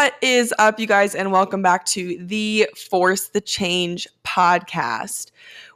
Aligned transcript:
What 0.00 0.14
is 0.22 0.54
up, 0.58 0.80
you 0.80 0.86
guys, 0.86 1.14
and 1.14 1.30
welcome 1.30 1.60
back 1.60 1.84
to 1.88 2.16
the 2.24 2.66
Force 2.74 3.28
the 3.28 3.40
Change 3.42 4.08
podcast. 4.24 5.30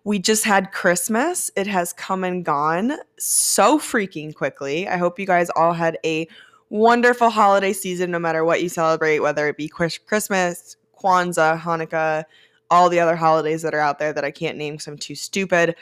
We 0.05 0.19
just 0.19 0.47
had 0.47 0.73
Christmas. 0.73 1.51
It 1.57 1.67
has 1.67 1.93
come 1.93 2.25
and 2.25 2.43
gone 2.43 2.95
so 3.19 3.79
freaking 3.79 4.34
quickly. 4.34 4.89
I 4.89 4.97
hope 4.97 5.19
you 5.19 5.27
guys 5.27 5.51
all 5.51 5.75
had 5.75 5.98
a 6.07 6.27
wonderful 6.71 7.29
holiday 7.29 7.75
season, 7.75 8.11
no 8.11 8.19
matter 8.19 8.47
what 8.47 8.62
you 8.62 8.71
celebrate, 8.71 9.19
whether 9.19 9.47
it 9.47 9.59
be 9.59 9.69
Christmas, 9.69 10.77
Kwanzaa, 10.98 11.61
Hanukkah, 11.61 12.25
all 12.70 12.88
the 12.88 13.01
other 13.01 13.16
holidays 13.16 13.61
that 13.61 13.75
are 13.75 13.79
out 13.79 13.98
there 13.98 14.15
that 14.15 14.25
I 14.25 14.30
can't 14.30 14.56
name 14.56 14.73
because 14.73 14.87
I'm 14.87 14.97
too 14.97 15.16
stupid 15.16 15.77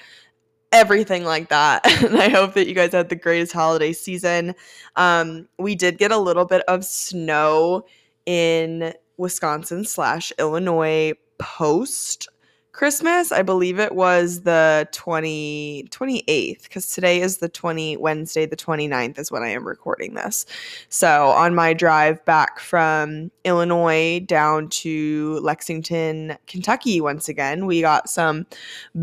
everything 0.73 1.23
like 1.23 1.51
that. 1.51 1.87
and 2.03 2.17
I 2.17 2.31
hope 2.31 2.55
that 2.55 2.67
you 2.67 2.75
guys 2.75 2.93
had 2.93 3.11
the 3.11 3.15
greatest 3.15 3.53
holiday 3.53 3.93
season. 3.93 4.55
Um, 4.97 5.47
we 5.59 5.75
did 5.75 5.99
get 5.99 6.11
a 6.11 6.19
little 6.19 6.47
bit 6.47 6.63
of 6.67 6.85
snow 6.85 7.85
in 8.27 8.93
Wisconsin 9.17 9.85
slash 9.85 10.33
Illinois 10.39 11.13
post 11.39 12.29
Christmas. 12.73 13.33
I 13.33 13.43
believe 13.43 13.79
it 13.79 13.95
was 13.95 14.43
the 14.43 14.89
20, 14.93 15.89
28th 15.91 16.63
because 16.63 16.89
today 16.89 17.21
is 17.21 17.39
the 17.39 17.49
20 17.49 17.99
Wednesday, 17.99 18.47
the 18.47 18.57
29th 18.57 19.19
is 19.19 19.31
when 19.31 19.43
I 19.43 19.51
am 19.51 19.69
recording 19.69 20.15
this. 20.15 20.47
So 20.89 21.29
on 21.29 21.55
my 21.55 21.75
drive 21.75 22.25
back 22.25 22.59
from 22.59 23.31
Illinois 23.45 24.21
down 24.21 24.71
to 24.71 25.39
Lexington, 25.43 26.39
Kentucky 26.47 27.01
once 27.01 27.29
again, 27.29 27.67
we 27.67 27.83
got 27.83 28.09
some 28.09 28.47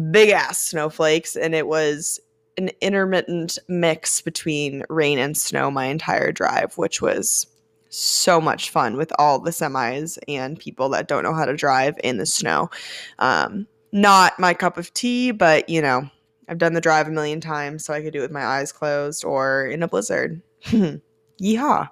big 0.09 0.29
ass 0.29 0.57
snowflakes 0.57 1.35
and 1.35 1.53
it 1.53 1.67
was 1.67 2.19
an 2.57 2.71
intermittent 2.81 3.59
mix 3.67 4.19
between 4.19 4.83
rain 4.89 5.19
and 5.19 5.37
snow 5.37 5.69
my 5.69 5.85
entire 5.85 6.31
drive, 6.31 6.75
which 6.75 7.01
was 7.03 7.45
so 7.89 8.39
much 8.39 8.69
fun 8.69 8.97
with 8.97 9.11
all 9.19 9.39
the 9.39 9.51
semis 9.51 10.17
and 10.27 10.59
people 10.59 10.89
that 10.89 11.07
don't 11.07 11.23
know 11.23 11.33
how 11.33 11.45
to 11.45 11.55
drive 11.55 11.97
in 12.03 12.17
the 12.17 12.25
snow. 12.25 12.69
Um, 13.17 13.67
not 13.91 14.39
my 14.39 14.53
cup 14.53 14.77
of 14.77 14.93
tea, 14.93 15.31
but 15.31 15.67
you 15.69 15.81
know, 15.81 16.09
I've 16.47 16.57
done 16.57 16.73
the 16.73 16.81
drive 16.81 17.07
a 17.07 17.11
million 17.11 17.41
times, 17.41 17.85
so 17.85 17.93
I 17.93 18.01
could 18.01 18.13
do 18.13 18.19
it 18.19 18.23
with 18.23 18.31
my 18.31 18.45
eyes 18.45 18.71
closed 18.71 19.23
or 19.23 19.67
in 19.67 19.83
a 19.83 19.87
blizzard. 19.87 20.41
Yeehaw. 21.41 21.89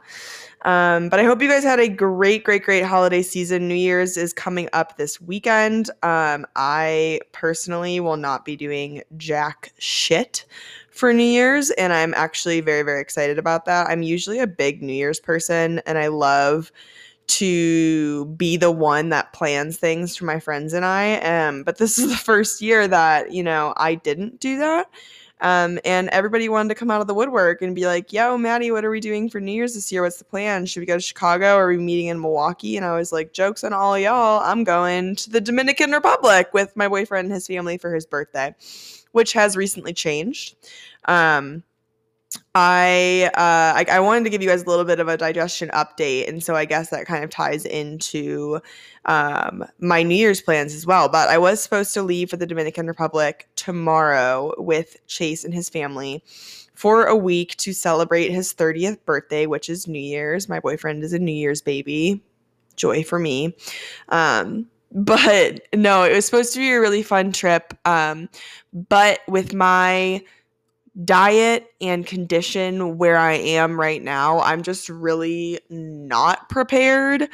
Um, 0.64 1.10
but 1.10 1.20
I 1.20 1.24
hope 1.24 1.42
you 1.42 1.48
guys 1.48 1.64
had 1.64 1.80
a 1.80 1.88
great, 1.88 2.44
great, 2.44 2.64
great 2.64 2.84
holiday 2.84 3.22
season. 3.22 3.68
New 3.68 3.76
Year's 3.76 4.18
is 4.18 4.34
coming 4.34 4.68
up 4.74 4.98
this 4.98 5.22
weekend. 5.22 5.90
Um, 6.04 6.46
I 6.56 7.22
personally 7.32 8.00
will 8.00 8.18
not 8.18 8.44
be 8.44 8.56
doing 8.56 9.04
jack 9.16 9.72
shit 9.78 10.46
for 10.98 11.14
New 11.14 11.24
Year's, 11.24 11.70
and 11.72 11.94
I'm 11.94 12.14
actually 12.16 12.62
very, 12.62 12.82
very 12.82 13.02
excited 13.02 13.38
about 13.38 13.66
that. 13.66 13.88
I'm 13.88 14.02
usually 14.02 14.40
a 14.40 14.48
big 14.48 14.82
New 14.82 14.94
Year's 14.94 15.20
person, 15.20 15.80
and 15.86 15.98
I 15.98 16.08
love 16.08 16.72
to 17.28 18.26
be 18.26 18.58
the 18.58 18.72
one 18.72 19.10
that 19.10 19.34
plans 19.34 19.78
things 19.78 20.16
for 20.16 20.26
my 20.26 20.40
friends 20.40 20.74
and 20.74 20.86
I. 20.86 21.18
Um, 21.20 21.64
but 21.64 21.78
this 21.78 21.98
is 22.00 22.10
the 22.12 22.18
first 22.18 22.62
year 22.62 22.88
that, 22.88 23.32
you 23.32 23.44
know, 23.44 23.74
I 23.78 23.96
didn't 23.96 24.40
do 24.40 24.58
that. 24.58 24.90
Um, 25.40 25.78
and 25.86 26.10
everybody 26.10 26.50
wanted 26.50 26.70
to 26.70 26.76
come 26.76 26.90
out 26.90 27.00
of 27.00 27.06
the 27.06 27.14
woodwork 27.14 27.62
and 27.62 27.76
be 27.76 27.86
like, 27.86 28.12
yo, 28.12 28.38
Maddie, 28.38 28.72
what 28.72 28.84
are 28.84 28.90
we 28.90 29.00
doing 29.00 29.30
for 29.30 29.40
New 29.40 29.52
Year's 29.52 29.76
this 29.76 29.92
year? 29.92 30.02
What's 30.02 30.18
the 30.18 30.26
plan? 30.26 30.66
Should 30.66 30.80
we 30.80 30.88
go 30.88 30.96
to 30.96 31.02
Chicago? 31.02 31.56
Are 31.56 31.68
we 31.68 31.78
meeting 31.78 32.08
in 32.08 32.20
Milwaukee? 32.20 32.76
And 32.76 32.86
I 32.86 32.98
was 32.98 33.12
like, 33.12 33.34
jokes 33.34 33.64
on 33.64 33.72
all 33.72 34.00
y'all. 34.00 34.42
I'm 34.44 34.64
going 34.64 35.16
to 35.18 35.30
the 35.30 35.42
Dominican 35.42 35.92
Republic 35.92 36.50
with 36.54 36.76
my 36.76 36.88
boyfriend 36.88 37.26
and 37.26 37.34
his 37.34 37.46
family 37.46 37.78
for 37.78 37.94
his 37.94 38.08
birthday, 38.08 38.56
which 39.18 39.34
has 39.34 39.58
recently 39.58 39.94
changed. 39.94 40.56
Um, 41.06 41.64
I, 42.54 43.32
uh, 43.34 43.80
I, 43.80 43.86
I 43.98 44.00
wanted 44.00 44.26
to 44.26 44.30
give 44.30 44.44
you 44.44 44.48
guys 44.48 44.62
a 44.62 44.70
little 44.70 44.86
bit 44.86 45.00
of 45.00 45.08
a 45.08 45.18
digestion 45.18 45.70
update, 45.70 46.30
and 46.30 46.44
so 46.44 46.56
I 46.56 46.66
guess 46.66 46.92
that 46.92 47.08
kind 47.08 47.24
of 47.24 47.32
ties 47.32 47.66
into 47.66 48.60
um, 49.06 49.66
my 49.80 50.04
New 50.04 50.14
Year's 50.14 50.40
plans 50.40 50.76
as 50.76 50.86
well. 50.86 51.10
But 51.10 51.30
I 51.30 51.40
was 51.40 51.60
supposed 51.60 51.96
to 51.96 52.04
leave 52.04 52.30
for 52.30 52.38
the 52.38 52.46
Dominican 52.46 52.86
Republic 52.86 53.50
tomorrow 53.56 54.54
with 54.60 54.98
Chase 55.08 55.44
and 55.44 55.54
his 55.54 55.68
family 55.68 56.24
for 56.76 57.06
a 57.06 57.16
week 57.16 57.58
to 57.58 57.74
celebrate 57.74 58.30
his 58.30 58.54
30th 58.54 59.04
birthday, 59.04 59.48
which 59.48 59.68
is 59.68 59.88
New 59.88 59.98
Year's. 59.98 60.48
My 60.48 60.60
boyfriend 60.60 61.04
is 61.04 61.12
a 61.14 61.18
New 61.18 61.32
Year's 61.32 61.64
baby. 61.64 62.22
Joy 62.76 63.04
for 63.04 63.18
me. 63.18 63.56
Um, 64.10 64.68
but 64.92 65.62
no, 65.74 66.04
it 66.04 66.14
was 66.14 66.26
supposed 66.26 66.54
to 66.54 66.60
be 66.60 66.72
a 66.72 66.80
really 66.80 67.04
fun 67.04 67.32
trip. 67.32 67.74
Um, 67.86 68.30
but 68.74 69.20
with 69.28 69.54
my 69.54 70.24
diet 71.04 71.68
and 71.80 72.08
condition 72.08 72.98
where 72.98 73.18
I 73.18 73.34
am 73.34 73.80
right 73.80 74.02
now, 74.02 74.40
I'm 74.40 74.64
just 74.64 74.90
really 74.90 75.60
not 75.70 76.50
prepared 76.50 77.30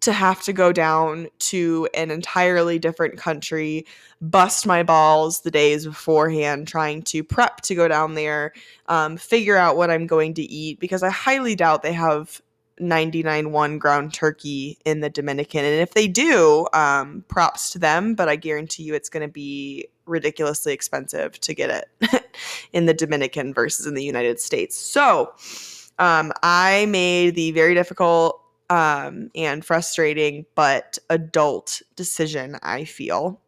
to 0.00 0.12
have 0.12 0.40
to 0.42 0.52
go 0.52 0.72
down 0.72 1.26
to 1.40 1.88
an 1.92 2.12
entirely 2.12 2.78
different 2.78 3.18
country, 3.18 3.84
bust 4.20 4.64
my 4.64 4.84
balls 4.84 5.40
the 5.40 5.50
days 5.50 5.86
beforehand, 5.86 6.68
trying 6.68 7.02
to 7.02 7.24
prep 7.24 7.62
to 7.62 7.74
go 7.74 7.88
down 7.88 8.14
there, 8.14 8.52
um, 8.86 9.16
figure 9.16 9.56
out 9.56 9.76
what 9.76 9.90
I'm 9.90 10.06
going 10.06 10.34
to 10.34 10.42
eat, 10.42 10.78
because 10.78 11.02
I 11.02 11.10
highly 11.10 11.56
doubt 11.56 11.82
they 11.82 11.94
have 11.94 12.40
99 12.80 13.52
1 13.52 13.78
ground 13.78 14.14
turkey 14.14 14.78
in 14.84 15.00
the 15.00 15.10
Dominican. 15.10 15.64
And 15.64 15.80
if 15.80 15.94
they 15.94 16.08
do, 16.08 16.66
um, 16.72 17.24
props 17.28 17.70
to 17.70 17.78
them, 17.78 18.14
but 18.14 18.28
I 18.28 18.36
guarantee 18.36 18.84
you 18.84 18.94
it's 18.94 19.08
going 19.08 19.26
to 19.26 19.32
be 19.32 19.88
ridiculously 20.06 20.72
expensive 20.72 21.38
to 21.40 21.54
get 21.54 21.88
it 22.02 22.24
in 22.72 22.86
the 22.86 22.94
Dominican 22.94 23.52
versus 23.52 23.86
in 23.86 23.94
the 23.94 24.04
United 24.04 24.40
States. 24.40 24.76
So 24.76 25.32
um, 25.98 26.32
I 26.42 26.86
made 26.86 27.34
the 27.34 27.52
very 27.52 27.74
difficult 27.74 28.40
um, 28.70 29.30
and 29.34 29.64
frustrating 29.64 30.44
but 30.54 30.98
adult 31.10 31.80
decision, 31.96 32.56
I 32.62 32.84
feel, 32.84 33.40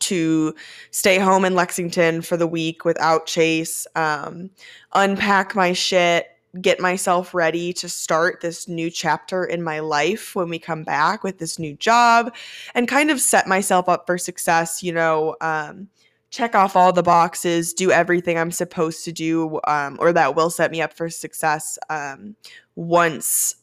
to 0.00 0.54
stay 0.90 1.18
home 1.18 1.44
in 1.44 1.54
Lexington 1.54 2.22
for 2.22 2.36
the 2.36 2.46
week 2.46 2.84
without 2.84 3.26
Chase, 3.26 3.86
um, 3.94 4.50
unpack 4.94 5.54
my 5.54 5.72
shit, 5.72 6.26
get 6.60 6.78
myself 6.80 7.32
ready 7.32 7.72
to 7.72 7.88
start 7.88 8.40
this 8.40 8.68
new 8.68 8.90
chapter 8.90 9.44
in 9.44 9.62
my 9.62 9.80
life 9.80 10.36
when 10.36 10.50
we 10.50 10.58
come 10.58 10.82
back 10.82 11.24
with 11.24 11.38
this 11.38 11.58
new 11.58 11.74
job 11.76 12.34
and 12.74 12.86
kind 12.88 13.10
of 13.10 13.20
set 13.20 13.46
myself 13.46 13.88
up 13.88 14.06
for 14.06 14.18
success, 14.18 14.82
you 14.82 14.92
know, 14.92 15.34
um, 15.40 15.88
check 16.28 16.54
off 16.54 16.76
all 16.76 16.92
the 16.92 17.02
boxes, 17.02 17.72
do 17.72 17.90
everything 17.90 18.38
I'm 18.38 18.50
supposed 18.50 19.04
to 19.04 19.12
do, 19.12 19.60
um, 19.66 19.96
or 20.00 20.12
that 20.12 20.34
will 20.34 20.50
set 20.50 20.70
me 20.70 20.82
up 20.82 20.92
for 20.92 21.08
success 21.08 21.78
um, 21.88 22.36
once 22.74 23.56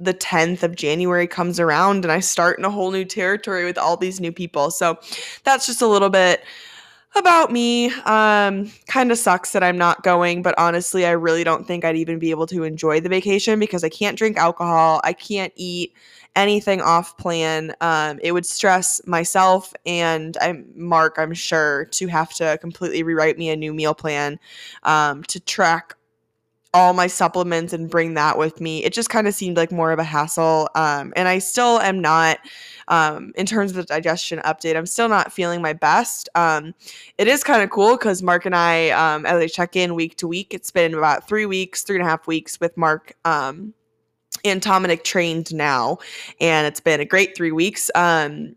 the 0.00 0.14
10th 0.14 0.62
of 0.62 0.76
January 0.76 1.26
comes 1.26 1.58
around 1.58 2.04
and 2.04 2.12
I 2.12 2.20
start 2.20 2.58
in 2.58 2.64
a 2.64 2.70
whole 2.70 2.92
new 2.92 3.04
territory 3.04 3.64
with 3.64 3.76
all 3.76 3.96
these 3.96 4.20
new 4.20 4.30
people. 4.30 4.70
So 4.70 4.98
that's 5.44 5.66
just 5.66 5.82
a 5.82 5.86
little 5.86 6.10
bit 6.10 6.44
about 7.16 7.50
me. 7.50 7.90
Um, 8.04 8.70
kind 8.86 9.10
of 9.10 9.18
sucks 9.18 9.52
that 9.52 9.62
I'm 9.62 9.78
not 9.78 10.02
going, 10.02 10.42
but 10.42 10.54
honestly, 10.58 11.06
I 11.06 11.12
really 11.12 11.44
don't 11.44 11.66
think 11.66 11.84
I'd 11.84 11.96
even 11.96 12.18
be 12.18 12.30
able 12.30 12.46
to 12.48 12.64
enjoy 12.64 13.00
the 13.00 13.08
vacation 13.08 13.58
because 13.58 13.84
I 13.84 13.88
can't 13.88 14.16
drink 14.16 14.36
alcohol. 14.36 15.00
I 15.04 15.12
can't 15.12 15.52
eat 15.56 15.94
anything 16.36 16.80
off 16.80 17.16
plan. 17.16 17.74
Um, 17.80 18.20
it 18.22 18.32
would 18.32 18.46
stress 18.46 19.00
myself 19.06 19.74
and 19.84 20.36
I'm 20.40 20.66
Mark, 20.74 21.16
I'm 21.18 21.34
sure, 21.34 21.86
to 21.86 22.06
have 22.06 22.32
to 22.34 22.56
completely 22.60 23.02
rewrite 23.02 23.38
me 23.38 23.50
a 23.50 23.56
new 23.56 23.74
meal 23.74 23.94
plan 23.94 24.38
um, 24.84 25.24
to 25.24 25.40
track 25.40 25.94
all 26.78 26.94
my 26.94 27.06
supplements 27.06 27.72
and 27.72 27.90
bring 27.90 28.14
that 28.14 28.38
with 28.38 28.60
me. 28.60 28.84
It 28.84 28.92
just 28.92 29.10
kind 29.10 29.28
of 29.28 29.34
seemed 29.34 29.56
like 29.56 29.72
more 29.72 29.92
of 29.92 29.98
a 29.98 30.04
hassle. 30.04 30.68
Um, 30.74 31.12
and 31.16 31.28
I 31.28 31.38
still 31.38 31.78
am 31.80 32.00
not 32.00 32.38
um, 32.88 33.32
in 33.36 33.46
terms 33.46 33.70
of 33.70 33.76
the 33.76 33.84
digestion 33.84 34.40
update, 34.40 34.76
I'm 34.76 34.86
still 34.86 35.08
not 35.08 35.32
feeling 35.32 35.62
my 35.62 35.74
best. 35.74 36.28
Um, 36.34 36.74
it 37.18 37.28
is 37.28 37.44
kind 37.44 37.62
of 37.62 37.70
cool 37.70 37.96
because 37.96 38.22
Mark 38.22 38.46
and 38.46 38.56
I, 38.56 38.90
um, 38.90 39.26
as 39.26 39.40
I 39.40 39.46
check 39.46 39.76
in 39.76 39.94
week 39.94 40.16
to 40.16 40.26
week, 40.26 40.54
it's 40.54 40.70
been 40.70 40.94
about 40.94 41.28
three 41.28 41.46
weeks, 41.46 41.82
three 41.82 41.96
and 41.96 42.06
a 42.06 42.08
half 42.08 42.26
weeks 42.26 42.58
with 42.60 42.76
Mark. 42.76 43.14
Um, 43.24 43.74
and 44.44 44.62
Dominic 44.62 45.02
trained 45.04 45.52
now, 45.52 45.98
and 46.40 46.66
it's 46.66 46.80
been 46.80 47.00
a 47.00 47.04
great 47.04 47.36
three 47.36 47.50
weeks. 47.50 47.90
Um, 47.96 48.54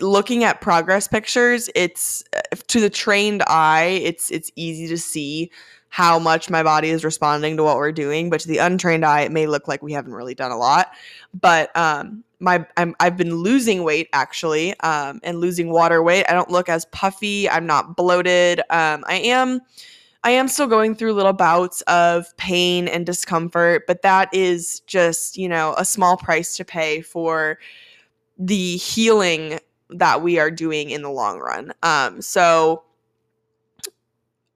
looking 0.00 0.42
at 0.42 0.60
progress 0.60 1.06
pictures, 1.06 1.70
it's 1.76 2.24
to 2.66 2.80
the 2.80 2.90
trained 2.90 3.44
eye, 3.46 4.00
it's 4.02 4.32
it's 4.32 4.50
easy 4.56 4.88
to 4.88 4.98
see 4.98 5.50
how 5.94 6.18
much 6.18 6.50
my 6.50 6.60
body 6.60 6.88
is 6.88 7.04
responding 7.04 7.56
to 7.56 7.62
what 7.62 7.76
we're 7.76 7.92
doing. 7.92 8.28
But 8.28 8.40
to 8.40 8.48
the 8.48 8.58
untrained 8.58 9.04
eye, 9.04 9.20
it 9.20 9.30
may 9.30 9.46
look 9.46 9.68
like 9.68 9.80
we 9.80 9.92
haven't 9.92 10.12
really 10.12 10.34
done 10.34 10.50
a 10.50 10.56
lot. 10.56 10.90
But 11.32 11.74
um, 11.76 12.24
my 12.40 12.66
I'm, 12.76 12.96
I've 12.98 13.16
been 13.16 13.36
losing 13.36 13.84
weight 13.84 14.08
actually, 14.12 14.76
um, 14.80 15.20
and 15.22 15.38
losing 15.38 15.70
water 15.70 16.02
weight. 16.02 16.24
I 16.28 16.32
don't 16.32 16.50
look 16.50 16.68
as 16.68 16.84
puffy. 16.86 17.48
I'm 17.48 17.64
not 17.64 17.96
bloated. 17.96 18.58
Um, 18.70 19.04
I 19.06 19.20
am. 19.22 19.60
I 20.24 20.30
am 20.30 20.48
still 20.48 20.66
going 20.66 20.96
through 20.96 21.12
little 21.12 21.32
bouts 21.32 21.82
of 21.82 22.36
pain 22.38 22.88
and 22.88 23.06
discomfort, 23.06 23.86
but 23.86 24.02
that 24.02 24.30
is 24.34 24.80
just, 24.88 25.36
you 25.36 25.48
know, 25.48 25.76
a 25.78 25.84
small 25.84 26.16
price 26.16 26.56
to 26.56 26.64
pay 26.64 27.02
for 27.02 27.60
the 28.36 28.78
healing 28.78 29.60
that 29.90 30.22
we 30.22 30.40
are 30.40 30.50
doing 30.50 30.90
in 30.90 31.02
the 31.02 31.10
long 31.10 31.38
run. 31.38 31.72
Um, 31.84 32.20
so 32.20 32.82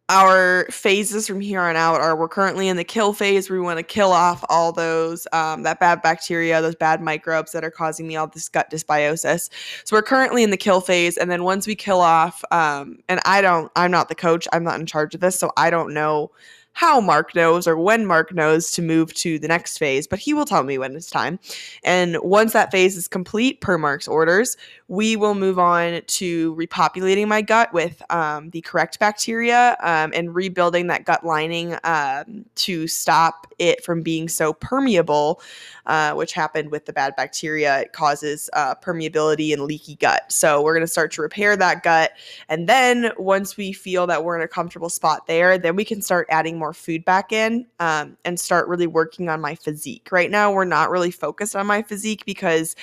our 0.09 0.67
phases 0.71 1.27
from 1.27 1.41
here 1.41 1.61
on 1.61 1.77
out 1.77 2.01
are 2.01 2.17
we're 2.17 2.29
currently 2.29 2.69
in 2.69 2.77
the 2.77 2.85
kill 2.85 3.13
phase. 3.13 3.51
Where 3.51 3.59
we 3.59 3.65
want 3.65 3.79
to 3.79 3.83
kill 3.83 4.13
off 4.13 4.45
all 4.49 4.73
those 4.73 5.27
um, 5.33 5.63
that 5.65 5.81
bad 5.81 6.03
bacteria 6.03 6.63
those 6.63 6.75
bad 6.75 7.03
microbes 7.03 7.53
that 7.53 7.65
are 7.65 7.71
causing 7.71 8.07
me 8.07 8.17
all 8.17 8.27
this 8.27 8.49
gut 8.49 8.71
dysbiosis. 8.71 9.51
So 9.85 9.97
we're 9.97 10.03
currently 10.03 10.43
in 10.43 10.51
the 10.51 10.57
kill 10.57 10.81
phase 10.81 11.17
and 11.17 11.31
then 11.31 11.45
once 11.45 11.67
we 11.67 11.75
kill 11.75 12.01
off 12.01 12.45
um, 12.51 12.99
and 13.09 13.21
i 13.25 13.41
don't 13.41 13.71
i'm 13.77 13.91
not 13.91 14.09
the 14.09 14.15
coach 14.15 14.47
i'm 14.53 14.65
not 14.65 14.81
in 14.81 14.87
charge 14.87 15.15
of 15.15 15.21
this 15.21 15.39
so 15.39 15.51
i 15.57 15.71
don't 15.71 15.93
know 15.93 16.31
how 16.79 17.01
Mark 17.01 17.35
knows 17.35 17.67
or 17.67 17.77
when 17.77 18.07
Mark 18.07 18.33
knows 18.33 18.71
to 18.71 18.81
move 18.83 19.13
to 19.13 19.37
the 19.41 19.49
next 19.49 19.79
phase, 19.79 20.07
but 20.07 20.21
he 20.21 20.33
will 20.33 20.45
tell 20.45 20.63
me 20.63 20.79
when 20.79 20.95
it's 20.95 21.11
time. 21.11 21.41
And 21.83 22.17
once 22.23 22.53
that 22.53 22.71
phase 22.71 22.97
is 22.97 23.09
complete, 23.09 23.61
per 23.61 23.77
Mark's 23.77 24.07
orders, 24.07 24.57
we 24.87 25.17
will 25.17 25.35
move 25.35 25.59
on 25.59 26.01
to 26.07 26.55
repopulating 26.55 27.27
my 27.27 27.43
gut 27.43 27.73
with 27.75 28.01
um, 28.11 28.51
the 28.51 28.61
correct 28.61 29.01
bacteria 29.01 29.77
um, 29.81 30.13
and 30.15 30.37
rebuilding 30.37 30.87
that 30.87 31.05
gut 31.05 31.27
lining 31.27 31.77
um, 31.83 32.45
to 32.55 32.87
stop 32.87 33.53
it 33.59 33.85
from 33.85 34.01
being 34.01 34.29
so 34.29 34.53
permeable, 34.53 35.43
uh, 35.87 36.13
which 36.15 36.33
happened 36.33 36.71
with 36.71 36.87
the 36.87 36.93
bad 36.93 37.17
bacteria. 37.17 37.81
It 37.81 37.93
causes 37.93 38.49
uh, 38.53 38.77
permeability 38.77 39.53
and 39.53 39.63
leaky 39.63 39.97
gut. 39.97 40.31
So 40.31 40.63
we're 40.63 40.75
going 40.75 40.87
to 40.87 40.93
start 40.93 41.11
to 41.15 41.23
repair 41.23 41.57
that 41.57 41.83
gut. 41.83 42.13
And 42.49 42.69
then 42.69 43.11
once 43.19 43.57
we 43.57 43.73
feel 43.73 44.07
that 44.07 44.23
we're 44.23 44.37
in 44.37 44.43
a 44.43 44.49
comfortable 44.49 44.91
spot 44.91 45.27
there, 45.27 45.59
then 45.59 45.75
we 45.75 45.85
can 45.85 46.01
start 46.01 46.29
adding 46.31 46.57
more 46.57 46.68
food 46.73 47.05
back 47.05 47.33
in 47.33 47.67
um, 47.81 48.17
and 48.25 48.39
start 48.39 48.69
really 48.69 48.87
working 48.87 49.29
on 49.29 49.41
my 49.41 49.55
physique. 49.55 50.09
Right 50.11 50.31
now, 50.31 50.53
we're 50.53 50.65
not 50.65 50.91
really 50.91 51.11
focused 51.11 51.57
on 51.57 51.67
my 51.67 51.83
physique 51.83 52.25
because 52.25 52.77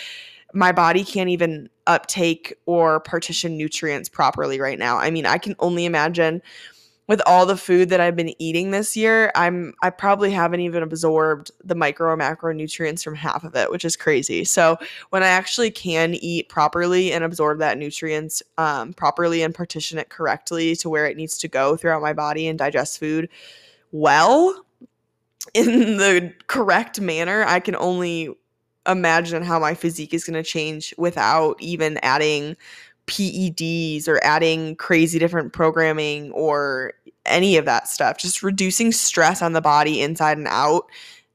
my 0.53 0.71
body 0.71 1.03
can't 1.03 1.29
even 1.29 1.69
uptake 1.87 2.55
or 2.65 2.99
partition 2.99 3.57
nutrients 3.57 4.09
properly 4.09 4.59
right 4.59 4.79
now. 4.79 4.97
I 4.97 5.11
mean, 5.11 5.25
I 5.25 5.37
can 5.37 5.55
only 5.59 5.85
imagine 5.85 6.41
with 7.07 7.21
all 7.27 7.45
the 7.45 7.57
food 7.57 7.89
that 7.89 7.99
I've 7.99 8.15
been 8.15 8.33
eating 8.41 8.71
this 8.71 8.97
year, 8.97 9.31
I'm 9.35 9.73
I 9.81 9.89
probably 9.91 10.31
haven't 10.31 10.61
even 10.61 10.81
absorbed 10.81 11.51
the 11.63 11.75
micro 11.75 12.11
or 12.11 12.17
macronutrients 12.17 13.03
from 13.03 13.15
half 13.15 13.43
of 13.43 13.55
it, 13.55 13.69
which 13.69 13.85
is 13.85 13.95
crazy. 13.95 14.43
So 14.43 14.77
when 15.11 15.21
I 15.21 15.27
actually 15.27 15.71
can 15.71 16.15
eat 16.15 16.49
properly 16.49 17.11
and 17.11 17.23
absorb 17.23 17.59
that 17.59 17.77
nutrients 17.77 18.41
um, 18.57 18.93
properly 18.93 19.43
and 19.43 19.53
partition 19.53 19.99
it 19.99 20.09
correctly 20.09 20.75
to 20.77 20.89
where 20.89 21.05
it 21.05 21.17
needs 21.17 21.37
to 21.39 21.47
go 21.47 21.75
throughout 21.75 22.01
my 22.01 22.13
body 22.13 22.47
and 22.47 22.57
digest 22.57 22.99
food 22.99 23.29
well 23.95 24.65
in 25.53 25.97
the 25.97 26.33
correct 26.47 26.99
manner, 26.99 27.43
I 27.45 27.59
can 27.59 27.75
only 27.75 28.29
imagine 28.87 29.43
how 29.43 29.59
my 29.59 29.73
physique 29.73 30.13
is 30.13 30.23
going 30.23 30.41
to 30.41 30.43
change 30.43 30.93
without 30.97 31.55
even 31.61 31.97
adding 32.03 32.55
PEDs 33.07 34.07
or 34.07 34.23
adding 34.23 34.75
crazy 34.75 35.19
different 35.19 35.53
programming 35.53 36.31
or 36.31 36.93
any 37.25 37.57
of 37.57 37.65
that 37.65 37.87
stuff. 37.87 38.17
Just 38.17 38.43
reducing 38.43 38.91
stress 38.91 39.41
on 39.41 39.53
the 39.53 39.61
body 39.61 40.01
inside 40.01 40.37
and 40.37 40.47
out 40.47 40.89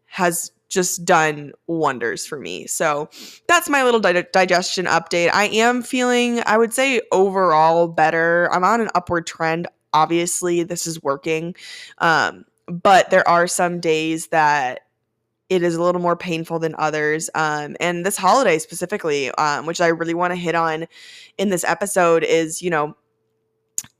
has 0.07 0.53
just 0.69 1.05
done 1.05 1.53
wonders 1.67 2.27
for 2.27 2.39
me. 2.39 2.67
So 2.67 3.09
that's 3.49 3.69
my 3.69 3.83
little 3.83 4.01
di- 4.01 4.25
digestion 4.33 4.87
update. 4.87 5.31
I 5.33 5.47
am 5.47 5.83
feeling, 5.83 6.43
I 6.47 6.59
would 6.59 6.73
say, 6.73 7.01
overall 7.11 7.89
better. 7.89 8.49
I'm 8.53 8.65
on 8.65 8.81
an 8.81 8.91
upward 8.95 9.27
trend. 9.27 9.67
Obviously, 9.93 10.63
this 10.63 10.87
is 10.87 11.03
working. 11.03 11.57
Um, 11.99 12.45
but 12.71 13.11
there 13.11 13.27
are 13.29 13.47
some 13.47 13.81
days 13.81 14.29
that 14.29 14.81
it 15.49 15.65
is 15.65 15.75
a 15.75 15.83
little 15.83 16.01
more 16.01 16.17
painful 16.17 16.61
than 16.61 16.75
others. 16.79 17.29
Um, 17.35 17.77
and 17.81 18.07
this 18.07 18.17
holiday 18.17 18.59
specifically, 18.59 19.31
um, 19.33 19.67
which 19.67 19.81
I 19.81 19.89
really 19.89 20.15
want 20.15 20.31
to 20.31 20.37
hit 20.37 20.55
on 20.55 20.87
in 21.39 21.51
this 21.51 21.65
episode, 21.65 22.23
is 22.23 22.63
you 22.63 22.71
know 22.71 22.97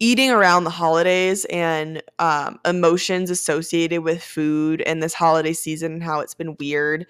eating 0.03 0.31
around 0.31 0.65
the 0.65 0.71
holidays 0.71 1.45
and 1.47 2.03
um, 2.19 2.59
emotions 2.65 3.29
associated 3.31 4.03
with 4.03 4.23
food 4.23 4.81
and 4.87 5.03
this 5.03 5.13
holiday 5.13 5.53
season 5.53 5.93
and 5.93 6.03
how 6.03 6.21
it's 6.21 6.33
been 6.33 6.57
weird. 6.59 7.07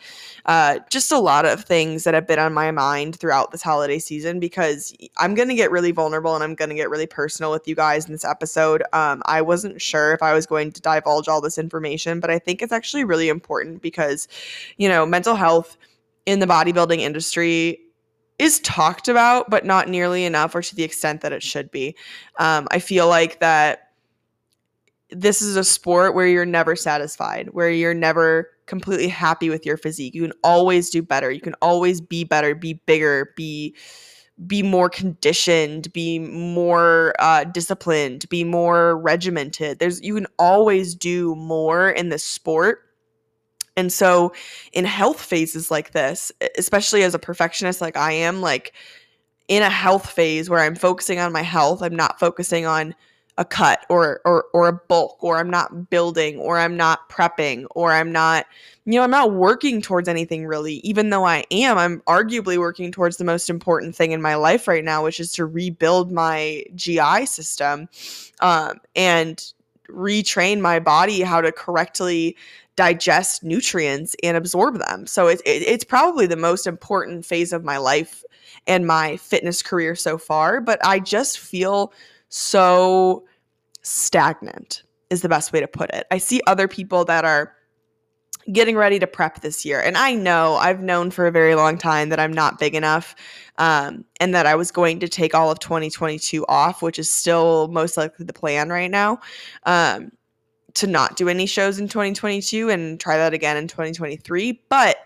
Uh, 0.46 0.80
just 0.90 1.12
a 1.12 1.18
lot 1.18 1.46
of 1.46 1.64
things 1.64 2.02
that 2.02 2.14
have 2.14 2.26
been 2.26 2.40
on 2.40 2.52
my 2.52 2.72
mind 2.72 3.14
throughout 3.14 3.52
this 3.52 3.62
holiday 3.62 4.00
season 4.00 4.40
because 4.40 4.92
I'm 5.18 5.36
going 5.36 5.48
to 5.48 5.54
get 5.54 5.70
really 5.70 5.92
vulnerable 5.92 6.34
and 6.34 6.42
I'm 6.42 6.56
going 6.56 6.70
to 6.70 6.74
get 6.74 6.90
really 6.90 7.06
personal 7.06 7.52
with 7.52 7.68
you 7.68 7.76
guys 7.76 8.06
in 8.06 8.12
this 8.12 8.24
episode. 8.24 8.82
Um, 8.92 9.22
I 9.24 9.40
wasn't 9.40 9.80
sure 9.80 10.12
if 10.12 10.20
I 10.20 10.34
was 10.34 10.44
going 10.44 10.72
to 10.72 10.82
divulge 10.82 11.28
all 11.28 11.40
this 11.40 11.58
information, 11.58 12.18
but 12.18 12.28
I 12.28 12.40
think 12.40 12.60
it's 12.60 12.72
actually 12.72 13.04
really 13.04 13.28
important 13.28 13.82
because, 13.82 14.26
you 14.78 14.88
know, 14.88 15.06
mental 15.06 15.36
health 15.36 15.76
in 16.26 16.40
the 16.40 16.46
bodybuilding 16.46 16.98
industry 16.98 17.78
is 18.40 18.60
talked 18.60 19.08
about, 19.08 19.50
but 19.50 19.64
not 19.64 19.88
nearly 19.88 20.24
enough 20.24 20.54
or 20.54 20.62
to 20.62 20.74
the 20.74 20.82
extent 20.82 21.20
that 21.20 21.32
it 21.32 21.42
should 21.42 21.70
be. 21.70 21.94
Um, 22.38 22.66
I 22.70 22.78
feel 22.78 23.06
like 23.06 23.40
that 23.40 23.90
this 25.10 25.42
is 25.42 25.56
a 25.56 25.64
sport 25.64 26.14
where 26.14 26.26
you're 26.26 26.46
never 26.46 26.76
satisfied, 26.76 27.48
where 27.52 27.70
you're 27.70 27.94
never 27.94 28.48
completely 28.66 29.08
happy 29.08 29.50
with 29.50 29.66
your 29.66 29.76
physique. 29.76 30.14
You 30.14 30.22
can 30.22 30.32
always 30.42 30.90
do 30.90 31.02
better. 31.02 31.30
You 31.30 31.40
can 31.40 31.54
always 31.60 32.00
be 32.00 32.24
better, 32.24 32.54
be 32.54 32.74
bigger, 32.86 33.32
be 33.36 33.74
be 34.46 34.62
more 34.62 34.88
conditioned, 34.88 35.92
be 35.92 36.18
more 36.18 37.14
uh, 37.18 37.44
disciplined, 37.44 38.26
be 38.30 38.42
more 38.42 38.96
regimented. 38.96 39.78
There's 39.78 40.00
you 40.00 40.14
can 40.14 40.26
always 40.38 40.94
do 40.94 41.34
more 41.34 41.90
in 41.90 42.08
this 42.08 42.24
sport 42.24 42.89
and 43.80 43.92
so, 43.92 44.32
in 44.72 44.84
health 44.84 45.20
phases 45.20 45.70
like 45.70 45.92
this, 45.92 46.30
especially 46.58 47.02
as 47.02 47.14
a 47.14 47.18
perfectionist 47.18 47.80
like 47.80 47.96
I 47.96 48.12
am, 48.12 48.40
like 48.40 48.74
in 49.48 49.62
a 49.62 49.70
health 49.70 50.08
phase 50.10 50.48
where 50.48 50.60
I'm 50.60 50.76
focusing 50.76 51.18
on 51.18 51.32
my 51.32 51.42
health, 51.42 51.82
I'm 51.82 51.96
not 51.96 52.20
focusing 52.20 52.66
on 52.66 52.94
a 53.38 53.44
cut 53.44 53.86
or 53.88 54.20
or 54.26 54.44
or 54.52 54.68
a 54.68 54.72
bulk 54.72 55.16
or 55.24 55.38
I'm 55.38 55.48
not 55.48 55.88
building 55.88 56.36
or 56.38 56.58
I'm 56.58 56.76
not 56.76 57.08
prepping 57.08 57.64
or 57.70 57.90
I'm 57.90 58.12
not 58.12 58.44
you 58.84 58.94
know 58.94 59.02
I'm 59.02 59.10
not 59.10 59.32
working 59.32 59.80
towards 59.80 60.08
anything 60.08 60.46
really 60.46 60.74
even 60.84 61.08
though 61.08 61.24
I 61.24 61.44
am 61.50 61.78
I'm 61.78 62.00
arguably 62.02 62.58
working 62.58 62.92
towards 62.92 63.16
the 63.16 63.24
most 63.24 63.48
important 63.48 63.96
thing 63.96 64.12
in 64.12 64.20
my 64.20 64.34
life 64.34 64.68
right 64.68 64.84
now 64.84 65.02
which 65.02 65.20
is 65.20 65.32
to 65.32 65.46
rebuild 65.46 66.12
my 66.12 66.64
GI 66.74 67.24
system 67.24 67.88
um, 68.40 68.78
and 68.94 69.42
retrain 69.88 70.60
my 70.60 70.78
body 70.78 71.22
how 71.22 71.40
to 71.40 71.50
correctly 71.50 72.36
digest 72.76 73.42
nutrients 73.42 74.16
and 74.22 74.36
absorb 74.36 74.78
them. 74.78 75.06
So 75.06 75.26
it, 75.26 75.40
it, 75.44 75.62
it's 75.62 75.84
probably 75.84 76.26
the 76.26 76.36
most 76.36 76.66
important 76.66 77.26
phase 77.26 77.52
of 77.52 77.64
my 77.64 77.76
life 77.76 78.24
and 78.66 78.86
my 78.86 79.16
fitness 79.16 79.62
career 79.62 79.94
so 79.94 80.18
far. 80.18 80.60
But 80.60 80.84
I 80.84 80.98
just 81.00 81.38
feel 81.38 81.92
so 82.28 83.24
stagnant, 83.82 84.82
is 85.10 85.22
the 85.22 85.28
best 85.28 85.52
way 85.52 85.60
to 85.60 85.68
put 85.68 85.90
it. 85.90 86.06
I 86.10 86.18
see 86.18 86.40
other 86.46 86.68
people 86.68 87.04
that 87.06 87.24
are 87.24 87.54
getting 88.52 88.76
ready 88.76 88.98
to 88.98 89.06
prep 89.06 89.40
this 89.40 89.64
year. 89.64 89.80
And 89.80 89.96
I 89.96 90.14
know, 90.14 90.54
I've 90.54 90.80
known 90.80 91.10
for 91.10 91.26
a 91.26 91.30
very 91.30 91.54
long 91.54 91.78
time 91.78 92.08
that 92.08 92.18
I'm 92.18 92.32
not 92.32 92.58
big 92.58 92.74
enough 92.74 93.14
um, 93.58 94.04
and 94.18 94.34
that 94.34 94.46
I 94.46 94.54
was 94.54 94.70
going 94.70 95.00
to 95.00 95.08
take 95.08 95.34
all 95.34 95.50
of 95.50 95.58
2022 95.60 96.46
off, 96.46 96.82
which 96.82 96.98
is 96.98 97.10
still 97.10 97.68
most 97.68 97.96
likely 97.96 98.24
the 98.24 98.32
plan 98.32 98.70
right 98.70 98.90
now. 98.90 99.20
Um, 99.66 100.12
to 100.74 100.86
not 100.86 101.16
do 101.16 101.28
any 101.28 101.46
shows 101.46 101.78
in 101.78 101.88
2022 101.88 102.70
and 102.70 103.00
try 103.00 103.16
that 103.16 103.34
again 103.34 103.56
in 103.56 103.68
2023 103.68 104.60
but 104.68 104.98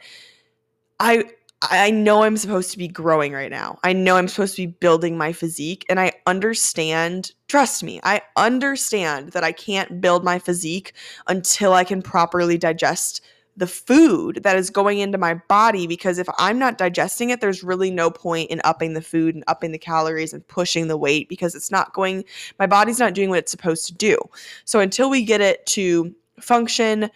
i 1.01 1.25
i 1.63 1.91
know 1.91 2.23
i'm 2.23 2.37
supposed 2.37 2.71
to 2.71 2.79
be 2.79 2.89
growing 2.89 3.33
right 3.33 3.51
now. 3.51 3.79
I 3.83 3.93
know 3.93 4.17
i'm 4.17 4.29
supposed 4.29 4.57
to 4.57 4.63
be 4.67 4.73
building 4.73 5.17
my 5.17 5.33
physique 5.33 5.85
and 5.89 5.99
i 5.99 6.13
understand 6.27 7.33
trust 7.49 7.83
me 7.83 8.01
i 8.05 8.21
understand 8.37 9.33
that 9.33 9.45
i 9.45 9.53
can't 9.53 10.01
build 10.01 10.25
my 10.25 10.39
physique 10.39 10.93
until 11.27 11.73
i 11.73 11.85
can 11.85 12.03
properly 12.03 12.59
digest 12.59 13.21
the 13.57 13.67
food 13.67 14.41
that 14.43 14.57
is 14.57 14.69
going 14.69 14.99
into 14.99 15.19
my 15.19 15.35
body 15.35 15.87
because 15.87 16.19
if 16.19 16.29
I'm 16.39 16.59
not 16.59 16.79
digesting 16.79 17.31
it, 17.31 17.41
there's 17.41 17.63
really 17.63 17.91
no 17.91 18.11
point 18.11 18.51
in 18.51 18.61
upping 18.65 18.95
the 18.95 19.03
food 19.03 19.35
and 19.35 19.45
upping 19.47 19.73
the 19.73 19.79
calories 19.79 20.33
and 20.33 20.47
pushing 20.49 20.89
the 20.89 20.97
weight 20.97 21.29
because 21.29 21.55
it's 21.55 21.71
not 21.71 21.93
going, 21.93 22.25
my 22.59 22.67
body's 22.67 22.99
not 22.99 23.15
doing 23.15 23.31
what 23.31 23.39
it's 23.39 23.51
supposed 23.51 23.87
to 23.87 23.95
do. 23.95 24.19
So 24.65 24.81
until 24.81 25.09
we 25.09 25.25
get 25.25 25.41
it 25.41 25.65
to 25.67 26.15
function, 26.41 27.11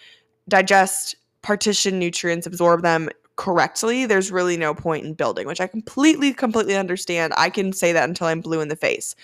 digest, 0.49 1.17
partition 1.43 1.99
nutrients, 1.99 2.47
absorb 2.47 2.83
them 2.83 3.09
correctly, 3.37 4.07
there's 4.07 4.31
really 4.31 4.57
no 4.57 4.75
point 4.75 5.05
in 5.05 5.15
building, 5.15 5.47
which 5.47 5.61
I 5.61 5.67
completely, 5.67 6.33
completely 6.33 6.77
understand. 6.77 7.33
I 7.37 7.51
can 7.51 7.73
say 7.73 7.93
that 7.93 8.09
until 8.09 8.29
I'm 8.29 8.41
blue 8.41 8.61
in 8.61 8.69
the 8.69 8.77
face. 8.77 9.17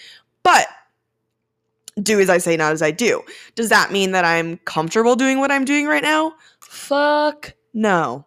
But 0.42 0.66
do 2.02 2.18
as 2.18 2.28
I 2.28 2.38
say, 2.38 2.56
not 2.56 2.73
as 2.73 2.83
I 2.83 2.90
do. 2.90 3.23
Does 3.54 3.68
that 3.68 3.92
mean 3.92 4.12
that 4.12 4.25
I'm 4.25 4.56
comfortable 4.59 5.14
doing 5.14 5.38
what 5.38 5.52
I'm 5.52 5.64
doing 5.64 5.87
right 5.87 6.02
now? 6.02 6.35
Fuck 6.74 7.54
no. 7.72 8.26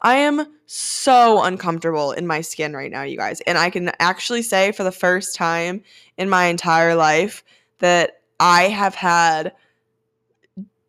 I 0.00 0.18
am 0.18 0.46
so 0.66 1.42
uncomfortable 1.42 2.12
in 2.12 2.28
my 2.28 2.40
skin 2.42 2.72
right 2.72 2.92
now, 2.92 3.02
you 3.02 3.16
guys. 3.16 3.40
And 3.40 3.58
I 3.58 3.70
can 3.70 3.90
actually 3.98 4.42
say 4.42 4.70
for 4.70 4.84
the 4.84 4.92
first 4.92 5.34
time 5.34 5.82
in 6.16 6.28
my 6.28 6.44
entire 6.44 6.94
life 6.94 7.42
that 7.80 8.20
I 8.38 8.68
have 8.68 8.94
had 8.94 9.52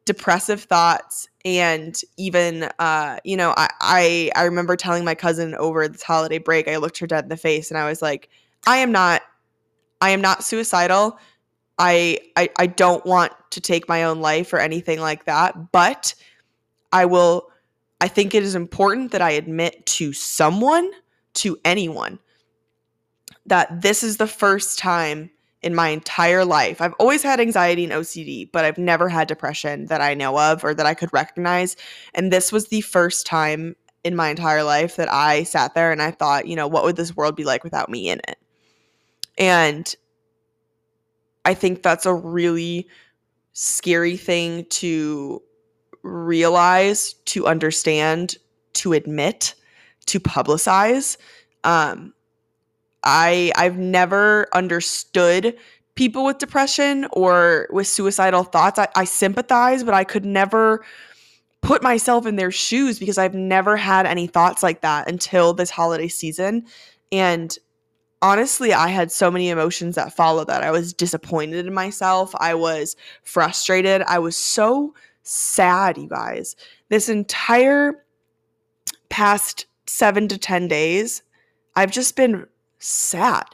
depressive 0.06 0.64
thoughts 0.64 1.28
and 1.46 2.02
even 2.18 2.64
uh 2.80 3.20
you 3.24 3.38
know 3.38 3.54
I, 3.56 3.70
I 3.80 4.32
i 4.36 4.44
remember 4.46 4.76
telling 4.76 5.06
my 5.06 5.14
cousin 5.14 5.54
over 5.54 5.88
this 5.88 6.02
holiday 6.02 6.40
break 6.40 6.68
i 6.68 6.78
looked 6.78 6.98
her 6.98 7.06
dead 7.06 7.26
in 7.26 7.30
the 7.30 7.38
face 7.38 7.70
and 7.70 7.78
i 7.78 7.88
was 7.88 8.02
like 8.02 8.28
i 8.66 8.78
am 8.78 8.92
not 8.92 9.22
i 10.02 10.10
am 10.10 10.20
not 10.20 10.44
suicidal 10.44 11.20
I, 11.80 12.20
I 12.36 12.50
I 12.58 12.68
don't 12.68 13.06
want 13.06 13.32
to 13.52 13.62
take 13.62 13.88
my 13.88 14.04
own 14.04 14.20
life 14.20 14.52
or 14.52 14.60
anything 14.60 15.00
like 15.00 15.24
that, 15.26 15.72
but 15.72 16.14
I 16.92 17.06
will 17.06 17.50
I 18.02 18.08
think 18.08 18.34
it 18.34 18.44
is 18.44 18.56
important 18.56 19.12
that 19.12 19.22
I 19.22 19.32
admit 19.32 19.86
to 19.88 20.14
someone, 20.14 20.90
to 21.36 21.58
anyone, 21.66 22.20
that 23.46 23.82
this 23.82 24.04
is 24.04 24.18
the 24.18 24.28
first 24.28 24.80
time 24.80 25.30
in 25.62 25.76
my 25.76 25.90
entire 25.90 26.46
life. 26.46 26.80
I've 26.80 26.94
always 26.94 27.22
had 27.22 27.42
anxiety 27.42 27.84
and 27.84 27.92
OCD, 27.92 28.50
but 28.50 28.64
I've 28.64 28.78
never 28.78 29.10
had 29.10 29.28
depression 29.28 29.88
that 29.88 30.00
I 30.00 30.14
know 30.14 30.40
of 30.40 30.64
or 30.64 30.74
that 30.74 30.86
I 30.86 30.94
could 30.94 31.12
recognize. 31.12 31.76
And 32.14 32.32
this 32.32 32.52
was 32.52 32.68
the 32.68 32.82
first 32.82 33.26
time 33.26 33.76
in 34.06 34.16
my 34.16 34.30
entire 34.30 34.64
life 34.64 34.96
that 34.96 35.12
I 35.12 35.44
sat 35.44 35.74
there 35.74 35.92
and 35.92 36.02
I 36.02 36.12
thought, 36.12 36.48
you 36.48 36.56
know, 36.56 36.68
what 36.68 36.86
would 36.86 36.96
this 36.96 37.18
world 37.18 37.36
be 37.36 37.44
like 37.44 37.66
without 37.66 37.90
me 37.90 38.10
in 38.10 38.22
it? 38.30 38.38
And 39.38 39.94
I 41.44 41.54
think 41.54 41.84
that's 41.84 42.06
a 42.06 42.14
really 42.14 42.88
scary 43.52 44.16
thing 44.16 44.66
to 44.70 45.42
realize, 46.04 47.14
to 47.26 47.48
understand, 47.48 48.38
to 48.74 48.94
admit, 48.94 49.56
to 50.08 50.20
publicize. 50.20 51.18
Um, 51.64 52.14
I 53.04 53.52
I've 53.56 53.78
never 53.78 54.48
understood 54.54 55.58
people 55.96 56.26
with 56.26 56.38
depression 56.38 57.08
or 57.12 57.68
with 57.72 57.88
suicidal 57.88 58.44
thoughts. 58.44 58.80
I, 58.80 58.88
I 58.96 59.04
sympathize, 59.04 59.84
but 59.84 59.94
I 59.94 60.04
could 60.04 60.26
never 60.26 60.86
put 61.62 61.84
myself 61.84 62.26
in 62.26 62.38
their 62.38 62.52
shoes 62.52 63.00
because 63.00 63.18
I've 63.18 63.34
never 63.34 63.76
had 63.76 64.06
any 64.06 64.28
thoughts 64.28 64.64
like 64.64 64.82
that 64.82 65.10
until 65.10 65.54
this 65.54 65.70
holiday 65.70 66.08
season. 66.08 66.66
And 67.12 67.58
honestly, 68.22 68.74
I 68.74 68.88
had 68.88 69.12
so 69.12 69.30
many 69.30 69.50
emotions 69.50 69.96
that 69.96 70.16
followed 70.16 70.48
that. 70.48 70.64
I 70.64 70.72
was 70.72 70.94
disappointed 70.94 71.66
in 71.66 71.74
myself. 71.74 72.34
I 72.40 72.54
was 72.54 72.96
frustrated. 73.24 74.02
I 74.04 74.20
was 74.20 74.38
so 74.38 74.94
sad, 75.30 75.98
you 75.98 76.08
guys. 76.08 76.56
This 76.90 77.08
entire 77.08 78.04
past 79.10 79.68
seven 79.86 80.28
to 80.28 80.38
10 80.38 80.68
days, 80.68 81.22
I've 81.76 81.92
just 81.92 82.16
been 82.16 82.48
sad. 82.80 83.46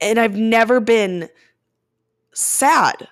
And 0.00 0.18
I've 0.18 0.36
never 0.36 0.80
been 0.80 1.28
sad 2.32 3.08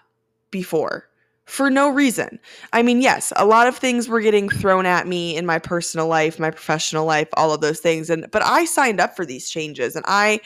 before 0.51 1.09
for 1.45 1.71
no 1.71 1.89
reason. 1.89 2.39
I 2.73 2.83
mean, 2.83 3.01
yes, 3.01 3.33
a 3.37 3.47
lot 3.47 3.67
of 3.67 3.77
things 3.77 4.09
were 4.09 4.21
getting 4.21 4.49
thrown 4.49 4.87
at 4.87 5.07
me 5.07 5.37
in 5.37 5.45
my 5.45 5.59
personal 5.59 6.07
life, 6.07 6.39
my 6.39 6.51
professional 6.51 7.05
life, 7.05 7.29
all 7.35 7.53
of 7.53 7.61
those 7.61 7.81
things 7.81 8.11
and 8.11 8.31
but 8.31 8.43
I 8.43 8.65
signed 8.65 9.01
up 9.01 9.17
for 9.17 9.27
these 9.27 9.51
changes 9.51 9.97
and 9.97 10.05
I 10.07 10.41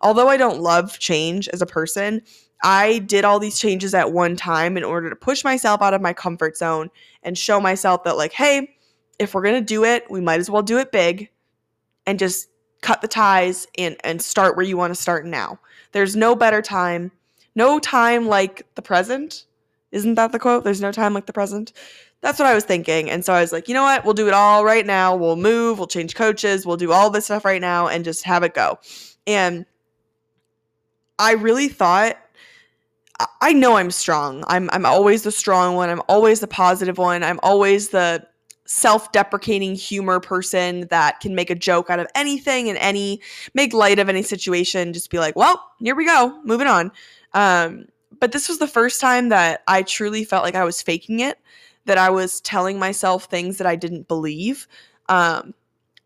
although 0.00 0.28
I 0.28 0.36
don't 0.36 0.60
love 0.60 0.98
change 0.98 1.48
as 1.48 1.60
a 1.60 1.66
person, 1.66 2.22
I 2.62 2.98
did 3.00 3.24
all 3.24 3.38
these 3.38 3.58
changes 3.58 3.94
at 3.94 4.12
one 4.12 4.36
time 4.36 4.76
in 4.76 4.84
order 4.84 5.08
to 5.10 5.16
push 5.16 5.44
myself 5.44 5.80
out 5.80 5.94
of 5.94 6.02
my 6.02 6.12
comfort 6.12 6.56
zone 6.56 6.90
and 7.22 7.38
show 7.38 7.60
myself 7.60 8.04
that 8.04 8.16
like, 8.16 8.32
hey, 8.32 8.74
if 9.18 9.34
we're 9.34 9.42
to 9.42 9.60
do 9.60 9.84
it, 9.84 10.10
we 10.10 10.20
might 10.20 10.40
as 10.40 10.50
well 10.50 10.62
do 10.62 10.78
it 10.78 10.92
big 10.92 11.30
and 12.06 12.18
just 12.18 12.48
cut 12.80 13.00
the 13.00 13.08
ties 13.08 13.66
and 13.76 13.96
and 14.04 14.22
start 14.22 14.56
where 14.56 14.66
you 14.66 14.76
want 14.76 14.94
to 14.94 15.00
start 15.00 15.26
now. 15.26 15.58
There's 15.92 16.16
no 16.16 16.34
better 16.34 16.62
time, 16.62 17.10
no 17.54 17.78
time 17.78 18.26
like 18.26 18.66
the 18.74 18.82
present. 18.82 19.46
Isn't 19.90 20.14
that 20.14 20.32
the 20.32 20.38
quote? 20.38 20.64
There's 20.64 20.80
no 20.80 20.92
time 20.92 21.14
like 21.14 21.26
the 21.26 21.32
present. 21.32 21.72
That's 22.20 22.38
what 22.38 22.46
I 22.46 22.54
was 22.54 22.64
thinking. 22.64 23.10
And 23.10 23.24
so 23.24 23.32
I 23.32 23.40
was 23.40 23.52
like, 23.52 23.68
you 23.68 23.74
know 23.74 23.84
what? 23.84 24.04
We'll 24.04 24.14
do 24.14 24.26
it 24.26 24.34
all 24.34 24.64
right 24.64 24.84
now. 24.84 25.14
We'll 25.14 25.36
move, 25.36 25.78
we'll 25.78 25.86
change 25.86 26.14
coaches, 26.14 26.66
we'll 26.66 26.76
do 26.76 26.92
all 26.92 27.10
this 27.10 27.26
stuff 27.26 27.44
right 27.44 27.60
now 27.60 27.86
and 27.88 28.04
just 28.04 28.24
have 28.24 28.42
it 28.42 28.54
go. 28.54 28.78
And 29.26 29.66
I 31.18 31.32
really 31.32 31.68
thought 31.68 32.16
I 33.40 33.52
know 33.52 33.76
I'm 33.76 33.90
strong. 33.90 34.44
I'm 34.46 34.70
I'm 34.72 34.86
always 34.86 35.22
the 35.22 35.32
strong 35.32 35.74
one. 35.74 35.90
I'm 35.90 36.02
always 36.08 36.40
the 36.40 36.46
positive 36.46 36.98
one. 36.98 37.22
I'm 37.24 37.40
always 37.42 37.88
the 37.88 38.26
self-deprecating 38.68 39.74
humor 39.74 40.20
person 40.20 40.86
that 40.88 41.20
can 41.20 41.34
make 41.34 41.48
a 41.48 41.54
joke 41.54 41.88
out 41.88 41.98
of 41.98 42.06
anything 42.14 42.68
and 42.68 42.76
any 42.78 43.18
make 43.54 43.72
light 43.72 43.98
of 43.98 44.10
any 44.10 44.22
situation 44.22 44.92
just 44.92 45.10
be 45.10 45.18
like 45.18 45.34
well 45.36 45.70
here 45.78 45.94
we 45.94 46.04
go 46.04 46.38
moving 46.44 46.66
on 46.66 46.92
um, 47.32 47.86
but 48.20 48.32
this 48.32 48.46
was 48.46 48.58
the 48.58 48.66
first 48.66 49.00
time 49.00 49.30
that 49.30 49.62
i 49.68 49.80
truly 49.82 50.22
felt 50.22 50.44
like 50.44 50.54
i 50.54 50.64
was 50.64 50.82
faking 50.82 51.20
it 51.20 51.38
that 51.86 51.96
i 51.96 52.10
was 52.10 52.42
telling 52.42 52.78
myself 52.78 53.24
things 53.24 53.56
that 53.56 53.66
i 53.66 53.74
didn't 53.74 54.06
believe 54.06 54.68
um, 55.08 55.54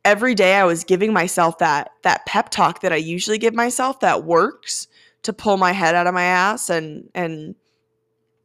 every 0.04 0.33
day 0.33 0.54
i 0.54 0.64
was 0.64 0.85
giving 0.85 1.12
myself 1.12 1.59
that 1.59 1.90
that 2.02 2.25
pep 2.26 2.49
talk 2.49 2.81
that 2.81 2.92
i 2.92 2.97
usually 2.97 3.38
give 3.38 3.54
myself 3.54 3.99
that 3.99 4.23
works 4.23 4.87
to 5.23 5.33
pull 5.33 5.57
my 5.57 5.73
head 5.73 5.95
out 5.95 6.07
of 6.07 6.14
my 6.14 6.25
ass 6.25 6.69
and 6.69 7.09
and 7.14 7.55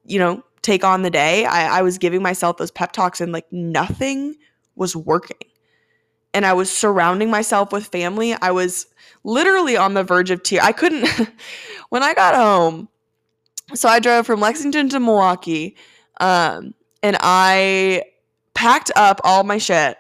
you 0.05 0.19
know 0.19 0.43
take 0.67 0.83
on 0.83 1.01
the 1.01 1.09
day, 1.09 1.45
I, 1.45 1.79
I 1.79 1.81
was 1.81 1.97
giving 1.97 2.21
myself 2.21 2.57
those 2.57 2.71
pep 2.71 2.91
talks 2.91 3.21
and 3.21 3.31
like 3.31 3.51
nothing 3.51 4.35
was 4.75 4.95
working. 4.95 5.37
And 6.33 6.45
I 6.45 6.53
was 6.53 6.69
surrounding 6.69 7.31
myself 7.31 7.71
with 7.71 7.87
family. 7.87 8.33
I 8.33 8.51
was 8.51 8.85
literally 9.23 9.77
on 9.77 9.93
the 9.93 10.03
verge 10.03 10.29
of 10.29 10.43
tears. 10.43 10.63
I 10.63 10.73
couldn't, 10.73 11.07
when 11.89 12.03
I 12.03 12.13
got 12.13 12.35
home, 12.35 12.89
so 13.73 13.87
I 13.87 13.99
drove 13.99 14.25
from 14.25 14.41
Lexington 14.41 14.89
to 14.89 14.99
Milwaukee, 14.99 15.75
um, 16.19 16.73
and 17.01 17.17
I 17.19 18.03
packed 18.53 18.91
up 18.95 19.19
all 19.23 19.43
my 19.43 19.57
shit. 19.57 19.97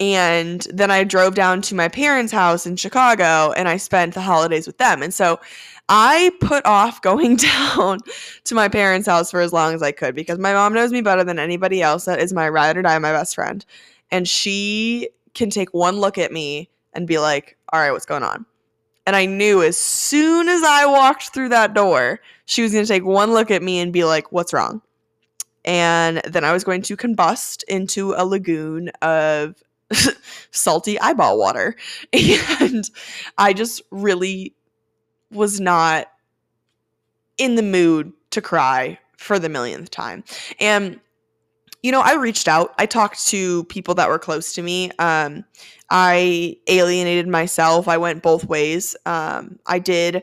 And 0.00 0.66
then 0.72 0.90
I 0.90 1.04
drove 1.04 1.34
down 1.34 1.60
to 1.62 1.74
my 1.74 1.88
parents' 1.88 2.32
house 2.32 2.64
in 2.66 2.76
Chicago 2.76 3.52
and 3.52 3.68
I 3.68 3.76
spent 3.76 4.14
the 4.14 4.22
holidays 4.22 4.66
with 4.66 4.78
them. 4.78 5.02
And 5.02 5.12
so 5.12 5.38
I 5.90 6.32
put 6.40 6.64
off 6.64 7.02
going 7.02 7.36
down 7.36 7.98
to 8.44 8.54
my 8.54 8.68
parents' 8.68 9.06
house 9.06 9.30
for 9.30 9.40
as 9.40 9.52
long 9.52 9.74
as 9.74 9.82
I 9.82 9.92
could 9.92 10.14
because 10.14 10.38
my 10.38 10.54
mom 10.54 10.72
knows 10.72 10.90
me 10.90 11.02
better 11.02 11.22
than 11.22 11.38
anybody 11.38 11.82
else. 11.82 12.06
That 12.06 12.18
is 12.18 12.32
my 12.32 12.48
ride 12.48 12.78
or 12.78 12.82
die, 12.82 12.98
my 12.98 13.12
best 13.12 13.34
friend. 13.34 13.64
And 14.10 14.26
she 14.26 15.10
can 15.34 15.50
take 15.50 15.72
one 15.74 16.00
look 16.00 16.16
at 16.16 16.32
me 16.32 16.70
and 16.94 17.06
be 17.06 17.18
like, 17.18 17.56
all 17.72 17.80
right, 17.80 17.92
what's 17.92 18.06
going 18.06 18.22
on? 18.22 18.46
And 19.06 19.16
I 19.16 19.26
knew 19.26 19.62
as 19.62 19.76
soon 19.76 20.48
as 20.48 20.62
I 20.62 20.86
walked 20.86 21.34
through 21.34 21.50
that 21.50 21.74
door, 21.74 22.20
she 22.46 22.62
was 22.62 22.72
going 22.72 22.84
to 22.84 22.88
take 22.88 23.04
one 23.04 23.32
look 23.32 23.50
at 23.50 23.62
me 23.62 23.80
and 23.80 23.92
be 23.92 24.04
like, 24.04 24.32
what's 24.32 24.52
wrong? 24.52 24.82
And 25.64 26.22
then 26.26 26.44
I 26.44 26.52
was 26.52 26.64
going 26.64 26.82
to 26.82 26.96
combust 26.96 27.64
into 27.64 28.14
a 28.16 28.24
lagoon 28.24 28.88
of 29.02 29.62
salty 30.50 30.98
eyeball 31.00 31.38
water. 31.38 31.76
And 32.60 32.88
I 33.38 33.52
just 33.52 33.82
really 33.90 34.54
was 35.30 35.60
not 35.60 36.08
in 37.38 37.54
the 37.54 37.62
mood 37.62 38.12
to 38.30 38.40
cry 38.40 38.98
for 39.16 39.38
the 39.38 39.48
millionth 39.48 39.90
time. 39.90 40.24
And 40.58 41.00
you 41.82 41.92
know, 41.92 42.00
I 42.00 42.14
reached 42.14 42.46
out. 42.46 42.74
I 42.78 42.84
talked 42.86 43.26
to 43.28 43.64
people 43.64 43.94
that 43.94 44.08
were 44.08 44.18
close 44.18 44.52
to 44.54 44.62
me. 44.62 44.90
Um, 44.98 45.44
I 45.88 46.56
alienated 46.66 47.26
myself. 47.26 47.88
I 47.88 47.96
went 47.96 48.22
both 48.22 48.44
ways. 48.44 48.96
Um, 49.06 49.58
I 49.66 49.78
did. 49.78 50.22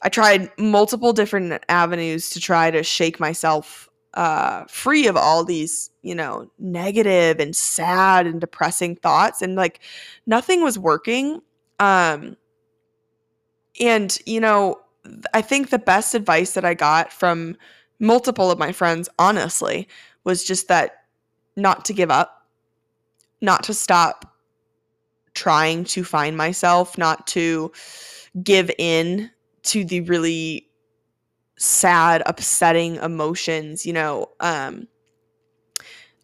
I 0.00 0.08
tried 0.08 0.50
multiple 0.58 1.12
different 1.12 1.62
avenues 1.68 2.30
to 2.30 2.40
try 2.40 2.70
to 2.70 2.82
shake 2.82 3.20
myself 3.20 3.87
uh, 4.14 4.64
free 4.68 5.06
of 5.06 5.16
all 5.16 5.44
these, 5.44 5.90
you 6.02 6.14
know, 6.14 6.50
negative 6.58 7.40
and 7.40 7.54
sad 7.54 8.26
and 8.26 8.40
depressing 8.40 8.96
thoughts, 8.96 9.42
and 9.42 9.54
like 9.54 9.80
nothing 10.26 10.62
was 10.62 10.78
working. 10.78 11.40
Um, 11.78 12.36
and, 13.80 14.18
you 14.26 14.40
know, 14.40 14.80
I 15.32 15.42
think 15.42 15.70
the 15.70 15.78
best 15.78 16.14
advice 16.14 16.52
that 16.52 16.64
I 16.64 16.74
got 16.74 17.12
from 17.12 17.56
multiple 18.00 18.50
of 18.50 18.58
my 18.58 18.72
friends, 18.72 19.08
honestly, 19.18 19.88
was 20.24 20.44
just 20.44 20.68
that 20.68 21.04
not 21.56 21.84
to 21.86 21.92
give 21.92 22.10
up, 22.10 22.46
not 23.40 23.62
to 23.64 23.74
stop 23.74 24.36
trying 25.34 25.84
to 25.84 26.02
find 26.02 26.36
myself, 26.36 26.98
not 26.98 27.26
to 27.28 27.70
give 28.42 28.70
in 28.78 29.30
to 29.62 29.84
the 29.84 30.00
really 30.02 30.67
sad, 31.58 32.22
upsetting 32.26 32.96
emotions, 32.96 33.84
you 33.84 33.92
know. 33.92 34.30
Um, 34.40 34.88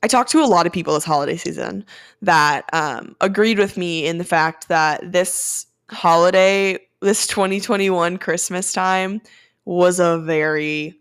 I 0.02 0.06
talked 0.06 0.30
to 0.32 0.42
a 0.42 0.46
lot 0.46 0.66
of 0.66 0.72
people 0.72 0.94
this 0.94 1.04
holiday 1.04 1.36
season 1.36 1.84
that 2.22 2.68
um, 2.72 3.16
agreed 3.20 3.58
with 3.58 3.76
me 3.76 4.06
in 4.06 4.18
the 4.18 4.24
fact 4.24 4.68
that 4.68 5.12
this 5.12 5.66
holiday 5.90 6.78
this 7.04 7.26
2021 7.26 8.16
Christmas 8.16 8.72
time 8.72 9.20
was 9.66 10.00
a 10.00 10.18
very 10.18 10.94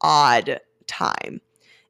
odd 0.00 0.60
time. 0.86 1.40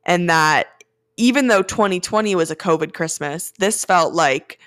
And 0.07 0.29
that 0.31 0.69
even 1.17 1.49
though 1.49 1.63
2020 1.63 2.35
was 2.35 2.51
a 2.51 2.57
COVID 2.57 2.95
Christmas, 2.95 3.53
this 3.59 3.85
felt 3.85 4.15
like 4.15 4.59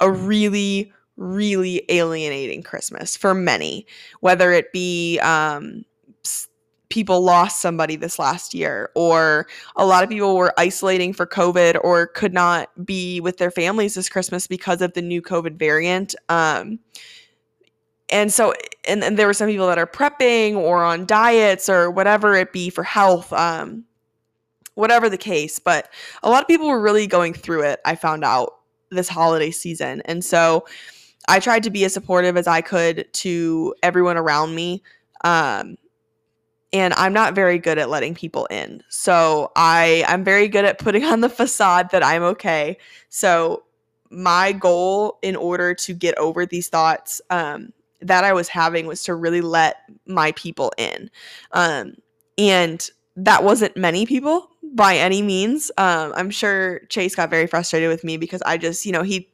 a 0.00 0.10
really, 0.10 0.92
really 1.16 1.84
alienating 1.88 2.62
Christmas 2.62 3.16
for 3.16 3.34
many, 3.34 3.86
whether 4.20 4.52
it 4.52 4.72
be 4.72 5.18
um, 5.18 5.84
people 6.88 7.20
lost 7.20 7.60
somebody 7.60 7.96
this 7.96 8.18
last 8.18 8.54
year, 8.54 8.90
or 8.94 9.46
a 9.76 9.84
lot 9.84 10.02
of 10.02 10.08
people 10.08 10.36
were 10.36 10.52
isolating 10.58 11.12
for 11.12 11.26
COVID 11.26 11.78
or 11.82 12.06
could 12.08 12.32
not 12.32 12.70
be 12.84 13.20
with 13.20 13.38
their 13.38 13.50
families 13.50 13.94
this 13.94 14.08
Christmas 14.08 14.46
because 14.46 14.80
of 14.80 14.94
the 14.94 15.02
new 15.02 15.20
COVID 15.20 15.58
variant. 15.58 16.14
Um, 16.28 16.78
and 18.10 18.32
so 18.32 18.54
and, 18.86 19.02
and 19.04 19.18
there 19.18 19.26
were 19.26 19.34
some 19.34 19.48
people 19.48 19.66
that 19.66 19.78
are 19.78 19.86
prepping 19.86 20.56
or 20.56 20.84
on 20.84 21.06
diets 21.06 21.68
or 21.68 21.90
whatever 21.90 22.34
it 22.34 22.52
be 22.52 22.70
for 22.70 22.82
health 22.82 23.32
um 23.32 23.84
whatever 24.74 25.08
the 25.08 25.18
case 25.18 25.58
but 25.58 25.90
a 26.22 26.30
lot 26.30 26.42
of 26.42 26.48
people 26.48 26.68
were 26.68 26.80
really 26.80 27.06
going 27.06 27.34
through 27.34 27.62
it 27.62 27.80
i 27.84 27.94
found 27.94 28.24
out 28.24 28.54
this 28.90 29.08
holiday 29.08 29.50
season 29.50 30.00
and 30.04 30.24
so 30.24 30.64
i 31.28 31.38
tried 31.38 31.62
to 31.62 31.70
be 31.70 31.84
as 31.84 31.92
supportive 31.92 32.36
as 32.36 32.46
i 32.46 32.60
could 32.60 33.06
to 33.12 33.74
everyone 33.82 34.16
around 34.16 34.54
me 34.54 34.82
um 35.24 35.76
and 36.72 36.94
i'm 36.94 37.12
not 37.12 37.34
very 37.34 37.58
good 37.58 37.78
at 37.78 37.88
letting 37.88 38.14
people 38.14 38.46
in 38.46 38.82
so 38.88 39.50
i 39.56 40.04
i'm 40.08 40.24
very 40.24 40.48
good 40.48 40.64
at 40.64 40.78
putting 40.78 41.04
on 41.04 41.20
the 41.20 41.28
facade 41.28 41.90
that 41.90 42.04
i'm 42.04 42.22
okay 42.22 42.76
so 43.08 43.62
my 44.10 44.52
goal 44.52 45.18
in 45.22 45.36
order 45.36 45.74
to 45.74 45.92
get 45.92 46.16
over 46.18 46.46
these 46.46 46.68
thoughts 46.68 47.20
um 47.30 47.72
that 48.00 48.24
I 48.24 48.32
was 48.32 48.48
having 48.48 48.86
was 48.86 49.02
to 49.04 49.14
really 49.14 49.40
let 49.40 49.78
my 50.06 50.32
people 50.32 50.72
in. 50.78 51.10
Um, 51.52 51.94
and 52.36 52.88
that 53.16 53.42
wasn't 53.42 53.76
many 53.76 54.06
people 54.06 54.50
by 54.62 54.96
any 54.96 55.22
means. 55.22 55.70
Um, 55.78 56.12
I'm 56.14 56.30
sure 56.30 56.80
Chase 56.88 57.14
got 57.14 57.30
very 57.30 57.46
frustrated 57.46 57.88
with 57.88 58.04
me 58.04 58.16
because 58.16 58.42
I 58.42 58.58
just, 58.58 58.86
you 58.86 58.92
know, 58.92 59.02
he, 59.02 59.28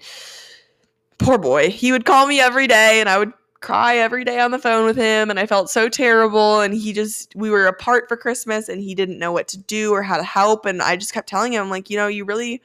poor 1.18 1.36
boy, 1.38 1.70
he 1.70 1.92
would 1.92 2.06
call 2.06 2.26
me 2.26 2.40
every 2.40 2.66
day 2.66 3.00
and 3.00 3.08
I 3.08 3.18
would 3.18 3.32
cry 3.64 3.96
every 3.96 4.24
day 4.24 4.40
on 4.40 4.50
the 4.50 4.58
phone 4.58 4.84
with 4.84 4.96
him 4.96 5.30
and 5.30 5.40
I 5.40 5.46
felt 5.46 5.70
so 5.70 5.88
terrible 5.88 6.60
and 6.60 6.74
he 6.74 6.92
just 6.92 7.34
we 7.34 7.48
were 7.48 7.64
apart 7.64 8.08
for 8.08 8.16
Christmas 8.16 8.68
and 8.68 8.78
he 8.78 8.94
didn't 8.94 9.18
know 9.18 9.32
what 9.32 9.48
to 9.48 9.58
do 9.58 9.90
or 9.90 10.02
how 10.02 10.18
to 10.18 10.22
help 10.22 10.66
and 10.66 10.82
I 10.82 10.96
just 10.96 11.14
kept 11.14 11.30
telling 11.30 11.54
him 11.54 11.70
like 11.70 11.88
you 11.88 11.96
know 11.96 12.06
you 12.06 12.26
really 12.26 12.60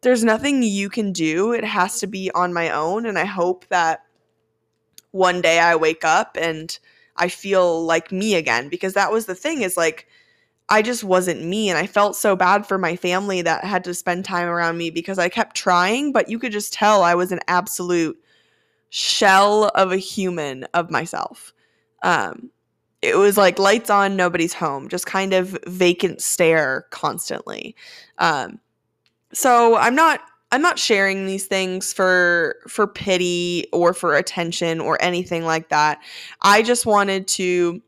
there's 0.00 0.24
nothing 0.24 0.62
you 0.62 0.88
can 0.88 1.12
do. 1.12 1.52
It 1.52 1.62
has 1.62 2.00
to 2.00 2.06
be 2.06 2.30
on 2.34 2.54
my 2.54 2.70
own 2.70 3.04
and 3.04 3.18
I 3.18 3.26
hope 3.26 3.66
that 3.68 4.06
one 5.10 5.42
day 5.42 5.58
I 5.58 5.76
wake 5.76 6.06
up 6.06 6.38
and 6.40 6.78
I 7.16 7.28
feel 7.28 7.84
like 7.84 8.10
me 8.10 8.34
again. 8.34 8.70
Because 8.70 8.94
that 8.94 9.12
was 9.12 9.26
the 9.26 9.34
thing 9.34 9.60
is 9.60 9.76
like 9.76 10.08
I 10.70 10.80
just 10.80 11.04
wasn't 11.04 11.44
me 11.44 11.68
and 11.68 11.76
I 11.76 11.86
felt 11.86 12.16
so 12.16 12.34
bad 12.34 12.64
for 12.64 12.78
my 12.78 12.96
family 12.96 13.42
that 13.42 13.62
had 13.62 13.84
to 13.84 13.92
spend 13.92 14.24
time 14.24 14.48
around 14.48 14.78
me 14.78 14.88
because 14.88 15.18
I 15.18 15.28
kept 15.28 15.54
trying 15.54 16.12
but 16.12 16.30
you 16.30 16.38
could 16.38 16.52
just 16.52 16.72
tell 16.72 17.02
I 17.02 17.14
was 17.14 17.30
an 17.30 17.40
absolute 17.46 18.18
shell 18.90 19.70
of 19.74 19.92
a 19.92 19.96
human 19.96 20.64
of 20.74 20.90
myself. 20.90 21.52
Um 22.02 22.50
it 23.02 23.16
was 23.16 23.38
like 23.38 23.58
lights 23.58 23.88
on 23.88 24.14
nobody's 24.14 24.52
home 24.52 24.88
just 24.88 25.06
kind 25.06 25.32
of 25.32 25.58
vacant 25.66 26.20
stare 26.20 26.86
constantly. 26.90 27.74
Um 28.18 28.60
so 29.32 29.76
I'm 29.76 29.94
not 29.94 30.20
I'm 30.52 30.62
not 30.62 30.78
sharing 30.78 31.26
these 31.26 31.46
things 31.46 31.92
for 31.92 32.56
for 32.66 32.86
pity 32.86 33.66
or 33.72 33.94
for 33.94 34.16
attention 34.16 34.80
or 34.80 35.00
anything 35.00 35.44
like 35.44 35.68
that. 35.68 36.00
I 36.42 36.62
just 36.62 36.86
wanted 36.86 37.28
to 37.28 37.80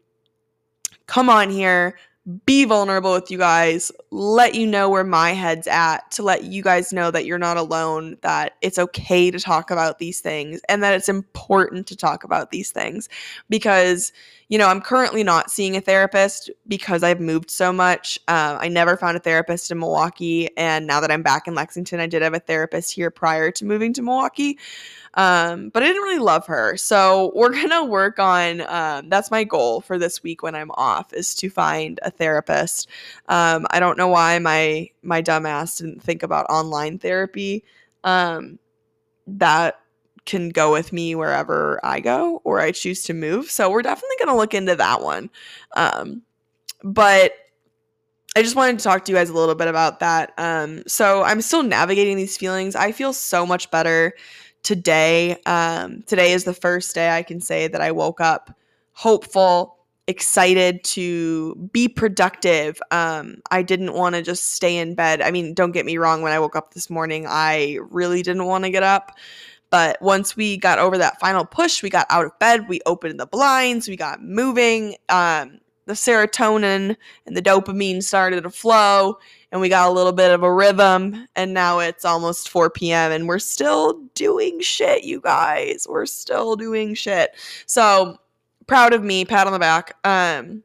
come 1.06 1.28
on 1.28 1.50
here, 1.50 1.99
be 2.46 2.64
vulnerable 2.64 3.12
with 3.12 3.30
you 3.30 3.38
guys, 3.38 3.90
let 4.10 4.54
you 4.54 4.66
know 4.66 4.88
where 4.88 5.02
my 5.02 5.30
head's 5.30 5.66
at, 5.66 6.08
to 6.12 6.22
let 6.22 6.44
you 6.44 6.62
guys 6.62 6.92
know 6.92 7.10
that 7.10 7.26
you're 7.26 7.38
not 7.38 7.56
alone, 7.56 8.16
that 8.22 8.54
it's 8.60 8.78
okay 8.78 9.30
to 9.30 9.40
talk 9.40 9.70
about 9.72 9.98
these 9.98 10.20
things, 10.20 10.60
and 10.68 10.82
that 10.82 10.94
it's 10.94 11.08
important 11.08 11.86
to 11.88 11.96
talk 11.96 12.22
about 12.22 12.52
these 12.52 12.70
things. 12.70 13.08
Because 13.48 14.12
you 14.52 14.59
know, 14.59 14.68
I'm 14.68 14.82
currently 14.82 15.25
not 15.25 15.50
seeing 15.50 15.76
a 15.76 15.80
therapist 15.80 16.50
because 16.68 17.02
I've 17.02 17.23
moved 17.23 17.50
so 17.50 17.73
much. 17.73 18.18
Uh, 18.28 18.59
I 18.61 18.68
never 18.68 18.99
found 18.99 19.16
a 19.16 19.21
therapist 19.21 19.71
in 19.71 19.78
Milwaukee. 19.78 20.54
And 20.59 20.87
now 20.87 21.00
that 21.00 21.11
I'm 21.11 21.23
back 21.23 21.49
in 21.49 21.54
Lexington, 21.54 22.00
I 22.00 22.06
did 22.06 22.21
have 22.21 22.35
a 22.35 22.38
therapist 22.38 22.92
here 22.92 23.11
prior 23.11 23.50
to 23.50 23.64
moving 23.64 23.94
to 23.94 24.02
Milwaukee. 24.02 24.59
Um, 25.14 25.71
but 25.71 25.82
I 25.82 25.87
didn't 25.87 26.02
really 26.02 26.18
love 26.18 26.47
her. 26.49 26.76
So 26.76 27.32
we're 27.35 27.49
going 27.54 27.71
to 27.71 27.82
work 27.82 28.18
on 28.18 28.61
um, 28.68 29.09
that's 29.09 29.30
my 29.30 29.42
goal 29.42 29.80
for 29.80 29.99
this 29.99 30.23
week 30.23 30.42
when 30.42 30.54
I'm 30.54 30.71
off 30.73 31.14
is 31.14 31.35
to 31.37 31.49
find 31.49 31.99
a 32.02 32.11
therapist. 32.11 32.90
Um, 33.30 33.66
I 33.71 33.80
don't 33.80 33.97
know 33.97 34.09
why 34.09 34.38
my 34.38 34.90
my 35.03 35.22
dumbass 35.22 35.79
didn't 35.79 36.03
think 36.03 36.22
about 36.22 36.44
online 36.50 36.98
therapy. 36.98 37.64
Um, 38.05 38.59
that 39.26 39.82
can 40.24 40.50
go 40.50 40.72
with 40.72 40.92
me 40.92 41.14
wherever 41.14 41.80
I 41.85 42.00
go 42.00 42.40
or 42.44 42.61
I 42.61 42.72
choose 42.72 43.02
to 43.04 43.14
move. 43.14 43.50
So 43.50 43.70
we're 43.70 43.82
definitely 43.82 44.16
going 44.18 44.28
to 44.28 44.37
look 44.37 44.54
into 44.54 44.76
that 44.76 45.02
one. 45.02 45.30
Um, 45.74 46.22
but 46.82 47.32
I 48.37 48.42
just 48.42 48.56
wanted 48.56 48.78
to 48.78 48.85
talk 48.85 49.04
to 49.04 49.12
you 49.12 49.18
guys 49.18 49.30
a 49.30 49.35
little 49.35 49.54
bit 49.54 49.68
about 49.68 50.00
that. 50.00 50.32
Um, 50.38 50.82
so 50.87 51.22
I'm 51.22 51.42
still 51.42 51.62
navigating 51.62 52.16
these 52.16 52.37
feelings. 52.37 52.74
I 52.74 52.92
feel 52.92 53.12
so 53.12 53.44
much 53.44 53.70
better 53.70 54.14
today. 54.62 55.37
Um, 55.44 56.02
today 56.02 56.32
is 56.32 56.44
the 56.44 56.54
first 56.54 56.94
day 56.94 57.11
I 57.11 57.22
can 57.22 57.40
say 57.40 57.68
that 57.68 57.80
I 57.80 57.90
woke 57.90 58.20
up 58.20 58.56
hopeful, 58.92 59.76
excited 60.06 60.82
to 60.85 61.54
be 61.72 61.88
productive. 61.88 62.80
Um, 62.90 63.37
I 63.50 63.62
didn't 63.62 63.94
want 63.94 64.14
to 64.14 64.22
just 64.22 64.54
stay 64.54 64.76
in 64.76 64.94
bed. 64.94 65.20
I 65.22 65.30
mean, 65.30 65.54
don't 65.54 65.72
get 65.72 65.87
me 65.87 65.98
wrong, 65.98 66.22
when 66.22 66.32
I 66.32 66.38
woke 66.38 66.56
up 66.56 66.74
this 66.74 66.90
morning, 66.90 67.26
I 67.28 67.78
really 67.90 68.22
didn't 68.22 68.46
want 68.46 68.64
to 68.64 68.70
get 68.70 68.82
up. 68.82 69.12
But 69.72 69.96
once 70.02 70.37
we 70.37 70.58
got 70.58 70.78
over 70.78 70.98
that 70.98 71.18
final 71.18 71.46
push, 71.46 71.82
we 71.82 71.88
got 71.88 72.06
out 72.11 72.26
of 72.26 72.38
bed, 72.38 72.68
we 72.68 72.82
opened 72.85 73.18
the 73.18 73.24
blinds, 73.24 73.88
we 73.88 73.96
got 73.96 74.22
moving. 74.22 74.96
Um, 75.08 75.61
the 75.87 75.94
serotonin 75.94 76.94
and 77.26 77.35
the 77.35 77.40
dopamine 77.40 78.02
started 78.02 78.42
to 78.42 78.50
flow, 78.50 79.16
and 79.50 79.62
we 79.62 79.70
got 79.70 79.88
a 79.88 79.92
little 79.92 80.12
bit 80.12 80.30
of 80.30 80.42
a 80.42 80.52
rhythm. 80.52 81.26
And 81.37 81.54
now 81.54 81.78
it's 81.78 82.04
almost 82.04 82.50
4 82.50 82.68
p.m., 82.68 83.12
and 83.12 83.26
we're 83.26 83.38
still 83.38 83.94
doing 84.14 84.61
shit, 84.61 85.04
you 85.04 85.22
guys. 85.22 85.87
We're 85.88 86.04
still 86.04 86.54
doing 86.54 86.92
shit. 86.92 87.35
So 87.64 88.18
proud 88.66 88.92
of 88.92 89.02
me, 89.02 89.24
pat 89.24 89.46
on 89.46 89.54
the 89.54 89.58
back. 89.58 89.96
Um, 90.04 90.62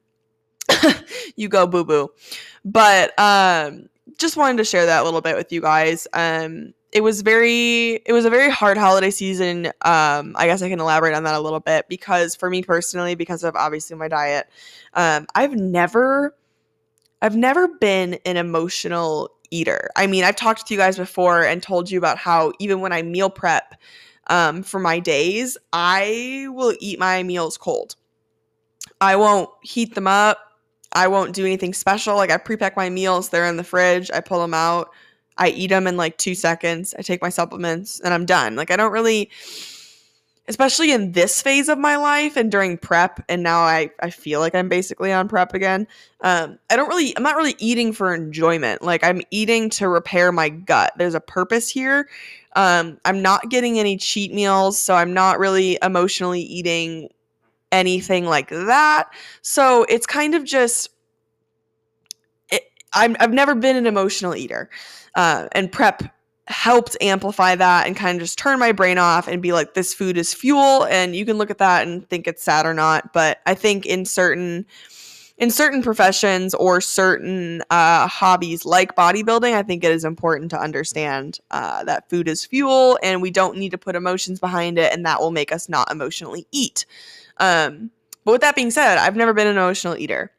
you 1.38 1.48
go, 1.48 1.66
boo 1.66 1.86
boo. 1.86 2.10
But 2.66 3.18
um, 3.18 3.88
just 4.18 4.36
wanted 4.36 4.58
to 4.58 4.66
share 4.66 4.86
that 4.86 5.02
a 5.02 5.06
little 5.06 5.22
bit 5.22 5.38
with 5.38 5.54
you 5.54 5.62
guys. 5.62 6.10
Um, 6.12 6.74
it 6.98 7.04
was 7.04 7.22
very 7.22 8.02
it 8.08 8.12
was 8.12 8.26
a 8.26 8.30
very 8.32 8.50
hard 8.50 8.76
holiday 8.76 9.12
season. 9.12 9.68
Um 9.84 10.36
i 10.36 10.48
guess 10.48 10.64
i 10.64 10.70
can 10.70 10.80
elaborate 10.80 11.14
on 11.14 11.24
that 11.26 11.36
a 11.36 11.40
little 11.40 11.60
bit 11.60 11.88
because 11.88 12.36
for 12.36 12.50
me 12.50 12.64
personally 12.64 13.14
because 13.14 13.44
of 13.44 13.56
obviously 13.56 13.96
my 13.96 14.08
diet 14.08 14.48
um 14.96 15.28
i've 15.36 15.54
never 15.54 16.36
i've 17.22 17.36
never 17.36 17.68
been 17.68 18.16
an 18.26 18.36
emotional 18.36 19.30
eater. 19.52 19.90
I 19.96 20.08
mean 20.08 20.24
i've 20.24 20.36
talked 20.36 20.66
to 20.66 20.74
you 20.74 20.80
guys 20.80 20.98
before 20.98 21.44
and 21.44 21.62
told 21.62 21.92
you 21.92 22.00
about 22.00 22.18
how 22.18 22.52
even 22.58 22.82
when 22.82 22.92
i 22.92 23.04
meal 23.04 23.30
prep 23.30 23.76
um 24.26 24.64
for 24.64 24.80
my 24.80 25.00
days 25.00 25.56
i 25.74 26.48
will 26.50 26.74
eat 26.80 26.98
my 26.98 27.22
meals 27.22 27.60
cold. 27.60 27.96
I 29.00 29.18
won't 29.18 29.52
heat 29.62 29.94
them 29.94 30.08
up. 30.08 30.40
I 30.94 31.08
won't 31.10 31.36
do 31.36 31.46
anything 31.46 31.76
special. 31.76 32.16
Like 32.16 32.32
i 32.32 32.38
pre-pack 32.38 32.76
my 32.76 32.90
meals 32.90 33.30
they're 33.30 33.46
in 33.46 33.58
the 33.58 33.64
fridge 33.64 34.10
i 34.12 34.20
pull 34.20 34.42
them 34.42 34.56
out 34.56 34.90
I 35.38 35.50
eat 35.50 35.68
them 35.68 35.88
in 35.88 35.98
like 35.98 36.18
two 36.18 36.36
seconds. 36.36 36.94
I 36.98 37.02
take 37.02 37.22
my 37.22 37.30
supplements 37.30 38.00
and 38.00 38.14
I'm 38.14 38.26
done. 38.26 38.56
Like, 38.56 38.72
I 38.72 38.76
don't 38.76 38.92
really, 38.92 39.30
especially 40.48 40.92
in 40.92 41.12
this 41.12 41.42
phase 41.42 41.70
of 41.70 41.78
my 41.78 41.98
life 41.98 42.38
and 42.38 42.50
during 42.52 42.78
prep, 42.78 43.24
and 43.28 43.44
now 43.44 43.60
I, 43.60 43.92
I 44.02 44.10
feel 44.10 44.40
like 44.40 44.56
I'm 44.56 44.70
basically 44.70 45.12
on 45.12 45.28
prep 45.28 45.54
again. 45.54 45.88
Um, 46.22 46.58
I 46.70 46.76
don't 46.76 46.88
really, 46.88 47.16
I'm 47.18 47.24
not 47.24 47.36
really 47.36 47.56
eating 47.60 47.94
for 47.94 48.14
enjoyment. 48.14 48.82
Like, 48.82 49.04
I'm 49.04 49.22
eating 49.30 49.70
to 49.72 49.90
repair 49.90 50.32
my 50.32 50.50
gut. 50.50 50.94
There's 50.98 51.16
a 51.16 51.20
purpose 51.20 51.70
here. 51.70 52.08
Um, 52.56 52.98
I'm 53.06 53.22
not 53.22 53.50
getting 53.50 53.78
any 53.78 53.98
cheat 53.98 54.34
meals, 54.34 54.80
so 54.80 54.96
I'm 54.96 55.14
not 55.14 55.38
really 55.38 55.78
emotionally 55.82 56.42
eating 56.42 57.10
anything 57.72 58.26
like 58.26 58.50
that. 58.50 59.10
So 59.42 59.84
it's 59.90 60.08
kind 60.08 60.34
of 60.34 60.44
just, 60.46 60.90
I'm, 62.94 63.18
I've 63.20 63.34
never 63.34 63.54
been 63.54 63.76
an 63.76 63.86
emotional 63.86 64.34
eater 64.34 64.70
uh, 65.18 65.48
and 65.52 65.70
prep 65.72 66.04
helped 66.48 66.96
amplify 67.02 67.56
that 67.56 67.88
and 67.88 67.98
kind 67.98 68.16
of 68.16 68.22
just 68.22 68.38
turn 68.38 68.58
my 68.58 68.72
brain 68.72 68.98
off 68.98 69.28
and 69.28 69.42
be 69.42 69.52
like 69.52 69.74
this 69.74 69.94
food 69.94 70.18
is 70.18 70.34
fuel 70.34 70.86
and 70.86 71.14
you 71.14 71.26
can 71.26 71.38
look 71.38 71.52
at 71.52 71.58
that 71.58 71.86
and 71.86 72.10
think 72.10 72.26
it's 72.26 72.42
sad 72.42 72.66
or 72.66 72.74
not. 72.74 73.12
But 73.12 73.40
i 73.46 73.54
think 73.54 73.86
in 73.86 74.06
certain 74.06 74.66
in 75.38 75.52
certain 75.52 75.84
professions 75.84 76.54
or 76.54 76.80
certain 76.82 77.62
uh, 77.70 78.08
hobbies 78.08 78.66
like 78.66 78.96
bodybuilding 78.96 79.54
i 79.54 79.62
think 79.62 79.84
it 79.84 79.92
is 79.92 80.06
important 80.06 80.50
to 80.52 80.60
understand 80.60 81.40
uh, 81.52 81.84
that 81.84 82.10
food 82.10 82.28
is 82.30 82.46
fuel 82.46 82.98
and 83.04 83.22
we 83.22 83.30
don't 83.30 83.58
need 83.58 83.72
to 83.72 83.78
put 83.78 83.96
emotions 83.96 84.40
behind 84.40 84.78
it 84.78 84.94
and 84.94 85.06
that 85.06 85.20
will 85.20 85.32
make 85.32 85.52
us 85.52 85.68
not 85.68 85.92
emotionally 85.92 86.48
eat. 86.52 86.86
Um, 87.38 87.92
but 88.24 88.32
with 88.32 88.42
that 88.42 88.56
being 88.56 88.72
said 88.72 88.98
i've 88.98 89.16
never 89.16 89.34
been 89.34 89.48
an 89.48 89.58
emotional 89.58 89.98
eater 89.98 90.32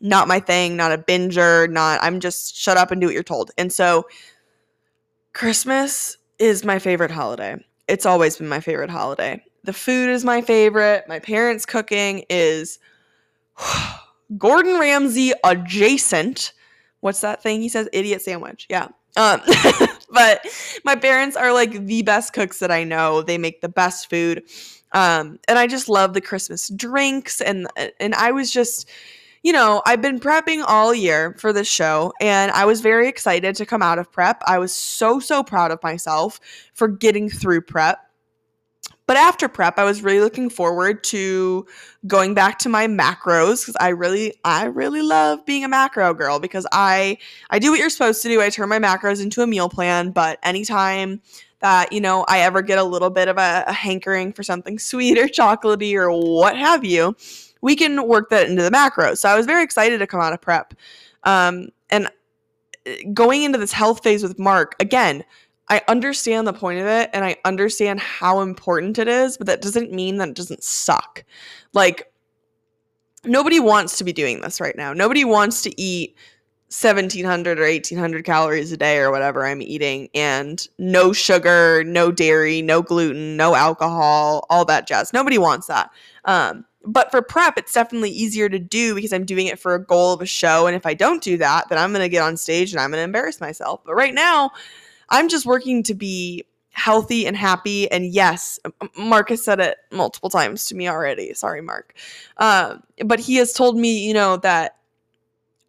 not 0.00 0.28
my 0.28 0.40
thing, 0.40 0.76
not 0.76 0.92
a 0.92 0.98
binger, 0.98 1.70
not 1.70 2.02
I'm 2.02 2.20
just 2.20 2.56
shut 2.56 2.76
up 2.76 2.90
and 2.90 3.00
do 3.00 3.06
what 3.06 3.14
you're 3.14 3.22
told. 3.22 3.50
And 3.58 3.72
so 3.72 4.06
Christmas 5.32 6.16
is 6.38 6.64
my 6.64 6.78
favorite 6.78 7.10
holiday. 7.10 7.56
It's 7.88 8.06
always 8.06 8.36
been 8.36 8.48
my 8.48 8.60
favorite 8.60 8.90
holiday. 8.90 9.42
The 9.64 9.72
food 9.72 10.10
is 10.10 10.24
my 10.24 10.40
favorite. 10.40 11.04
My 11.08 11.18
parents' 11.18 11.66
cooking 11.66 12.24
is 12.30 12.78
Gordon 14.38 14.78
Ramsay 14.78 15.32
adjacent. 15.44 16.52
What's 17.00 17.20
that 17.20 17.42
thing 17.42 17.60
he 17.60 17.68
says? 17.68 17.88
Idiot 17.92 18.22
sandwich. 18.22 18.66
Yeah. 18.70 18.88
Um, 19.16 19.40
but 20.10 20.46
my 20.84 20.96
parents 20.96 21.36
are 21.36 21.52
like 21.52 21.86
the 21.86 22.02
best 22.02 22.32
cooks 22.32 22.58
that 22.58 22.70
I 22.70 22.84
know. 22.84 23.22
They 23.22 23.38
make 23.38 23.60
the 23.60 23.68
best 23.68 24.10
food. 24.10 24.44
Um, 24.92 25.38
and 25.48 25.58
I 25.58 25.66
just 25.66 25.88
love 25.88 26.14
the 26.14 26.20
Christmas 26.20 26.68
drinks 26.68 27.40
and 27.40 27.66
and 27.98 28.14
I 28.14 28.30
was 28.30 28.50
just 28.52 28.88
you 29.44 29.52
know, 29.52 29.82
I've 29.86 30.00
been 30.00 30.18
prepping 30.18 30.64
all 30.66 30.94
year 30.94 31.36
for 31.38 31.52
this 31.52 31.68
show 31.68 32.14
and 32.18 32.50
I 32.52 32.64
was 32.64 32.80
very 32.80 33.08
excited 33.08 33.54
to 33.56 33.66
come 33.66 33.82
out 33.82 33.98
of 33.98 34.10
prep. 34.10 34.42
I 34.46 34.58
was 34.58 34.74
so 34.74 35.20
so 35.20 35.44
proud 35.44 35.70
of 35.70 35.82
myself 35.82 36.40
for 36.72 36.88
getting 36.88 37.28
through 37.28 37.60
prep. 37.60 38.00
But 39.06 39.18
after 39.18 39.48
prep, 39.48 39.78
I 39.78 39.84
was 39.84 40.02
really 40.02 40.20
looking 40.20 40.48
forward 40.48 41.04
to 41.04 41.66
going 42.06 42.32
back 42.32 42.58
to 42.60 42.70
my 42.70 42.86
macros 42.86 43.60
because 43.60 43.76
I 43.78 43.88
really, 43.90 44.32
I 44.46 44.64
really 44.64 45.02
love 45.02 45.44
being 45.44 45.62
a 45.62 45.68
macro 45.68 46.14
girl 46.14 46.38
because 46.38 46.66
I, 46.72 47.18
I 47.50 47.58
do 47.58 47.70
what 47.70 47.78
you're 47.78 47.90
supposed 47.90 48.22
to 48.22 48.28
do. 48.28 48.40
I 48.40 48.48
turn 48.48 48.70
my 48.70 48.78
macros 48.78 49.22
into 49.22 49.42
a 49.42 49.46
meal 49.46 49.68
plan. 49.68 50.10
But 50.10 50.38
anytime 50.42 51.20
that 51.60 51.92
you 51.92 52.00
know 52.00 52.24
I 52.28 52.40
ever 52.40 52.62
get 52.62 52.78
a 52.78 52.84
little 52.84 53.10
bit 53.10 53.28
of 53.28 53.36
a, 53.36 53.64
a 53.66 53.74
hankering 53.74 54.32
for 54.32 54.42
something 54.42 54.78
sweet 54.78 55.18
or 55.18 55.26
chocolatey 55.26 55.94
or 55.94 56.10
what 56.10 56.56
have 56.56 56.82
you, 56.82 57.14
we 57.64 57.74
can 57.74 58.06
work 58.06 58.30
that 58.30 58.48
into 58.48 58.62
the 58.62 58.70
macros. 58.70 59.18
So 59.18 59.28
I 59.28 59.36
was 59.36 59.46
very 59.46 59.64
excited 59.64 59.98
to 59.98 60.06
come 60.06 60.20
out 60.20 60.32
of 60.32 60.40
prep, 60.40 60.74
um, 61.24 61.68
and 61.90 62.06
uh, 62.86 62.90
going 63.12 63.42
into 63.42 63.58
this 63.58 63.72
health 63.72 64.02
phase 64.02 64.22
with 64.22 64.38
Mark 64.38 64.76
again 64.78 65.24
I 65.68 65.80
understand 65.88 66.46
the 66.46 66.52
point 66.52 66.80
of 66.80 66.86
it 66.86 67.10
and 67.12 67.24
I 67.24 67.36
understand 67.44 68.00
how 68.00 68.40
important 68.40 68.98
it 68.98 69.08
is, 69.08 69.36
but 69.38 69.46
that 69.46 69.62
doesn't 69.62 69.92
mean 69.92 70.18
that 70.18 70.28
it 70.28 70.34
doesn't 70.34 70.62
suck. 70.62 71.24
Like, 71.72 72.12
nobody 73.24 73.60
wants 73.60 73.96
to 73.98 74.04
be 74.04 74.12
doing 74.12 74.40
this 74.42 74.60
right 74.60 74.76
now. 74.76 74.92
Nobody 74.92 75.24
wants 75.24 75.62
to 75.62 75.80
eat 75.80 76.16
1700 76.68 77.58
or 77.58 77.62
1800 77.62 78.24
calories 78.24 78.72
a 78.72 78.76
day 78.76 78.98
or 78.98 79.10
whatever 79.10 79.46
I'm 79.46 79.62
eating 79.62 80.08
and 80.14 80.66
no 80.78 81.12
sugar, 81.12 81.82
no 81.84 82.12
dairy, 82.12 82.60
no 82.60 82.82
gluten, 82.82 83.36
no 83.36 83.54
alcohol, 83.54 84.46
all 84.50 84.64
that 84.66 84.86
jazz. 84.86 85.12
Nobody 85.12 85.38
wants 85.38 85.66
that. 85.68 85.90
Um, 86.26 86.66
but 86.86 87.10
for 87.10 87.22
prep, 87.22 87.58
it's 87.58 87.72
definitely 87.72 88.10
easier 88.10 88.48
to 88.48 88.58
do 88.58 88.94
because 88.94 89.12
I'm 89.12 89.24
doing 89.24 89.46
it 89.46 89.58
for 89.58 89.74
a 89.74 89.82
goal 89.82 90.12
of 90.12 90.20
a 90.20 90.26
show. 90.26 90.66
And 90.66 90.76
if 90.76 90.86
I 90.86 90.94
don't 90.94 91.22
do 91.22 91.36
that, 91.38 91.68
then 91.68 91.78
I'm 91.78 91.92
going 91.92 92.04
to 92.04 92.08
get 92.08 92.22
on 92.22 92.36
stage 92.36 92.72
and 92.72 92.80
I'm 92.80 92.90
going 92.90 93.00
to 93.00 93.04
embarrass 93.04 93.40
myself. 93.40 93.80
But 93.84 93.94
right 93.94 94.14
now, 94.14 94.50
I'm 95.08 95.28
just 95.28 95.46
working 95.46 95.82
to 95.84 95.94
be 95.94 96.44
healthy 96.70 97.26
and 97.26 97.36
happy. 97.36 97.90
And 97.90 98.06
yes, 98.06 98.58
Mark 98.98 99.30
has 99.30 99.42
said 99.42 99.60
it 99.60 99.78
multiple 99.90 100.30
times 100.30 100.66
to 100.66 100.74
me 100.74 100.88
already. 100.88 101.32
Sorry, 101.34 101.60
Mark. 101.60 101.94
Uh, 102.36 102.78
but 103.04 103.20
he 103.20 103.36
has 103.36 103.52
told 103.52 103.76
me, 103.76 104.06
you 104.06 104.12
know, 104.12 104.36
that 104.38 104.76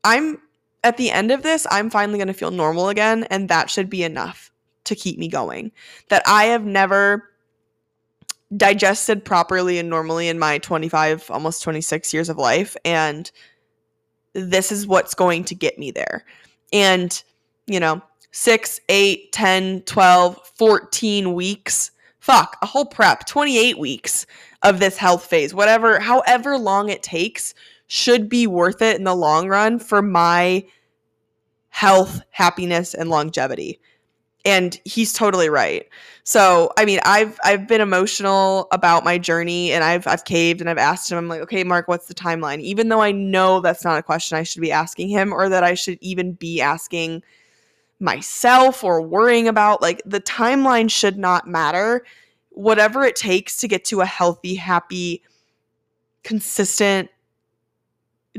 I'm 0.04 0.41
at 0.84 0.97
the 0.97 1.12
end 1.12 1.32
of 1.32 1.43
this, 1.43 1.65
I'm 1.71 1.89
finally 1.89 2.17
going 2.17 2.28
to 2.28 2.34
feel 2.34 2.51
normal 2.51 2.89
again. 2.89 3.23
And 3.25 3.49
that 3.49 3.69
should 3.69 3.89
be 3.89 4.04
enough 4.04 4.51
to 4.86 4.95
keep 4.95 5.17
me 5.17 5.28
going. 5.28 5.71
That 6.10 6.23
I 6.28 6.45
have 6.45 6.65
never 6.65 7.30
digested 8.55 9.25
properly 9.25 9.79
and 9.79 9.89
normally 9.89 10.27
in 10.27 10.39
my 10.39 10.58
25, 10.60 11.29
almost 11.29 11.63
26 11.63 12.13
years 12.13 12.29
of 12.29 12.38
life. 12.38 12.75
And 12.86 13.31
this 14.34 14.71
is 14.71 14.88
what's 14.88 15.13
going 15.13 15.43
to 15.45 15.55
get 15.55 15.79
me 15.79 15.91
there. 15.91 16.25
And, 16.71 17.21
you 17.67 17.79
know, 17.79 18.01
6, 18.31 18.81
8, 18.89 19.31
10, 19.31 19.81
12, 19.84 20.51
14 20.58 21.34
weeks. 21.34 21.91
Fuck, 22.19 22.58
a 22.62 22.65
whole 22.65 22.86
prep, 22.86 23.25
28 23.25 23.77
weeks 23.77 24.25
of 24.62 24.79
this 24.79 24.97
health 24.97 25.25
phase. 25.25 25.53
Whatever, 25.53 25.99
however 25.99 26.58
long 26.58 26.89
it 26.89 27.03
takes 27.03 27.53
should 27.88 28.27
be 28.27 28.47
worth 28.47 28.81
it 28.81 28.97
in 28.97 29.03
the 29.03 29.15
long 29.15 29.47
run 29.47 29.79
for 29.79 30.01
my 30.01 30.65
health, 31.69 32.21
happiness 32.31 32.93
and 32.93 33.10
longevity. 33.10 33.79
And 34.45 34.79
he's 34.86 35.12
totally 35.12 35.49
right. 35.49 35.88
So, 36.23 36.71
I 36.77 36.86
mean, 36.86 36.99
I've 37.03 37.39
I've 37.43 37.67
been 37.67 37.81
emotional 37.81 38.67
about 38.71 39.03
my 39.03 39.17
journey 39.17 39.71
and 39.71 39.84
I've 39.84 40.08
I've 40.08 40.23
caved 40.25 40.62
and 40.62 40.69
I've 40.69 40.77
asked 40.77 41.12
him 41.12 41.17
I'm 41.17 41.27
like, 41.27 41.41
"Okay, 41.41 41.63
Mark, 41.63 41.88
what's 41.88 42.08
the 42.08 42.13
timeline?" 42.13 42.60
Even 42.62 42.89
though 42.89 43.01
I 43.01 43.12
know 43.12 43.60
that's 43.60 43.84
not 43.84 43.97
a 43.97 44.03
question 44.03 44.38
I 44.38 44.43
should 44.43 44.62
be 44.62 44.71
asking 44.71 45.10
him 45.10 45.34
or 45.34 45.49
that 45.49 45.63
I 45.63 45.73
should 45.73 45.97
even 46.01 46.34
be 46.34 46.62
asking 46.62 47.23
myself 47.99 48.84
or 48.84 49.01
worrying 49.01 49.47
about. 49.47 49.81
Like 49.81 50.01
the 50.05 50.21
timeline 50.21 50.89
should 50.89 51.17
not 51.17 51.47
matter. 51.47 52.05
Whatever 52.51 53.03
it 53.03 53.15
takes 53.15 53.58
to 53.58 53.67
get 53.67 53.86
to 53.86 54.01
a 54.01 54.05
healthy, 54.05 54.55
happy, 54.55 55.23
consistent, 56.23 57.10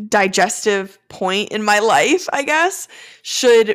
digestive 0.09 0.99
point 1.09 1.51
in 1.51 1.63
my 1.63 1.79
life, 1.81 2.29
I 2.33 2.43
guess, 2.43 2.89
should 3.23 3.75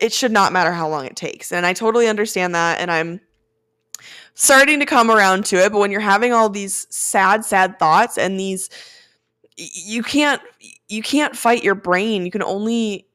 it 0.00 0.12
should 0.12 0.32
not 0.32 0.52
matter 0.52 0.72
how 0.72 0.88
long 0.88 1.06
it 1.06 1.16
takes. 1.16 1.52
And 1.52 1.64
I 1.64 1.72
totally 1.72 2.08
understand 2.08 2.54
that 2.54 2.80
and 2.80 2.90
I'm 2.90 3.20
starting 4.34 4.80
to 4.80 4.86
come 4.86 5.10
around 5.10 5.44
to 5.46 5.56
it, 5.56 5.72
but 5.72 5.78
when 5.78 5.90
you're 5.90 6.00
having 6.00 6.32
all 6.32 6.48
these 6.48 6.86
sad 6.90 7.44
sad 7.44 7.78
thoughts 7.78 8.18
and 8.18 8.38
these 8.38 8.68
you 9.56 10.02
can't 10.02 10.42
you 10.88 11.02
can't 11.02 11.36
fight 11.36 11.62
your 11.62 11.76
brain. 11.76 12.24
You 12.24 12.30
can 12.30 12.42
only 12.42 13.06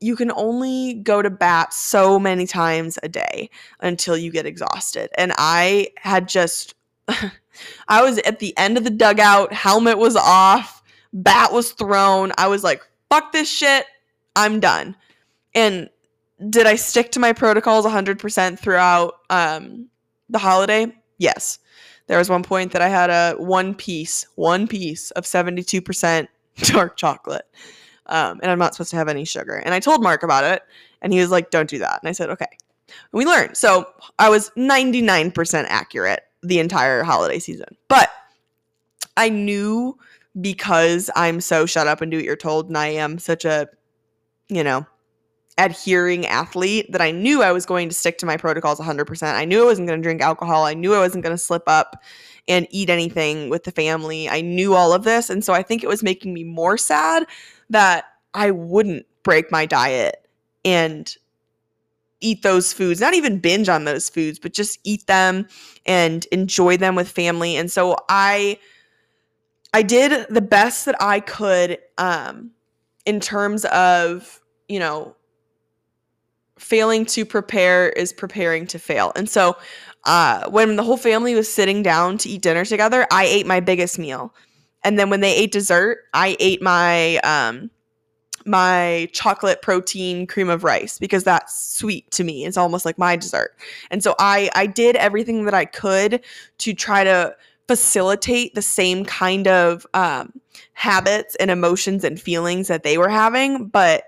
you 0.00 0.16
can 0.16 0.30
only 0.32 0.94
go 0.94 1.22
to 1.22 1.30
bat 1.30 1.72
so 1.72 2.18
many 2.18 2.46
times 2.46 2.98
a 3.02 3.08
day 3.08 3.50
until 3.80 4.16
you 4.16 4.30
get 4.30 4.46
exhausted. 4.46 5.10
And 5.16 5.32
I 5.38 5.88
had 5.96 6.28
just, 6.28 6.74
I 7.88 8.02
was 8.02 8.18
at 8.18 8.38
the 8.38 8.56
end 8.58 8.76
of 8.76 8.84
the 8.84 8.90
dugout, 8.90 9.52
helmet 9.52 9.96
was 9.96 10.16
off, 10.16 10.82
bat 11.12 11.52
was 11.52 11.72
thrown. 11.72 12.32
I 12.36 12.48
was 12.48 12.62
like, 12.62 12.82
fuck 13.08 13.32
this 13.32 13.50
shit, 13.50 13.86
I'm 14.34 14.60
done. 14.60 14.96
And 15.54 15.88
did 16.50 16.66
I 16.66 16.76
stick 16.76 17.12
to 17.12 17.20
my 17.20 17.32
protocols 17.32 17.86
100% 17.86 18.58
throughout 18.58 19.14
um, 19.30 19.88
the 20.28 20.38
holiday? 20.38 20.94
Yes. 21.18 21.58
There 22.06 22.18
was 22.18 22.28
one 22.28 22.42
point 22.42 22.72
that 22.72 22.82
I 22.82 22.88
had 22.88 23.10
a 23.10 23.34
one 23.38 23.74
piece, 23.74 24.26
one 24.36 24.68
piece 24.68 25.10
of 25.12 25.24
72% 25.24 26.28
dark 26.72 26.96
chocolate 26.96 27.46
um, 28.08 28.40
and 28.42 28.50
I'm 28.50 28.58
not 28.58 28.74
supposed 28.74 28.90
to 28.90 28.96
have 28.96 29.08
any 29.08 29.24
sugar. 29.24 29.56
And 29.56 29.74
I 29.74 29.80
told 29.80 30.02
Mark 30.02 30.22
about 30.22 30.44
it, 30.44 30.62
and 31.02 31.12
he 31.12 31.20
was 31.20 31.30
like, 31.30 31.50
"Don't 31.50 31.68
do 31.68 31.78
that." 31.78 32.00
And 32.02 32.08
I 32.08 32.12
said, 32.12 32.30
"Okay." 32.30 32.46
And 32.50 32.98
we 33.12 33.24
learned. 33.24 33.56
So 33.56 33.88
I 34.18 34.28
was 34.28 34.50
99% 34.56 35.66
accurate 35.68 36.22
the 36.42 36.58
entire 36.58 37.02
holiday 37.02 37.38
season, 37.38 37.76
but 37.88 38.10
I 39.16 39.28
knew 39.28 39.98
because 40.40 41.10
I'm 41.16 41.40
so 41.40 41.66
shut 41.66 41.86
up 41.86 42.00
and 42.00 42.10
do 42.10 42.18
what 42.18 42.24
you're 42.24 42.36
told, 42.36 42.68
and 42.68 42.78
I 42.78 42.88
am 42.88 43.18
such 43.18 43.44
a, 43.44 43.68
you 44.48 44.62
know, 44.62 44.86
adhering 45.58 46.26
athlete 46.26 46.90
that 46.92 47.00
I 47.00 47.10
knew 47.10 47.42
I 47.42 47.52
was 47.52 47.64
going 47.64 47.88
to 47.88 47.94
stick 47.94 48.18
to 48.18 48.26
my 48.26 48.36
protocols 48.36 48.78
100%. 48.78 49.34
I 49.34 49.44
knew 49.44 49.62
I 49.62 49.64
wasn't 49.64 49.88
going 49.88 50.00
to 50.00 50.02
drink 50.02 50.20
alcohol. 50.20 50.64
I 50.64 50.74
knew 50.74 50.94
I 50.94 50.98
wasn't 50.98 51.24
going 51.24 51.34
to 51.34 51.42
slip 51.42 51.62
up 51.66 52.02
and 52.48 52.66
eat 52.70 52.90
anything 52.90 53.48
with 53.48 53.64
the 53.64 53.72
family. 53.72 54.28
I 54.28 54.40
knew 54.40 54.74
all 54.74 54.92
of 54.92 55.04
this. 55.04 55.30
And 55.30 55.44
so 55.44 55.52
I 55.52 55.62
think 55.62 55.82
it 55.82 55.88
was 55.88 56.02
making 56.02 56.34
me 56.34 56.44
more 56.44 56.76
sad 56.76 57.26
that 57.70 58.04
I 58.34 58.50
wouldn't 58.50 59.06
break 59.22 59.50
my 59.50 59.66
diet 59.66 60.28
and 60.64 61.16
eat 62.20 62.42
those 62.42 62.72
foods, 62.72 63.00
not 63.00 63.14
even 63.14 63.38
binge 63.38 63.68
on 63.68 63.84
those 63.84 64.08
foods, 64.08 64.38
but 64.38 64.52
just 64.52 64.78
eat 64.84 65.06
them 65.06 65.46
and 65.84 66.26
enjoy 66.26 66.76
them 66.76 66.94
with 66.94 67.08
family. 67.08 67.56
And 67.56 67.70
so 67.70 67.96
I 68.08 68.58
I 69.74 69.82
did 69.82 70.26
the 70.30 70.40
best 70.40 70.86
that 70.86 70.96
I 71.00 71.20
could 71.20 71.78
um 71.98 72.50
in 73.04 73.20
terms 73.20 73.64
of, 73.66 74.40
you 74.68 74.78
know, 74.78 75.14
failing 76.58 77.04
to 77.06 77.24
prepare 77.24 77.90
is 77.90 78.12
preparing 78.12 78.66
to 78.68 78.78
fail. 78.78 79.12
And 79.16 79.28
so 79.28 79.56
uh 80.04 80.48
when 80.50 80.76
the 80.76 80.82
whole 80.82 80.96
family 80.96 81.34
was 81.34 81.52
sitting 81.52 81.82
down 81.82 82.18
to 82.18 82.28
eat 82.28 82.42
dinner 82.42 82.64
together, 82.64 83.06
I 83.10 83.24
ate 83.24 83.46
my 83.46 83.60
biggest 83.60 83.98
meal. 83.98 84.34
And 84.84 84.98
then 84.98 85.10
when 85.10 85.20
they 85.20 85.34
ate 85.34 85.52
dessert, 85.52 85.98
I 86.14 86.36
ate 86.40 86.62
my 86.62 87.16
um 87.18 87.70
my 88.46 89.08
chocolate 89.12 89.60
protein 89.60 90.26
cream 90.26 90.48
of 90.48 90.62
rice 90.62 90.98
because 90.98 91.24
that's 91.24 91.74
sweet 91.74 92.08
to 92.12 92.22
me. 92.22 92.46
It's 92.46 92.56
almost 92.56 92.84
like 92.84 92.96
my 92.96 93.16
dessert. 93.16 93.56
And 93.90 94.02
so 94.02 94.14
I 94.18 94.50
I 94.54 94.66
did 94.66 94.96
everything 94.96 95.44
that 95.44 95.54
I 95.54 95.64
could 95.64 96.24
to 96.58 96.72
try 96.72 97.04
to 97.04 97.36
facilitate 97.66 98.54
the 98.54 98.62
same 98.62 99.04
kind 99.04 99.48
of 99.48 99.86
um, 99.94 100.32
habits 100.74 101.34
and 101.36 101.50
emotions 101.50 102.04
and 102.04 102.20
feelings 102.20 102.68
that 102.68 102.84
they 102.84 102.96
were 102.96 103.08
having, 103.08 103.66
but 103.66 104.04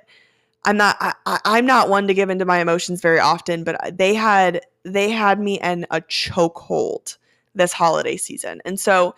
I'm 0.65 0.77
not 0.77 0.97
I, 1.01 1.41
I'm 1.45 1.67
not 1.67 1.89
one 1.89 2.07
to 2.09 2.15
give 2.15 2.31
into 2.31 2.45
my 2.45 2.59
emotions 2.61 3.01
very 3.01 3.19
often, 3.19 3.65
but 3.65 3.97
they 3.97 4.15
had 4.15 4.61
they 4.85 5.11
had 5.11 5.41
me 5.41 5.61
in 5.61 5.87
a 5.91 6.01
chokehold 6.03 7.17
this 7.55 7.73
holiday 7.73 8.17
season. 8.17 8.61
And 8.65 8.79
so 8.79 9.15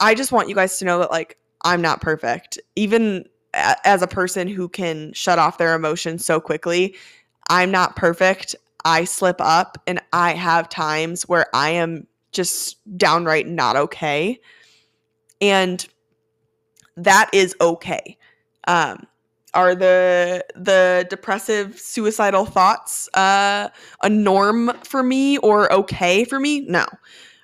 I 0.00 0.14
just 0.14 0.32
want 0.32 0.48
you 0.48 0.54
guys 0.54 0.78
to 0.78 0.84
know 0.84 0.98
that 1.00 1.10
like 1.10 1.38
I'm 1.62 1.82
not 1.82 2.00
perfect. 2.00 2.58
Even 2.76 3.26
a- 3.54 3.76
as 3.86 4.02
a 4.02 4.06
person 4.06 4.48
who 4.48 4.68
can 4.68 5.12
shut 5.12 5.38
off 5.38 5.58
their 5.58 5.74
emotions 5.74 6.24
so 6.24 6.40
quickly, 6.40 6.96
I'm 7.48 7.70
not 7.70 7.96
perfect. 7.96 8.54
I 8.84 9.04
slip 9.04 9.36
up 9.40 9.76
and 9.86 10.00
I 10.12 10.32
have 10.32 10.68
times 10.68 11.28
where 11.28 11.46
I 11.54 11.70
am 11.70 12.06
just 12.32 12.78
downright 12.96 13.46
not 13.46 13.76
okay. 13.76 14.40
And 15.40 15.86
that 16.96 17.30
is 17.32 17.54
okay. 17.60 18.16
Um, 18.66 19.06
are 19.54 19.74
the 19.74 20.44
the 20.54 21.06
depressive 21.10 21.78
suicidal 21.78 22.44
thoughts 22.46 23.08
uh, 23.14 23.68
a 24.02 24.08
norm 24.08 24.72
for 24.84 25.02
me 25.02 25.38
or 25.38 25.72
okay 25.72 26.24
for 26.24 26.40
me? 26.40 26.60
No. 26.60 26.86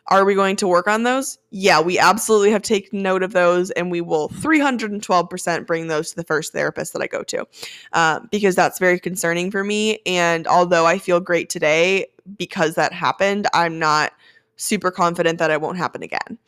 Are 0.09 0.25
we 0.25 0.37
going 0.37 0.55
to 0.57 0.69
work 0.69 0.87
on 0.87 1.03
those? 1.03 1.37
Yeah, 1.51 1.81
we 1.81 1.99
absolutely 1.99 2.53
have 2.53 2.63
taken 2.63 3.03
note 3.03 3.25
of 3.25 3.33
those, 3.33 3.73
and 3.73 3.91
we 3.91 4.01
will 4.01 4.29
312% 4.29 5.67
bring 5.67 5.89
those 5.89 6.11
to 6.11 6.17
the 6.17 6.23
first 6.23 6.53
therapist 6.53 6.93
that 6.93 7.03
I 7.03 7.09
go 7.09 7.25
to 7.25 7.45
um, 7.93 8.29
because 8.31 8.55
that's 8.55 8.79
very 8.79 9.01
concerning 9.01 9.51
for 9.51 9.65
me. 9.65 9.99
And 10.07 10.47
although 10.47 10.87
I 10.87 10.99
feel 10.99 11.19
great 11.19 11.51
today 11.51 12.07
because 12.39 12.77
that 12.77 12.93
happened, 12.93 13.49
I'm 13.53 13.81
not 13.81 14.13
super 14.55 14.93
confident 14.93 15.41
that 15.41 15.51
it 15.51 15.61
won't 15.61 15.77
happen 15.77 16.05
again. 16.05 16.39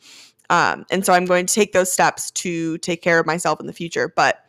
Um, 0.49 0.85
and 0.89 1.05
so 1.05 1.13
I'm 1.13 1.25
going 1.25 1.45
to 1.45 1.53
take 1.53 1.73
those 1.73 1.91
steps 1.91 2.31
to 2.31 2.77
take 2.79 3.01
care 3.01 3.19
of 3.19 3.25
myself 3.25 3.59
in 3.59 3.67
the 3.67 3.73
future. 3.73 4.11
But, 4.15 4.39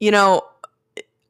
you 0.00 0.10
know, 0.10 0.42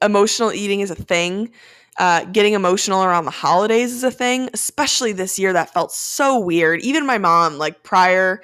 emotional 0.01 0.51
eating 0.51 0.81
is 0.81 0.91
a 0.91 0.95
thing. 0.95 1.51
Uh, 1.97 2.25
getting 2.25 2.53
emotional 2.53 3.03
around 3.03 3.25
the 3.25 3.31
holidays 3.31 3.93
is 3.93 4.03
a 4.03 4.11
thing, 4.11 4.49
especially 4.53 5.11
this 5.11 5.37
year 5.37 5.53
that 5.53 5.73
felt 5.73 5.91
so 5.91 6.39
weird. 6.39 6.81
Even 6.81 7.05
my 7.05 7.17
mom, 7.17 7.57
like 7.57 7.83
prior 7.83 8.41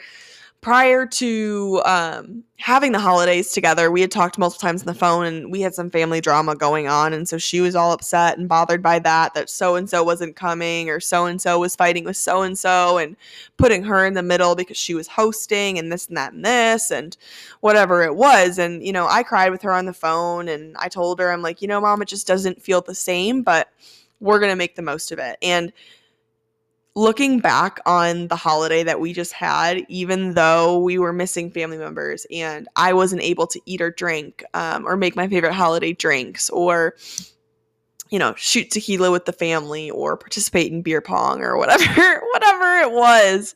prior 0.68 1.06
to 1.06 1.82
um, 1.86 2.44
having 2.58 2.92
the 2.92 3.00
holidays 3.00 3.54
together, 3.54 3.90
we 3.90 4.02
had 4.02 4.12
talked 4.12 4.38
multiple 4.38 4.68
times 4.68 4.82
on 4.82 4.86
the 4.86 4.94
phone 4.94 5.26
and 5.26 5.50
we 5.50 5.62
had 5.62 5.74
some 5.74 5.90
family 5.90 6.20
drama 6.20 6.54
going 6.58 6.90
on. 6.90 7.14
And 7.14 7.26
so 7.26 7.38
she 7.38 7.62
was 7.62 7.74
all 7.74 7.94
upset 7.94 8.38
and 8.38 8.50
bothered 8.50 8.84
by 8.84 9.00
that, 9.00 9.34
that 9.34 9.50
so 9.50 9.78
and 9.78 9.90
so 9.90 10.04
wasn't 10.04 10.36
coming 10.36 10.90
or 10.90 11.00
so 11.00 11.26
and 11.26 11.42
so 11.42 11.58
was 11.58 11.74
fighting 11.74 12.04
with 12.04 12.18
so 12.18 12.42
and 12.42 12.58
so 12.58 12.98
and 12.98 13.16
putting 13.56 13.82
her 13.84 14.06
in 14.06 14.14
the 14.14 14.22
middle 14.22 14.56
because 14.56 14.76
she 14.76 14.94
was 14.94 15.08
hosting 15.08 15.80
and 15.80 15.90
this 15.90 16.08
and 16.08 16.18
that 16.18 16.34
and 16.34 16.44
this 16.44 16.92
and 16.92 17.16
whatever 17.62 18.04
it 18.04 18.18
was. 18.18 18.60
And, 18.60 18.86
you 18.86 18.92
know, 18.92 19.08
I 19.08 19.24
cried 19.24 19.52
with 19.52 19.62
her 19.62 19.72
on 19.72 19.86
the 19.86 19.94
phone 19.94 20.50
and 20.50 20.76
I 20.76 20.90
told 20.90 21.22
her, 21.22 21.32
I'm 21.32 21.42
like, 21.42 21.62
you 21.62 21.70
know, 21.70 21.80
mom, 21.80 22.02
it 22.02 22.10
just 22.10 22.28
doesn't 22.28 22.62
feel 22.62 22.82
the 22.82 22.94
same, 22.94 23.42
but 23.42 23.70
we're 24.20 24.40
going 24.40 24.52
to 24.52 24.58
make 24.58 24.76
the 24.76 24.82
most 24.82 25.14
of 25.14 25.20
it. 25.20 25.38
And 25.42 25.72
looking 26.98 27.40
back 27.40 27.80
on 27.86 28.28
the 28.28 28.36
holiday 28.36 28.82
that 28.82 29.00
we 29.00 29.14
just 29.14 29.32
had, 29.32 29.86
even 29.88 30.34
though 30.34 30.80
we 30.80 30.98
were 30.98 31.14
missing 31.14 31.52
family 31.52 31.78
members 31.78 32.26
and 32.32 32.68
I 32.76 32.92
wasn't 32.94 33.22
able 33.22 33.46
to 33.48 33.62
eat 33.68 33.82
or 33.82 33.92
drink 33.92 34.44
um, 34.56 34.84
or 34.84 34.98
make 34.98 35.16
my 35.16 35.28
favorite 35.28 35.54
holiday 35.54 35.94
drinks 35.94 36.50
or, 36.50 36.96
you 38.10 38.18
know, 38.18 38.34
shoot 38.36 38.72
tequila 38.72 39.12
with 39.12 39.26
the 39.26 39.32
family 39.32 39.92
or 39.92 40.18
participate 40.18 40.72
in 40.72 40.82
beer 40.82 41.00
pong 41.00 41.42
or 41.42 41.56
whatever, 41.56 42.20
whatever 42.34 42.78
it 42.78 42.92
was, 42.92 43.54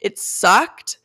it 0.00 0.18
sucked. 0.18 0.98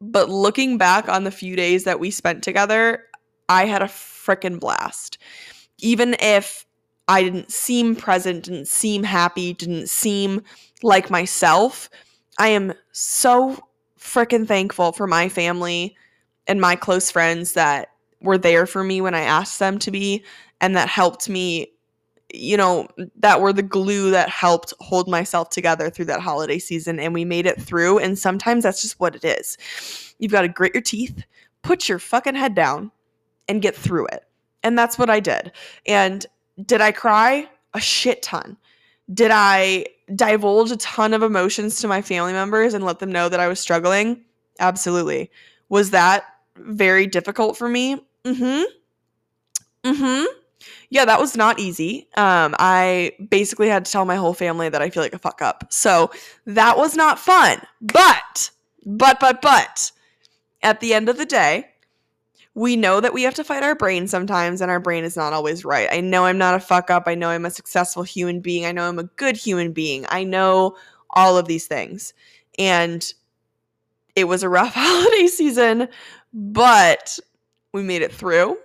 But 0.00 0.30
looking 0.30 0.78
back 0.78 1.10
on 1.10 1.24
the 1.24 1.30
few 1.30 1.56
days 1.56 1.84
that 1.84 2.00
we 2.00 2.10
spent 2.10 2.42
together, 2.42 3.04
I 3.50 3.66
had 3.66 3.82
a 3.82 3.86
freaking 3.86 4.58
blast. 4.58 5.18
Even 5.78 6.16
if 6.20 6.64
I 7.06 7.22
didn't 7.22 7.52
seem 7.52 7.96
present, 7.96 8.44
didn't 8.44 8.68
seem 8.68 9.02
happy, 9.02 9.52
didn't 9.52 9.90
seem 9.90 10.42
like 10.82 11.10
myself. 11.10 11.90
I 12.38 12.48
am 12.48 12.74
so 12.92 13.58
freaking 13.98 14.46
thankful 14.46 14.92
for 14.92 15.06
my 15.06 15.28
family 15.28 15.96
and 16.46 16.60
my 16.60 16.76
close 16.76 17.10
friends 17.10 17.52
that 17.54 17.88
were 18.20 18.38
there 18.38 18.66
for 18.66 18.84
me 18.84 19.00
when 19.00 19.14
I 19.14 19.22
asked 19.22 19.58
them 19.58 19.78
to 19.80 19.90
be 19.90 20.24
and 20.60 20.76
that 20.76 20.88
helped 20.88 21.28
me 21.28 21.72
you 22.32 22.56
know 22.56 22.88
that 23.16 23.40
were 23.40 23.52
the 23.52 23.62
glue 23.62 24.10
that 24.10 24.28
helped 24.28 24.74
hold 24.80 25.08
myself 25.08 25.48
together 25.48 25.88
through 25.88 26.04
that 26.04 26.20
holiday 26.20 26.58
season 26.58 26.98
and 26.98 27.14
we 27.14 27.24
made 27.24 27.46
it 27.46 27.60
through. 27.60 27.98
And 27.98 28.18
sometimes 28.18 28.64
that's 28.64 28.82
just 28.82 28.98
what 28.98 29.14
it 29.14 29.24
is. 29.24 29.56
You've 30.18 30.32
got 30.32 30.42
to 30.42 30.48
grit 30.48 30.74
your 30.74 30.82
teeth 30.82 31.24
put 31.66 31.88
your 31.88 31.98
fucking 31.98 32.36
head 32.36 32.54
down 32.54 32.92
and 33.48 33.60
get 33.60 33.74
through 33.74 34.06
it. 34.06 34.24
And 34.62 34.78
that's 34.78 34.98
what 34.98 35.10
I 35.10 35.20
did. 35.20 35.52
And 35.86 36.24
did 36.64 36.80
I 36.80 36.92
cry? 36.92 37.48
A 37.74 37.80
shit 37.80 38.22
ton. 38.22 38.56
Did 39.12 39.30
I 39.32 39.86
divulge 40.14 40.70
a 40.70 40.76
ton 40.76 41.14
of 41.14 41.22
emotions 41.22 41.80
to 41.80 41.88
my 41.88 42.02
family 42.02 42.32
members 42.32 42.74
and 42.74 42.84
let 42.84 42.98
them 42.98 43.12
know 43.12 43.28
that 43.28 43.40
I 43.40 43.48
was 43.48 43.60
struggling? 43.60 44.24
Absolutely. 44.58 45.30
Was 45.68 45.90
that 45.90 46.24
very 46.56 47.06
difficult 47.06 47.56
for 47.56 47.68
me? 47.68 48.00
Mm-hmm. 48.24 48.64
Mm-hmm. 49.84 50.24
Yeah, 50.90 51.04
that 51.04 51.20
was 51.20 51.36
not 51.36 51.58
easy. 51.58 52.08
Um, 52.16 52.54
I 52.58 53.12
basically 53.30 53.68
had 53.68 53.84
to 53.84 53.92
tell 53.92 54.04
my 54.04 54.16
whole 54.16 54.34
family 54.34 54.68
that 54.68 54.82
I 54.82 54.90
feel 54.90 55.02
like 55.02 55.14
a 55.14 55.18
fuck 55.18 55.42
up. 55.42 55.66
So 55.70 56.10
that 56.46 56.76
was 56.76 56.96
not 56.96 57.18
fun. 57.18 57.60
But, 57.80 58.50
but, 58.84 59.18
but, 59.20 59.42
but, 59.42 59.90
at 60.62 60.80
the 60.80 60.94
end 60.94 61.08
of 61.08 61.18
the 61.18 61.26
day, 61.26 61.68
we 62.56 62.74
know 62.74 63.00
that 63.00 63.12
we 63.12 63.22
have 63.22 63.34
to 63.34 63.44
fight 63.44 63.62
our 63.62 63.74
brain 63.74 64.08
sometimes 64.08 64.62
and 64.62 64.70
our 64.70 64.80
brain 64.80 65.04
is 65.04 65.14
not 65.14 65.34
always 65.34 65.62
right. 65.62 65.88
I 65.92 66.00
know 66.00 66.24
I'm 66.24 66.38
not 66.38 66.54
a 66.54 66.60
fuck 66.60 66.90
up. 66.90 67.02
I 67.06 67.14
know 67.14 67.28
I'm 67.28 67.44
a 67.44 67.50
successful 67.50 68.02
human 68.02 68.40
being. 68.40 68.64
I 68.64 68.72
know 68.72 68.88
I'm 68.88 68.98
a 68.98 69.04
good 69.04 69.36
human 69.36 69.72
being. 69.72 70.06
I 70.08 70.24
know 70.24 70.74
all 71.10 71.36
of 71.36 71.48
these 71.48 71.66
things. 71.66 72.14
And 72.58 73.04
it 74.14 74.24
was 74.24 74.42
a 74.42 74.48
rough 74.48 74.72
holiday 74.74 75.26
season, 75.26 75.88
but 76.32 77.18
we 77.74 77.82
made 77.82 78.00
it 78.00 78.10
through. 78.10 78.56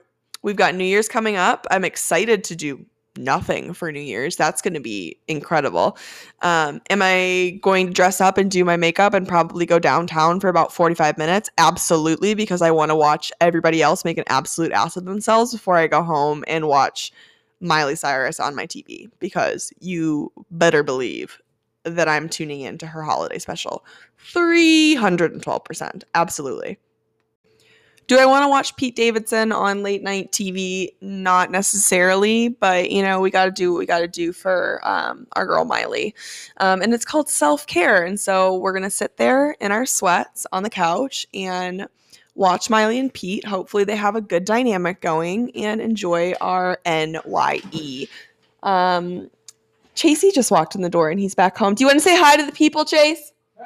We've 0.42 0.56
got 0.56 0.74
New 0.74 0.86
Year's 0.86 1.10
coming 1.10 1.36
up. 1.36 1.68
I'm 1.70 1.84
excited 1.84 2.46
to 2.46 2.56
do 2.56 2.86
nothing 3.18 3.74
for 3.74 3.92
New 3.92 4.00
Year's. 4.00 4.36
That's 4.36 4.62
going 4.62 4.74
to 4.74 4.80
be 4.80 5.18
incredible. 5.28 5.98
Um, 6.42 6.82
am 6.90 7.02
I 7.02 7.60
going 7.62 7.88
to 7.88 7.94
dress 7.94 8.22
up 8.22 8.38
and 8.38 8.50
do 8.50 8.64
my 8.64 8.78
makeup 8.78 9.14
and 9.14 9.28
probably 9.28 9.66
go 9.66 9.80
downtown 9.80 10.40
for 10.40 10.48
about 10.48 10.74
45 10.74 11.18
minutes? 11.18 11.50
Absolutely, 11.58 12.34
because 12.34 12.62
I 12.62 12.72
want 12.72 12.90
to 12.90 12.96
watch 12.96 13.32
everybody 13.42 13.82
else 13.82 14.06
make 14.06 14.18
an 14.18 14.24
absolute 14.28 14.72
ass 14.72 14.96
of 14.98 15.06
themselves 15.06 15.52
before 15.52 15.76
I 15.76 15.88
go 15.88 16.04
home 16.04 16.44
and 16.48 16.68
watch 16.68 17.12
Miley 17.60 17.96
Cyrus 17.96 18.40
on 18.40 18.56
my 18.56 18.66
TV. 18.66 19.10
Because 19.20 19.74
you 19.80 20.32
better 20.52 20.84
believe 20.84 21.40
that 21.84 22.08
I'm 22.08 22.30
tuning 22.30 22.62
in 22.62 22.78
to 22.80 22.88
her 22.88 23.04
holiday 23.04 23.40
special. 23.40 23.86
312%. 24.34 26.04
Absolutely. 26.14 26.78
Do 28.12 28.20
I 28.20 28.26
want 28.26 28.44
to 28.44 28.50
watch 28.50 28.76
Pete 28.76 28.98
Davidson 28.98 29.54
on 29.54 29.84
late 29.84 30.04
night 30.04 30.34
TV? 30.34 30.90
Not 31.00 31.50
necessarily, 31.50 32.50
but 32.50 32.92
you 32.92 33.02
know, 33.02 33.22
we 33.22 33.32
got 33.32 33.46
to 33.46 33.52
do 33.52 33.72
what 33.72 33.80
we 33.80 33.86
got 33.86 34.00
to 34.00 34.08
do 34.10 34.34
for 34.34 34.82
um, 34.84 35.28
our 35.32 35.46
girl 35.46 35.64
Miley. 35.64 36.14
Um, 36.58 36.82
and 36.82 36.94
it's 36.94 37.06
called 37.06 37.30
self 37.30 37.66
care. 37.68 38.04
And 38.04 38.20
so 38.20 38.58
we're 38.58 38.74
going 38.74 38.84
to 38.84 38.90
sit 38.90 39.16
there 39.16 39.56
in 39.62 39.72
our 39.72 39.86
sweats 39.86 40.46
on 40.52 40.64
the 40.64 40.70
couch 40.70 41.26
and 41.34 41.88
watch 42.36 42.70
Miley 42.70 43.00
and 43.00 43.14
Pete. 43.14 43.46
Hopefully, 43.46 43.86
they 43.86 43.96
have 43.96 44.18
a 44.18 44.22
good 44.22 44.44
dynamic 44.44 45.00
going 45.00 45.56
and 45.56 45.80
enjoy 45.80 46.34
our 46.42 46.80
NYE. 46.86 48.10
Um, 48.62 49.32
Chasey 49.96 50.34
just 50.34 50.52
walked 50.52 50.76
in 50.76 50.82
the 50.82 50.90
door 50.90 51.12
and 51.12 51.18
he's 51.18 51.34
back 51.34 51.58
home. 51.58 51.76
Do 51.76 51.84
you 51.86 51.88
want 51.88 52.00
to 52.00 52.04
say 52.04 52.18
hi 52.20 52.36
to 52.36 52.46
the 52.46 52.52
people, 52.52 52.84
Chase? 52.84 53.32
Hey. 53.58 53.64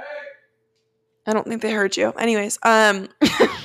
I 1.25 1.33
don't 1.33 1.47
think 1.47 1.63
they 1.63 1.71
heard 1.71 1.97
you. 1.97 2.11
Anyways, 2.11 2.59
um, 2.61 3.07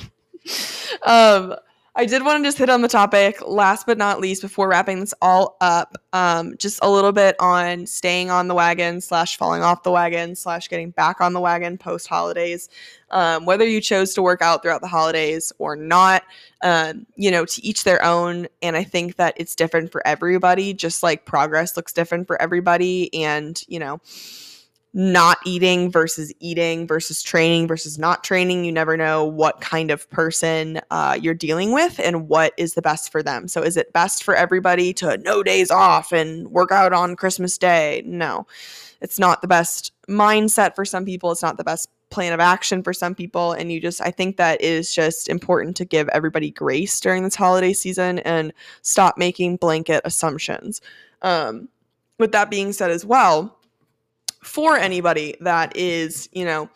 um, 1.03 1.55
I 1.93 2.05
did 2.05 2.23
want 2.23 2.41
to 2.41 2.47
just 2.47 2.57
hit 2.57 2.69
on 2.69 2.81
the 2.81 2.87
topic 2.87 3.45
last 3.45 3.85
but 3.85 3.97
not 3.97 4.21
least 4.21 4.41
before 4.41 4.69
wrapping 4.69 5.01
this 5.01 5.13
all 5.21 5.57
up. 5.59 5.97
Um, 6.13 6.55
just 6.57 6.79
a 6.81 6.89
little 6.89 7.11
bit 7.11 7.35
on 7.37 7.85
staying 7.85 8.29
on 8.29 8.47
the 8.47 8.55
wagon 8.55 9.01
slash 9.01 9.35
falling 9.35 9.61
off 9.61 9.83
the 9.83 9.91
wagon 9.91 10.35
slash 10.35 10.69
getting 10.69 10.91
back 10.91 11.19
on 11.19 11.33
the 11.33 11.41
wagon 11.41 11.77
post 11.77 12.07
holidays. 12.07 12.69
Um, 13.09 13.43
whether 13.43 13.67
you 13.67 13.81
chose 13.81 14.13
to 14.13 14.21
work 14.21 14.41
out 14.41 14.61
throughout 14.61 14.79
the 14.79 14.87
holidays 14.87 15.51
or 15.59 15.75
not, 15.75 16.23
um, 16.61 17.05
you 17.17 17.29
know, 17.29 17.43
to 17.43 17.65
each 17.65 17.83
their 17.83 18.01
own. 18.05 18.47
And 18.61 18.77
I 18.77 18.85
think 18.85 19.17
that 19.17 19.33
it's 19.35 19.53
different 19.53 19.91
for 19.91 20.01
everybody, 20.07 20.73
just 20.73 21.03
like 21.03 21.25
progress 21.25 21.75
looks 21.75 21.91
different 21.91 22.25
for 22.25 22.41
everybody. 22.41 23.13
And, 23.13 23.61
you 23.67 23.79
know, 23.79 23.99
not 24.93 25.37
eating 25.45 25.89
versus 25.89 26.33
eating 26.39 26.85
versus 26.85 27.23
training 27.23 27.67
versus 27.67 27.97
not 27.97 28.23
training. 28.23 28.65
You 28.65 28.71
never 28.71 28.97
know 28.97 29.23
what 29.23 29.61
kind 29.61 29.89
of 29.89 30.09
person 30.09 30.81
uh, 30.91 31.17
you're 31.21 31.33
dealing 31.33 31.71
with 31.71 31.99
and 31.99 32.27
what 32.27 32.53
is 32.57 32.73
the 32.73 32.81
best 32.81 33.11
for 33.11 33.23
them. 33.23 33.47
So, 33.47 33.61
is 33.61 33.77
it 33.77 33.93
best 33.93 34.23
for 34.23 34.35
everybody 34.35 34.93
to 34.95 35.17
no 35.19 35.43
days 35.43 35.71
off 35.71 36.11
and 36.11 36.49
work 36.49 36.71
out 36.71 36.91
on 36.91 37.15
Christmas 37.15 37.57
Day? 37.57 38.03
No, 38.05 38.45
it's 38.99 39.17
not 39.17 39.41
the 39.41 39.47
best 39.47 39.93
mindset 40.09 40.75
for 40.75 40.83
some 40.83 41.05
people. 41.05 41.31
It's 41.31 41.41
not 41.41 41.57
the 41.57 41.63
best 41.63 41.89
plan 42.09 42.33
of 42.33 42.41
action 42.41 42.83
for 42.83 42.93
some 42.93 43.15
people. 43.15 43.53
And 43.53 43.71
you 43.71 43.79
just, 43.79 44.01
I 44.01 44.11
think 44.11 44.35
that 44.35 44.61
is 44.61 44.93
just 44.93 45.29
important 45.29 45.77
to 45.77 45.85
give 45.85 46.09
everybody 46.09 46.51
grace 46.51 46.99
during 46.99 47.23
this 47.23 47.35
holiday 47.35 47.71
season 47.71 48.19
and 48.19 48.51
stop 48.81 49.17
making 49.17 49.55
blanket 49.55 50.01
assumptions. 50.03 50.81
Um, 51.21 51.69
with 52.19 52.33
that 52.33 52.51
being 52.51 52.73
said, 52.73 52.91
as 52.91 53.05
well, 53.05 53.57
for 54.43 54.77
anybody 54.77 55.35
that 55.41 55.75
is, 55.75 56.29
you 56.31 56.45
know, 56.45 56.69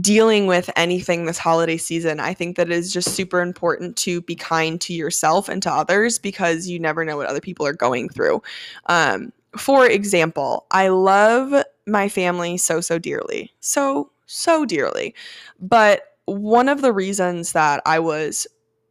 dealing 0.00 0.46
with 0.46 0.70
anything 0.76 1.26
this 1.26 1.38
holiday 1.38 1.76
season, 1.76 2.20
I 2.20 2.32
think 2.32 2.56
that 2.56 2.70
it 2.70 2.72
is 2.72 2.92
just 2.92 3.14
super 3.14 3.40
important 3.40 3.96
to 3.98 4.22
be 4.22 4.34
kind 4.34 4.80
to 4.82 4.94
yourself 4.94 5.48
and 5.48 5.62
to 5.62 5.72
others 5.72 6.18
because 6.18 6.68
you 6.68 6.78
never 6.78 7.04
know 7.04 7.16
what 7.16 7.26
other 7.26 7.40
people 7.40 7.66
are 7.66 7.74
going 7.74 8.08
through. 8.08 8.42
Um, 8.86 9.32
for 9.56 9.86
example, 9.86 10.66
I 10.70 10.88
love 10.88 11.64
my 11.86 12.08
family 12.08 12.56
so, 12.56 12.80
so 12.80 12.98
dearly. 12.98 13.52
So, 13.60 14.10
so 14.26 14.64
dearly. 14.64 15.14
But 15.60 16.02
one 16.24 16.68
of 16.68 16.80
the 16.80 16.92
reasons 16.92 17.52
that 17.52 17.82
I 17.84 17.98
was 17.98 18.46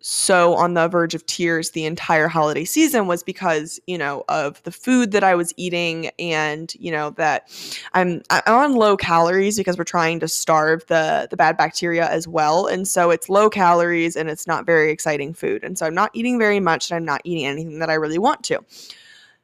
so 0.05 0.53
on 0.55 0.73
the 0.73 0.89
verge 0.89 1.15
of 1.15 1.25
tears 1.25 1.71
the 1.71 1.85
entire 1.85 2.27
holiday 2.27 2.65
season 2.65 3.07
was 3.07 3.23
because 3.23 3.79
you 3.87 3.97
know 3.97 4.25
of 4.27 4.61
the 4.63 4.71
food 4.71 5.11
that 5.11 5.23
I 5.23 5.33
was 5.33 5.53
eating 5.55 6.09
and 6.19 6.75
you 6.75 6.91
know 6.91 7.11
that 7.11 7.47
I'm 7.93 8.21
I'm 8.29 8.43
on 8.45 8.75
low 8.75 8.97
calories 8.97 9.57
because 9.57 9.77
we're 9.77 9.85
trying 9.85 10.19
to 10.19 10.27
starve 10.27 10.85
the 10.87 11.29
the 11.29 11.37
bad 11.37 11.55
bacteria 11.55 12.09
as 12.09 12.27
well 12.27 12.67
and 12.67 12.85
so 12.85 13.11
it's 13.11 13.29
low 13.29 13.49
calories 13.49 14.17
and 14.17 14.29
it's 14.29 14.45
not 14.45 14.65
very 14.65 14.91
exciting 14.91 15.33
food 15.33 15.63
and 15.63 15.77
so 15.77 15.85
I'm 15.85 15.95
not 15.95 16.11
eating 16.13 16.37
very 16.37 16.59
much 16.59 16.91
and 16.91 16.97
I'm 16.97 17.05
not 17.05 17.21
eating 17.23 17.45
anything 17.45 17.79
that 17.79 17.89
I 17.89 17.93
really 17.93 18.19
want 18.19 18.43
to. 18.43 18.59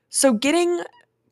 So 0.10 0.34
getting 0.34 0.84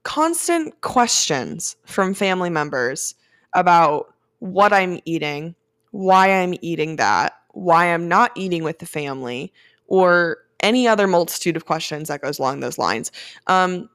constant 0.04 0.80
questions 0.80 1.76
from 1.84 2.14
family 2.14 2.50
members 2.50 3.14
about 3.54 4.14
what 4.40 4.72
I'm 4.72 5.02
eating, 5.04 5.54
why 5.92 6.32
I'm 6.32 6.54
eating 6.62 6.96
that, 6.96 7.34
why 7.58 7.94
I'm 7.94 8.08
not 8.08 8.32
eating 8.36 8.64
with 8.64 8.80
the 8.80 8.86
family, 8.86 9.52
or 9.88 10.38
any 10.62 10.88
other 10.88 11.08
multitude 11.08 11.56
of 11.56 11.66
questions 11.66 12.08
that 12.08 12.22
goes 12.22 12.40
along 12.40 12.60
those 12.60 12.78
lines. 12.78 13.12
Um, 13.48 13.90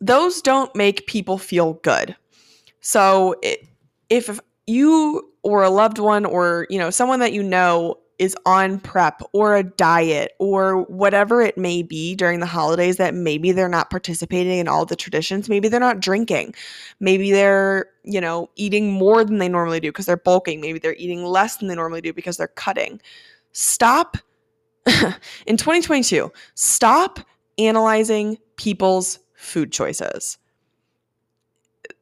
those 0.00 0.40
don't 0.40 0.74
make 0.74 1.06
people 1.06 1.38
feel 1.38 1.74
good. 1.74 2.16
So 2.80 3.34
it, 3.42 3.66
if 4.08 4.40
you 4.66 5.28
or 5.42 5.62
a 5.62 5.70
loved 5.70 5.98
one 5.98 6.24
or 6.24 6.66
you 6.70 6.78
know 6.78 6.90
someone 6.90 7.20
that 7.20 7.32
you 7.32 7.42
know 7.42 7.98
is 8.20 8.36
on 8.44 8.78
prep 8.78 9.22
or 9.32 9.56
a 9.56 9.62
diet 9.62 10.32
or 10.38 10.82
whatever 10.82 11.40
it 11.40 11.56
may 11.56 11.82
be 11.82 12.14
during 12.14 12.38
the 12.38 12.46
holidays 12.46 12.98
that 12.98 13.14
maybe 13.14 13.50
they're 13.50 13.66
not 13.66 13.88
participating 13.88 14.58
in 14.58 14.68
all 14.68 14.84
the 14.84 14.94
traditions. 14.94 15.48
Maybe 15.48 15.68
they're 15.68 15.80
not 15.80 16.00
drinking. 16.00 16.54
Maybe 17.00 17.32
they're 17.32 17.86
you 18.04 18.20
know 18.20 18.50
eating 18.56 18.92
more 18.92 19.24
than 19.24 19.38
they 19.38 19.48
normally 19.48 19.80
do 19.80 19.88
because 19.88 20.04
they're 20.04 20.18
bulking. 20.18 20.60
Maybe 20.60 20.78
they're 20.78 20.94
eating 20.96 21.24
less 21.24 21.56
than 21.56 21.68
they 21.68 21.74
normally 21.74 22.02
do 22.02 22.12
because 22.12 22.36
they're 22.36 22.48
cutting. 22.48 23.00
Stop 23.52 24.18
in 25.46 25.56
2022 25.56 26.30
stop 26.54 27.20
analyzing 27.58 28.36
people's 28.56 29.18
food 29.34 29.72
choices. 29.72 30.36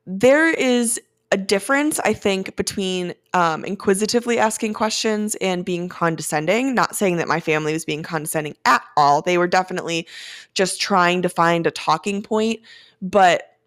There 0.04 0.52
is 0.52 1.00
a 1.30 1.36
difference, 1.36 2.00
I 2.00 2.14
think, 2.14 2.56
between 2.56 3.14
um, 3.34 3.64
inquisitively 3.64 4.38
asking 4.38 4.72
questions 4.72 5.34
and 5.36 5.64
being 5.64 5.88
condescending. 5.88 6.74
Not 6.74 6.96
saying 6.96 7.18
that 7.18 7.28
my 7.28 7.38
family 7.38 7.74
was 7.74 7.84
being 7.84 8.02
condescending 8.02 8.56
at 8.64 8.82
all. 8.96 9.20
They 9.20 9.36
were 9.36 9.46
definitely 9.46 10.08
just 10.54 10.80
trying 10.80 11.20
to 11.22 11.28
find 11.28 11.66
a 11.66 11.70
talking 11.70 12.22
point. 12.22 12.60
But 13.02 13.58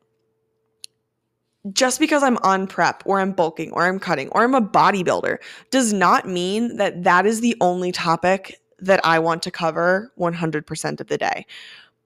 just 1.71 1.99
because 1.99 2.23
I'm 2.23 2.37
on 2.37 2.65
prep 2.65 3.03
or 3.05 3.19
I'm 3.19 3.33
bulking 3.33 3.71
or 3.73 3.85
I'm 3.85 3.99
cutting 3.99 4.29
or 4.29 4.43
I'm 4.43 4.55
a 4.55 4.61
bodybuilder 4.61 5.37
does 5.69 5.93
not 5.93 6.27
mean 6.27 6.77
that 6.77 7.03
that 7.03 7.27
is 7.27 7.41
the 7.41 7.55
only 7.61 7.91
topic 7.91 8.59
that 8.79 8.99
I 9.03 9.19
want 9.19 9.43
to 9.43 9.51
cover 9.51 10.11
100% 10.17 10.99
of 10.99 11.07
the 11.07 11.17
day. 11.19 11.45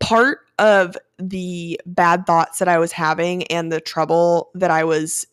Part 0.02 0.40
of 0.60 0.98
the 1.18 1.80
bad 1.86 2.26
thoughts 2.26 2.60
that 2.60 2.68
I 2.68 2.78
was 2.78 2.92
having 2.92 3.44
and 3.44 3.72
the 3.72 3.80
trouble 3.80 4.50
that 4.56 4.72
I 4.72 4.84
was 4.84 5.26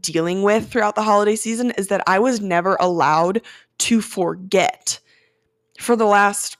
dealing 0.00 0.42
with 0.42 0.70
throughout 0.70 0.94
the 0.94 1.02
holiday 1.02 1.36
season 1.36 1.70
is 1.72 1.88
that 1.88 2.02
I 2.06 2.18
was 2.18 2.40
never 2.40 2.76
allowed 2.80 3.42
to 3.78 4.00
forget. 4.00 5.00
For 5.78 5.96
the 5.96 6.06
last 6.06 6.56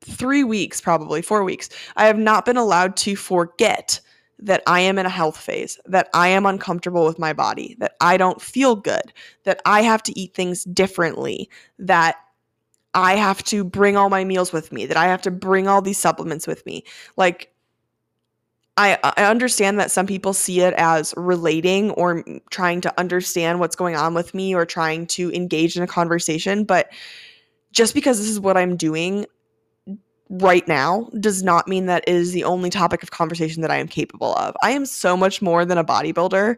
three 0.00 0.44
weeks, 0.44 0.80
probably 0.80 1.22
four 1.22 1.44
weeks, 1.44 1.68
I 1.96 2.06
have 2.06 2.18
not 2.18 2.44
been 2.44 2.56
allowed 2.56 2.96
to 2.98 3.16
forget 3.16 4.00
that 4.38 4.62
I 4.66 4.80
am 4.80 4.98
in 4.98 5.06
a 5.06 5.10
health 5.10 5.36
phase, 5.36 5.78
that 5.86 6.08
I 6.14 6.28
am 6.28 6.46
uncomfortable 6.46 7.04
with 7.04 7.18
my 7.18 7.32
body, 7.32 7.76
that 7.78 7.94
I 8.00 8.16
don't 8.16 8.42
feel 8.42 8.74
good, 8.74 9.12
that 9.44 9.60
I 9.64 9.82
have 9.82 10.02
to 10.04 10.18
eat 10.18 10.34
things 10.34 10.64
differently, 10.64 11.48
that 11.78 12.16
I 12.94 13.14
have 13.14 13.42
to 13.44 13.64
bring 13.64 13.96
all 13.96 14.10
my 14.10 14.24
meals 14.24 14.52
with 14.52 14.72
me, 14.72 14.86
that 14.86 14.96
I 14.96 15.06
have 15.06 15.22
to 15.22 15.30
bring 15.30 15.68
all 15.68 15.80
these 15.80 15.98
supplements 15.98 16.46
with 16.46 16.66
me. 16.66 16.84
Like, 17.16 17.52
I, 18.76 18.98
I 19.02 19.24
understand 19.24 19.78
that 19.78 19.90
some 19.90 20.06
people 20.06 20.32
see 20.32 20.60
it 20.60 20.72
as 20.74 21.12
relating 21.16 21.90
or 21.90 22.24
trying 22.50 22.80
to 22.82 22.98
understand 22.98 23.60
what's 23.60 23.76
going 23.76 23.96
on 23.96 24.14
with 24.14 24.32
me 24.32 24.54
or 24.54 24.64
trying 24.64 25.06
to 25.08 25.30
engage 25.32 25.76
in 25.76 25.82
a 25.82 25.86
conversation, 25.86 26.64
but 26.64 26.90
just 27.72 27.94
because 27.94 28.18
this 28.18 28.28
is 28.28 28.40
what 28.40 28.56
I'm 28.56 28.76
doing 28.76 29.26
right 30.30 30.66
now 30.66 31.10
does 31.20 31.42
not 31.42 31.68
mean 31.68 31.84
that 31.86 32.08
is 32.08 32.32
the 32.32 32.44
only 32.44 32.70
topic 32.70 33.02
of 33.02 33.10
conversation 33.10 33.60
that 33.60 33.70
I 33.70 33.76
am 33.76 33.88
capable 33.88 34.34
of. 34.36 34.56
I 34.62 34.70
am 34.70 34.86
so 34.86 35.16
much 35.16 35.42
more 35.42 35.66
than 35.66 35.76
a 35.76 35.84
bodybuilder. 35.84 36.56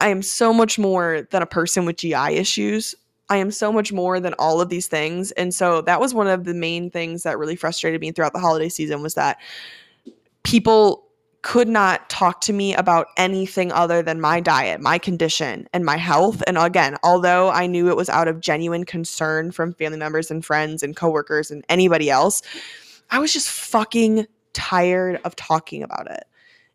I 0.00 0.08
am 0.08 0.22
so 0.22 0.54
much 0.54 0.78
more 0.78 1.28
than 1.30 1.42
a 1.42 1.46
person 1.46 1.84
with 1.84 1.96
GI 1.96 2.34
issues. 2.34 2.94
I 3.28 3.36
am 3.36 3.50
so 3.50 3.70
much 3.70 3.92
more 3.92 4.20
than 4.20 4.34
all 4.38 4.62
of 4.62 4.70
these 4.70 4.86
things. 4.86 5.32
And 5.32 5.54
so 5.54 5.82
that 5.82 6.00
was 6.00 6.14
one 6.14 6.28
of 6.28 6.44
the 6.44 6.54
main 6.54 6.90
things 6.90 7.22
that 7.24 7.38
really 7.38 7.56
frustrated 7.56 8.00
me 8.00 8.10
throughout 8.12 8.32
the 8.32 8.38
holiday 8.38 8.70
season 8.70 9.02
was 9.02 9.14
that 9.14 9.38
people 10.42 11.06
could 11.42 11.68
not 11.68 12.08
talk 12.08 12.40
to 12.40 12.52
me 12.52 12.74
about 12.74 13.08
anything 13.16 13.72
other 13.72 14.00
than 14.00 14.20
my 14.20 14.40
diet, 14.40 14.80
my 14.80 14.96
condition, 14.96 15.68
and 15.72 15.84
my 15.84 15.96
health. 15.96 16.42
And 16.46 16.56
again, 16.56 16.96
although 17.02 17.50
I 17.50 17.66
knew 17.66 17.88
it 17.88 17.96
was 17.96 18.08
out 18.08 18.28
of 18.28 18.40
genuine 18.40 18.84
concern 18.84 19.50
from 19.50 19.74
family 19.74 19.98
members 19.98 20.30
and 20.30 20.44
friends 20.44 20.82
and 20.82 20.94
coworkers 20.94 21.50
and 21.50 21.64
anybody 21.68 22.10
else, 22.10 22.42
I 23.10 23.18
was 23.18 23.32
just 23.32 23.50
fucking 23.50 24.26
tired 24.52 25.20
of 25.24 25.34
talking 25.34 25.82
about 25.82 26.10
it. 26.10 26.24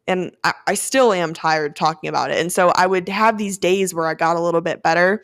And 0.05 0.35
I, 0.43 0.53
I 0.67 0.73
still 0.73 1.13
am 1.13 1.33
tired 1.33 1.75
talking 1.75 2.09
about 2.09 2.31
it. 2.31 2.37
And 2.37 2.51
so 2.51 2.69
I 2.75 2.87
would 2.87 3.07
have 3.09 3.37
these 3.37 3.57
days 3.57 3.93
where 3.93 4.07
I 4.07 4.13
got 4.13 4.35
a 4.35 4.41
little 4.41 4.61
bit 4.61 4.83
better 4.83 5.23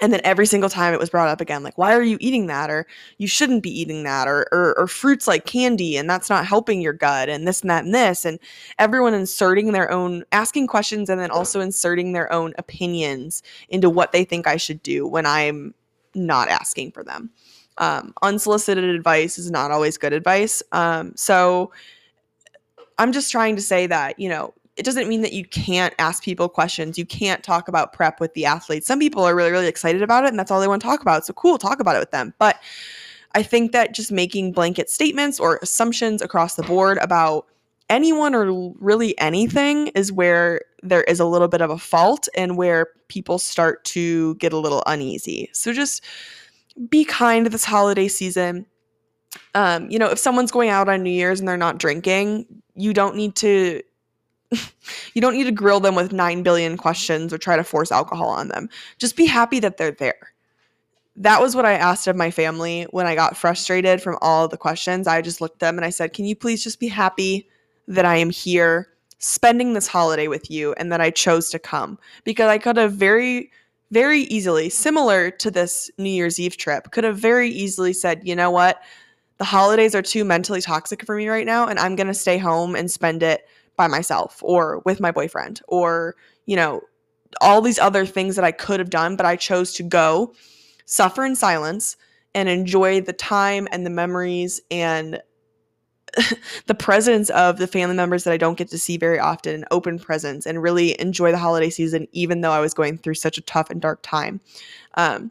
and 0.00 0.12
then 0.12 0.20
every 0.24 0.46
single 0.46 0.70
time 0.70 0.94
it 0.94 1.00
was 1.00 1.10
brought 1.10 1.28
up 1.28 1.40
again 1.40 1.62
like 1.62 1.76
why 1.76 1.94
are 1.94 2.02
you 2.02 2.16
eating 2.20 2.46
that? 2.46 2.70
or 2.70 2.86
you 3.18 3.26
shouldn't 3.26 3.62
be 3.62 3.80
eating 3.80 4.02
that 4.04 4.26
or, 4.28 4.46
or, 4.52 4.78
or 4.78 4.86
fruits 4.86 5.26
like 5.26 5.44
candy 5.44 5.96
and 5.96 6.08
that's 6.08 6.30
not 6.30 6.46
helping 6.46 6.80
your 6.80 6.92
gut 6.92 7.28
and 7.28 7.46
this 7.46 7.60
and 7.60 7.70
that 7.70 7.84
and 7.84 7.94
this 7.94 8.24
and 8.24 8.38
everyone 8.78 9.14
inserting 9.14 9.72
their 9.72 9.90
own 9.90 10.24
asking 10.32 10.66
questions 10.66 11.08
and 11.08 11.20
then 11.20 11.30
also 11.30 11.60
inserting 11.60 12.12
their 12.12 12.32
own 12.32 12.52
opinions 12.58 13.42
into 13.68 13.90
what 13.90 14.12
they 14.12 14.24
think 14.24 14.46
i 14.46 14.56
should 14.56 14.82
do 14.82 15.06
when 15.06 15.26
i'm 15.26 15.74
not 16.14 16.48
asking 16.48 16.92
for 16.92 17.04
them. 17.04 17.30
Um, 17.78 18.14
unsolicited 18.22 18.84
advice 18.84 19.38
is 19.38 19.50
not 19.50 19.70
always 19.70 19.96
good 19.96 20.12
advice. 20.12 20.62
Um, 20.72 21.12
so 21.16 21.72
i'm 22.98 23.12
just 23.12 23.32
trying 23.32 23.56
to 23.56 23.62
say 23.62 23.86
that 23.86 24.18
you 24.20 24.28
know 24.28 24.52
it 24.80 24.84
doesn't 24.86 25.08
mean 25.08 25.20
that 25.20 25.34
you 25.34 25.44
can't 25.44 25.92
ask 25.98 26.24
people 26.24 26.48
questions. 26.48 26.96
You 26.96 27.04
can't 27.04 27.44
talk 27.44 27.68
about 27.68 27.92
prep 27.92 28.18
with 28.18 28.32
the 28.32 28.46
athletes. 28.46 28.86
Some 28.86 28.98
people 28.98 29.22
are 29.24 29.36
really, 29.36 29.50
really 29.50 29.66
excited 29.66 30.00
about 30.00 30.24
it 30.24 30.28
and 30.28 30.38
that's 30.38 30.50
all 30.50 30.58
they 30.58 30.66
want 30.66 30.80
to 30.80 30.88
talk 30.88 31.02
about. 31.02 31.26
So 31.26 31.34
cool, 31.34 31.58
talk 31.58 31.80
about 31.80 31.96
it 31.96 31.98
with 31.98 32.12
them. 32.12 32.32
But 32.38 32.56
I 33.34 33.42
think 33.42 33.72
that 33.72 33.92
just 33.92 34.10
making 34.10 34.52
blanket 34.52 34.88
statements 34.88 35.38
or 35.38 35.58
assumptions 35.60 36.22
across 36.22 36.54
the 36.54 36.62
board 36.62 36.96
about 37.02 37.46
anyone 37.90 38.34
or 38.34 38.72
really 38.80 39.18
anything 39.18 39.88
is 39.88 40.10
where 40.10 40.62
there 40.82 41.02
is 41.02 41.20
a 41.20 41.26
little 41.26 41.48
bit 41.48 41.60
of 41.60 41.68
a 41.68 41.76
fault 41.76 42.26
and 42.34 42.56
where 42.56 42.86
people 43.08 43.38
start 43.38 43.84
to 43.84 44.34
get 44.36 44.54
a 44.54 44.58
little 44.58 44.82
uneasy. 44.86 45.50
So 45.52 45.74
just 45.74 46.02
be 46.88 47.04
kind 47.04 47.46
this 47.48 47.66
holiday 47.66 48.08
season. 48.08 48.64
Um, 49.54 49.90
you 49.90 49.98
know, 49.98 50.08
if 50.08 50.18
someone's 50.18 50.50
going 50.50 50.70
out 50.70 50.88
on 50.88 51.02
New 51.02 51.10
Year's 51.10 51.38
and 51.38 51.46
they're 51.46 51.58
not 51.58 51.76
drinking, 51.76 52.46
you 52.76 52.94
don't 52.94 53.14
need 53.14 53.36
to 53.36 53.82
you 55.14 55.20
don't 55.20 55.34
need 55.34 55.44
to 55.44 55.52
grill 55.52 55.80
them 55.80 55.94
with 55.94 56.12
9 56.12 56.42
billion 56.42 56.76
questions 56.76 57.32
or 57.32 57.38
try 57.38 57.56
to 57.56 57.64
force 57.64 57.92
alcohol 57.92 58.28
on 58.28 58.48
them. 58.48 58.68
Just 58.98 59.16
be 59.16 59.26
happy 59.26 59.60
that 59.60 59.76
they're 59.76 59.92
there. 59.92 60.32
That 61.16 61.40
was 61.40 61.54
what 61.54 61.66
I 61.66 61.72
asked 61.72 62.06
of 62.06 62.16
my 62.16 62.30
family 62.30 62.86
when 62.90 63.06
I 63.06 63.14
got 63.14 63.36
frustrated 63.36 64.00
from 64.00 64.18
all 64.20 64.48
the 64.48 64.56
questions. 64.56 65.06
I 65.06 65.20
just 65.20 65.40
looked 65.40 65.56
at 65.56 65.60
them 65.60 65.76
and 65.76 65.84
I 65.84 65.90
said, 65.90 66.12
Can 66.12 66.24
you 66.24 66.34
please 66.34 66.62
just 66.62 66.80
be 66.80 66.88
happy 66.88 67.48
that 67.88 68.04
I 68.04 68.16
am 68.16 68.30
here 68.30 68.88
spending 69.18 69.74
this 69.74 69.86
holiday 69.86 70.28
with 70.28 70.50
you 70.50 70.72
and 70.74 70.90
that 70.92 71.00
I 71.00 71.10
chose 71.10 71.50
to 71.50 71.58
come? 71.58 71.98
Because 72.24 72.48
I 72.48 72.58
could 72.58 72.76
have 72.76 72.92
very, 72.92 73.50
very 73.90 74.22
easily, 74.22 74.70
similar 74.70 75.30
to 75.32 75.50
this 75.50 75.90
New 75.98 76.10
Year's 76.10 76.40
Eve 76.40 76.56
trip, 76.56 76.90
could 76.92 77.04
have 77.04 77.18
very 77.18 77.50
easily 77.50 77.92
said, 77.92 78.26
You 78.26 78.36
know 78.36 78.50
what? 78.50 78.80
The 79.38 79.44
holidays 79.44 79.94
are 79.94 80.02
too 80.02 80.24
mentally 80.24 80.60
toxic 80.60 81.04
for 81.04 81.16
me 81.16 81.28
right 81.28 81.46
now, 81.46 81.66
and 81.66 81.78
I'm 81.78 81.96
going 81.96 82.06
to 82.06 82.14
stay 82.14 82.38
home 82.38 82.76
and 82.76 82.90
spend 82.90 83.22
it 83.22 83.46
by 83.80 83.86
myself 83.86 84.42
or 84.42 84.82
with 84.84 85.00
my 85.00 85.10
boyfriend 85.10 85.62
or, 85.66 86.14
you 86.44 86.54
know, 86.54 86.82
all 87.40 87.62
these 87.62 87.78
other 87.78 88.04
things 88.04 88.36
that 88.36 88.44
I 88.44 88.52
could 88.52 88.78
have 88.78 88.90
done, 88.90 89.16
but 89.16 89.24
I 89.24 89.36
chose 89.36 89.72
to 89.74 89.82
go, 89.82 90.34
suffer 90.84 91.24
in 91.24 91.34
silence, 91.34 91.96
and 92.34 92.46
enjoy 92.46 93.00
the 93.00 93.14
time 93.14 93.66
and 93.72 93.86
the 93.86 93.90
memories 93.90 94.60
and 94.70 95.22
the 96.66 96.74
presence 96.74 97.30
of 97.30 97.56
the 97.56 97.66
family 97.66 97.96
members 97.96 98.24
that 98.24 98.34
I 98.34 98.36
don't 98.36 98.58
get 98.58 98.68
to 98.68 98.78
see 98.78 98.98
very 98.98 99.18
often, 99.18 99.64
open 99.70 99.98
presents, 99.98 100.44
and 100.44 100.62
really 100.62 101.00
enjoy 101.00 101.30
the 101.30 101.38
holiday 101.38 101.70
season, 101.70 102.06
even 102.12 102.42
though 102.42 102.52
I 102.52 102.60
was 102.60 102.74
going 102.74 102.98
through 102.98 103.14
such 103.14 103.38
a 103.38 103.42
tough 103.42 103.70
and 103.70 103.80
dark 103.80 104.00
time. 104.02 104.42
Um, 104.96 105.30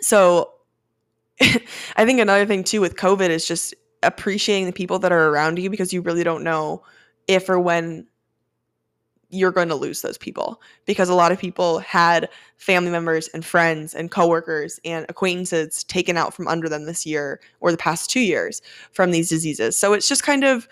so 0.00 0.52
I 1.40 2.04
think 2.04 2.20
another 2.20 2.46
thing 2.46 2.62
too 2.62 2.80
with 2.80 2.94
COVID 2.94 3.28
is 3.28 3.44
just 3.44 3.74
appreciating 4.04 4.66
the 4.66 4.72
people 4.72 5.00
that 5.00 5.10
are 5.10 5.30
around 5.30 5.58
you 5.58 5.68
because 5.68 5.92
you 5.92 6.00
really 6.00 6.22
don't 6.22 6.44
know 6.44 6.84
if 7.28 7.48
or 7.48 7.58
when 7.58 8.06
you're 9.28 9.52
going 9.52 9.68
to 9.68 9.74
lose 9.74 10.02
those 10.02 10.16
people 10.16 10.60
because 10.84 11.08
a 11.08 11.14
lot 11.14 11.32
of 11.32 11.38
people 11.38 11.80
had 11.80 12.28
family 12.56 12.90
members 12.90 13.28
and 13.28 13.44
friends 13.44 13.92
and 13.92 14.10
coworkers 14.10 14.78
and 14.84 15.04
acquaintances 15.08 15.82
taken 15.84 16.16
out 16.16 16.32
from 16.32 16.46
under 16.46 16.68
them 16.68 16.84
this 16.84 17.04
year 17.04 17.40
or 17.60 17.72
the 17.72 17.76
past 17.76 18.08
2 18.10 18.20
years 18.20 18.62
from 18.92 19.10
these 19.10 19.28
diseases. 19.28 19.76
So 19.76 19.92
it's 19.92 20.08
just 20.08 20.22
kind 20.22 20.44
of 20.44 20.68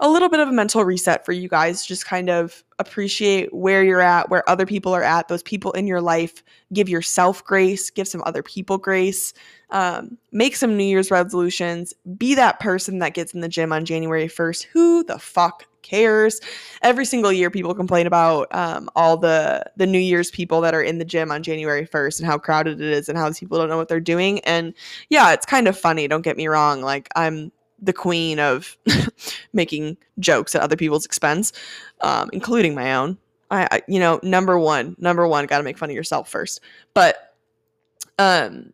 a 0.00 0.08
little 0.08 0.30
bit 0.30 0.40
of 0.40 0.48
a 0.48 0.52
mental 0.52 0.82
reset 0.82 1.26
for 1.26 1.32
you 1.32 1.48
guys. 1.48 1.84
Just 1.84 2.06
kind 2.06 2.30
of 2.30 2.64
appreciate 2.78 3.52
where 3.52 3.84
you're 3.84 4.00
at, 4.00 4.30
where 4.30 4.48
other 4.48 4.64
people 4.64 4.94
are 4.94 5.02
at, 5.02 5.28
those 5.28 5.42
people 5.42 5.72
in 5.72 5.86
your 5.86 6.00
life. 6.00 6.42
Give 6.72 6.88
yourself 6.88 7.44
grace, 7.44 7.90
give 7.90 8.08
some 8.08 8.22
other 8.24 8.42
people 8.42 8.78
grace. 8.78 9.34
Um, 9.68 10.16
make 10.32 10.56
some 10.56 10.76
New 10.76 10.84
Year's 10.84 11.10
resolutions. 11.10 11.92
Be 12.16 12.34
that 12.34 12.60
person 12.60 12.98
that 13.00 13.14
gets 13.14 13.34
in 13.34 13.40
the 13.40 13.48
gym 13.48 13.72
on 13.72 13.84
January 13.84 14.26
1st. 14.26 14.64
Who 14.72 15.04
the 15.04 15.18
fuck 15.18 15.66
cares? 15.82 16.40
Every 16.82 17.04
single 17.04 17.32
year, 17.32 17.50
people 17.50 17.74
complain 17.74 18.06
about 18.06 18.48
um, 18.54 18.88
all 18.96 19.16
the 19.16 19.64
the 19.76 19.86
New 19.86 19.98
Year's 19.98 20.30
people 20.30 20.60
that 20.60 20.74
are 20.74 20.82
in 20.82 20.98
the 20.98 21.04
gym 21.04 21.30
on 21.30 21.42
January 21.42 21.86
1st 21.86 22.20
and 22.20 22.26
how 22.26 22.38
crowded 22.38 22.80
it 22.80 22.92
is 22.92 23.08
and 23.08 23.16
how 23.18 23.28
these 23.28 23.40
people 23.40 23.58
don't 23.58 23.68
know 23.68 23.76
what 23.76 23.88
they're 23.88 24.00
doing. 24.00 24.40
And 24.40 24.74
yeah, 25.08 25.32
it's 25.32 25.46
kind 25.46 25.68
of 25.68 25.78
funny. 25.78 26.08
Don't 26.08 26.22
get 26.22 26.36
me 26.36 26.48
wrong. 26.48 26.82
Like 26.82 27.08
I'm 27.16 27.52
the 27.82 27.92
queen 27.92 28.38
of 28.38 28.76
making 29.52 29.96
jokes 30.18 30.54
at 30.54 30.62
other 30.62 30.76
people's 30.76 31.04
expense, 31.04 31.52
um, 32.02 32.30
including 32.32 32.74
my 32.74 32.94
own. 32.94 33.18
I, 33.50 33.66
I, 33.70 33.82
you 33.88 33.98
know, 33.98 34.20
number 34.22 34.58
one, 34.58 34.96
number 34.98 35.26
one, 35.26 35.46
got 35.46 35.58
to 35.58 35.64
make 35.64 35.78
fun 35.78 35.90
of 35.90 35.96
yourself 35.96 36.28
first. 36.28 36.60
But 36.94 37.34
um, 38.18 38.72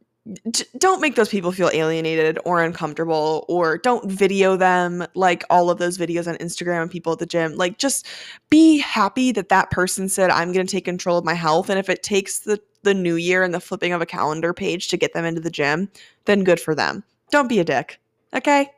don't 0.78 1.00
make 1.00 1.14
those 1.14 1.28
people 1.28 1.52
feel 1.52 1.70
alienated 1.72 2.38
or 2.44 2.62
uncomfortable, 2.62 3.44
or 3.48 3.78
don't 3.78 4.10
video 4.10 4.56
them 4.56 5.06
like 5.14 5.44
all 5.50 5.70
of 5.70 5.78
those 5.78 5.98
videos 5.98 6.26
on 6.26 6.36
Instagram 6.38 6.82
and 6.82 6.90
people 6.90 7.12
at 7.12 7.18
the 7.18 7.26
gym. 7.26 7.54
Like, 7.56 7.78
just 7.78 8.06
be 8.50 8.78
happy 8.78 9.32
that 9.32 9.48
that 9.50 9.70
person 9.70 10.08
said, 10.08 10.30
"I'm 10.30 10.52
going 10.52 10.66
to 10.66 10.72
take 10.72 10.84
control 10.84 11.18
of 11.18 11.24
my 11.24 11.34
health," 11.34 11.70
and 11.70 11.78
if 11.78 11.88
it 11.88 12.02
takes 12.02 12.40
the 12.40 12.60
the 12.86 12.94
new 12.94 13.16
year 13.16 13.42
and 13.42 13.52
the 13.52 13.60
flipping 13.60 13.92
of 13.92 14.00
a 14.00 14.06
calendar 14.06 14.54
page 14.54 14.88
to 14.88 14.96
get 14.96 15.12
them 15.12 15.26
into 15.26 15.40
the 15.40 15.50
gym, 15.50 15.90
then 16.24 16.44
good 16.44 16.60
for 16.60 16.74
them. 16.74 17.04
Don't 17.30 17.48
be 17.48 17.58
a 17.58 17.64
dick. 17.64 18.00
Okay? 18.32 18.70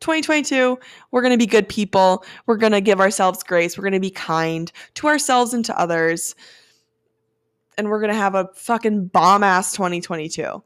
2022, 0.00 0.78
we're 1.10 1.22
going 1.22 1.32
to 1.32 1.38
be 1.38 1.46
good 1.46 1.68
people. 1.68 2.24
We're 2.46 2.58
going 2.58 2.72
to 2.72 2.80
give 2.80 3.00
ourselves 3.00 3.42
grace. 3.42 3.76
We're 3.76 3.84
going 3.84 3.94
to 3.94 4.00
be 4.00 4.10
kind 4.10 4.70
to 4.94 5.06
ourselves 5.08 5.54
and 5.54 5.64
to 5.64 5.78
others. 5.78 6.34
And 7.78 7.88
we're 7.88 8.00
going 8.00 8.12
to 8.12 8.18
have 8.18 8.34
a 8.34 8.50
fucking 8.54 9.06
bomb 9.06 9.42
ass 9.42 9.72
2022. 9.72 10.62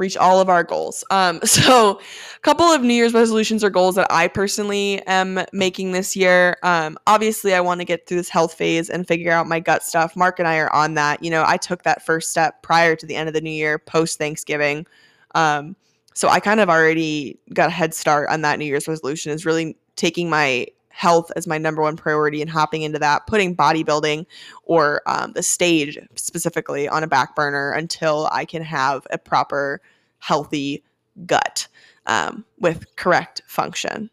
Reach 0.00 0.16
all 0.16 0.40
of 0.40 0.48
our 0.48 0.64
goals. 0.64 1.04
Um, 1.10 1.40
so, 1.44 2.00
a 2.00 2.40
couple 2.40 2.64
of 2.66 2.82
New 2.82 2.94
Year's 2.94 3.14
resolutions 3.14 3.62
or 3.62 3.70
goals 3.70 3.94
that 3.94 4.06
I 4.10 4.26
personally 4.26 5.00
am 5.06 5.44
making 5.52 5.92
this 5.92 6.16
year. 6.16 6.56
Um, 6.62 6.98
obviously, 7.06 7.54
I 7.54 7.60
want 7.60 7.80
to 7.80 7.84
get 7.84 8.06
through 8.06 8.16
this 8.16 8.30
health 8.30 8.54
phase 8.54 8.90
and 8.90 9.06
figure 9.06 9.30
out 9.30 9.46
my 9.46 9.60
gut 9.60 9.84
stuff. 9.84 10.16
Mark 10.16 10.38
and 10.38 10.48
I 10.48 10.56
are 10.56 10.72
on 10.72 10.94
that. 10.94 11.22
You 11.22 11.30
know, 11.30 11.44
I 11.46 11.56
took 11.56 11.82
that 11.84 12.04
first 12.04 12.30
step 12.30 12.62
prior 12.62 12.96
to 12.96 13.06
the 13.06 13.14
end 13.14 13.28
of 13.28 13.34
the 13.34 13.40
new 13.40 13.50
year, 13.50 13.78
post 13.78 14.18
Thanksgiving. 14.18 14.86
Um, 15.34 15.76
so 16.14 16.28
I 16.28 16.40
kind 16.40 16.60
of 16.60 16.68
already 16.68 17.38
got 17.54 17.68
a 17.68 17.72
head 17.72 17.94
start 17.94 18.28
on 18.30 18.40
that 18.40 18.58
New 18.58 18.64
Year's 18.64 18.88
resolution 18.88 19.32
is 19.32 19.46
really 19.46 19.76
taking 19.96 20.28
my 20.28 20.66
health 21.00 21.32
as 21.34 21.46
my 21.46 21.56
number 21.56 21.80
one 21.80 21.96
priority 21.96 22.42
and 22.42 22.50
hopping 22.50 22.82
into 22.82 22.98
that, 22.98 23.26
putting 23.26 23.56
bodybuilding 23.56 24.26
or 24.64 25.00
um, 25.06 25.32
the 25.32 25.42
stage 25.42 25.98
specifically 26.14 26.86
on 26.86 27.02
a 27.02 27.06
back 27.06 27.34
burner 27.34 27.72
until 27.72 28.28
I 28.30 28.44
can 28.44 28.62
have 28.62 29.06
a 29.10 29.16
proper, 29.16 29.80
healthy 30.18 30.84
gut 31.24 31.66
um, 32.04 32.44
with 32.58 32.84
correct 32.96 33.40
function 33.46 34.10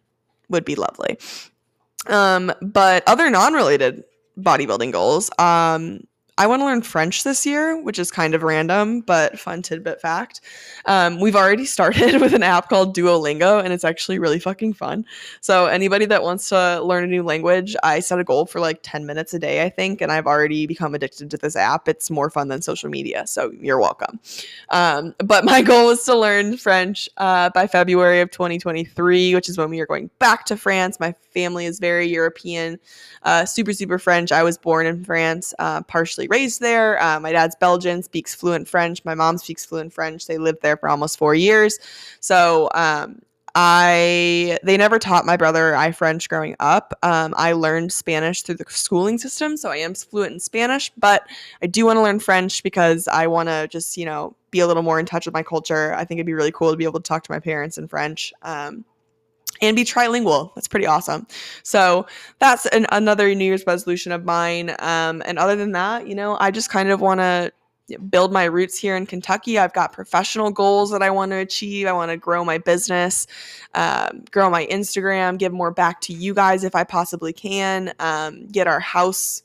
would 0.47 0.63
be 0.63 0.75
lovely. 0.75 1.17
Um, 2.07 2.53
but 2.61 3.03
other 3.05 3.29
non 3.29 3.51
related 3.51 4.05
bodybuilding 4.39 4.93
goals, 4.93 5.29
um, 5.39 6.06
I 6.39 6.45
want 6.45 6.61
to 6.61 6.65
learn 6.65 6.83
French 6.83 7.23
this 7.23 7.45
year, 7.45 7.81
which 7.81 7.97
is 7.97 8.11
kind 8.11 8.35
of 8.35 8.43
random, 8.43 9.01
but 9.01 9.39
fun 9.39 9.63
tidbit 9.63 9.99
fact. 9.99 10.41
Um, 10.85 11.19
we've 11.19 11.35
already 11.35 11.65
started 11.77 12.21
with 12.21 12.33
an 12.33 12.43
app 12.43 12.69
called 12.69 12.95
Duolingo, 12.95 13.63
and 13.63 13.73
it's 13.73 13.83
actually 13.83 14.19
really 14.19 14.39
fucking 14.39 14.73
fun. 14.73 15.05
So, 15.41 15.65
anybody 15.65 16.05
that 16.05 16.21
wants 16.21 16.49
to 16.49 16.81
learn 16.81 17.03
a 17.03 17.07
new 17.07 17.23
language, 17.23 17.75
I 17.83 17.99
set 17.99 18.19
a 18.19 18.23
goal 18.23 18.45
for 18.45 18.59
like 18.59 18.79
10 18.83 19.05
minutes 19.05 19.33
a 19.33 19.39
day, 19.39 19.63
I 19.63 19.69
think, 19.69 20.01
and 20.01 20.11
I've 20.11 20.27
already 20.27 20.67
become 20.67 20.93
addicted 20.93 21.31
to 21.31 21.37
this 21.37 21.55
app. 21.55 21.87
It's 21.87 22.11
more 22.11 22.29
fun 22.29 22.49
than 22.49 22.61
social 22.61 22.89
media, 22.89 23.25
so 23.25 23.51
you're 23.59 23.79
welcome. 23.79 24.19
Um, 24.69 25.15
but 25.17 25.43
my 25.43 25.61
goal 25.63 25.89
is 25.89 26.03
to 26.03 26.15
learn 26.15 26.57
French 26.57 27.09
uh, 27.17 27.49
by 27.49 27.65
February 27.65 28.21
of 28.21 28.29
2023, 28.29 29.33
which 29.33 29.49
is 29.49 29.57
when 29.57 29.69
we 29.69 29.79
are 29.79 29.87
going 29.87 30.11
back 30.19 30.45
to 30.45 30.57
France. 30.57 30.99
My 30.99 31.15
family 31.37 31.67
is 31.67 31.79
very 31.79 32.07
European, 32.07 32.79
uh, 33.21 33.45
super, 33.45 33.71
super 33.71 33.99
French. 33.99 34.31
I 34.31 34.41
was 34.41 34.57
born 34.57 34.87
in 34.87 35.03
France, 35.03 35.53
uh, 35.59 35.83
partially 35.83 36.27
raised 36.27 36.61
there. 36.61 36.99
Uh, 36.99 37.19
my 37.19 37.31
dad's 37.31 37.55
Belgian, 37.55 38.01
speaks 38.01 38.33
fluent 38.33 38.67
French. 38.67 39.05
My 39.05 39.13
mom 39.13 39.37
speaks 39.37 39.63
fluent 39.63 39.93
French. 39.93 40.25
They 40.25 40.39
lived 40.39 40.63
there 40.63 40.77
for 40.77 40.89
almost 40.89 41.19
four 41.19 41.35
years. 41.35 41.77
So 42.21 42.71
um, 42.73 43.21
I 43.53 44.57
they 44.63 44.77
never 44.77 44.97
taught 44.97 45.27
my 45.27 45.37
brother 45.37 45.75
I 45.75 45.91
French 45.91 46.27
growing 46.27 46.55
up. 46.59 46.97
Um, 47.03 47.35
I 47.37 47.51
learned 47.53 47.91
Spanish 47.91 48.41
through 48.41 48.55
the 48.55 48.65
schooling 48.67 49.19
system, 49.19 49.57
so 49.57 49.69
I 49.69 49.77
am 49.77 49.93
fluent 49.93 50.33
in 50.33 50.39
Spanish. 50.39 50.91
But 50.97 51.27
I 51.61 51.67
do 51.67 51.85
want 51.85 51.97
to 51.97 52.01
learn 52.01 52.19
French 52.19 52.63
because 52.63 53.07
I 53.07 53.27
want 53.27 53.49
to 53.49 53.67
just 53.67 53.95
you 53.95 54.05
know 54.05 54.35
be 54.49 54.59
a 54.59 54.67
little 54.67 54.83
more 54.83 54.99
in 54.99 55.05
touch 55.05 55.27
with 55.27 55.33
my 55.33 55.43
culture. 55.43 55.93
I 55.93 56.03
think 56.03 56.17
it'd 56.17 56.25
be 56.25 56.33
really 56.33 56.51
cool 56.51 56.71
to 56.71 56.77
be 56.77 56.83
able 56.83 56.99
to 56.99 57.07
talk 57.07 57.23
to 57.23 57.31
my 57.31 57.39
parents 57.39 57.77
in 57.77 57.87
French. 57.87 58.33
Um, 58.41 58.85
and 59.61 59.75
be 59.75 59.83
trilingual. 59.83 60.53
That's 60.55 60.67
pretty 60.67 60.85
awesome. 60.85 61.27
So 61.63 62.07
that's 62.39 62.65
an, 62.67 62.87
another 62.91 63.33
New 63.33 63.45
Year's 63.45 63.65
resolution 63.65 64.11
of 64.11 64.25
mine. 64.25 64.75
Um, 64.79 65.21
and 65.25 65.37
other 65.39 65.55
than 65.55 65.71
that, 65.73 66.07
you 66.07 66.15
know, 66.15 66.37
I 66.39 66.51
just 66.51 66.69
kind 66.69 66.89
of 66.89 67.01
want 67.01 67.19
to 67.19 67.51
build 68.09 68.33
my 68.33 68.43
roots 68.43 68.77
here 68.77 68.97
in 68.97 69.05
Kentucky. 69.05 69.57
I've 69.57 69.73
got 69.73 69.93
professional 69.93 70.51
goals 70.51 70.91
that 70.91 71.01
I 71.01 71.09
want 71.09 71.31
to 71.31 71.37
achieve. 71.37 71.87
I 71.87 71.93
want 71.93 72.11
to 72.11 72.17
grow 72.17 72.43
my 72.43 72.57
business, 72.57 73.27
um, 73.75 74.25
grow 74.29 74.49
my 74.49 74.65
Instagram, 74.67 75.37
give 75.37 75.53
more 75.53 75.71
back 75.71 76.01
to 76.01 76.13
you 76.13 76.33
guys 76.33 76.63
if 76.63 76.75
I 76.75 76.83
possibly 76.83 77.31
can, 77.31 77.93
um, 77.99 78.47
get 78.47 78.67
our 78.67 78.81
house 78.81 79.43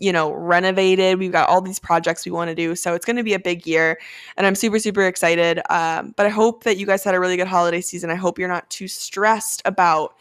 you 0.00 0.12
know, 0.12 0.32
renovated. 0.32 1.18
We've 1.18 1.30
got 1.30 1.48
all 1.48 1.60
these 1.60 1.78
projects 1.78 2.24
we 2.24 2.32
want 2.32 2.48
to 2.48 2.54
do. 2.54 2.74
So 2.74 2.94
it's 2.94 3.04
going 3.04 3.16
to 3.16 3.22
be 3.22 3.34
a 3.34 3.38
big 3.38 3.66
year. 3.66 4.00
And 4.36 4.46
I'm 4.46 4.54
super, 4.54 4.78
super 4.78 5.02
excited. 5.02 5.60
Um, 5.70 6.14
but 6.16 6.26
I 6.26 6.30
hope 6.30 6.64
that 6.64 6.78
you 6.78 6.86
guys 6.86 7.04
had 7.04 7.14
a 7.14 7.20
really 7.20 7.36
good 7.36 7.46
holiday 7.46 7.80
season. 7.80 8.10
I 8.10 8.14
hope 8.14 8.38
you're 8.38 8.48
not 8.48 8.68
too 8.70 8.88
stressed 8.88 9.62
about 9.64 10.16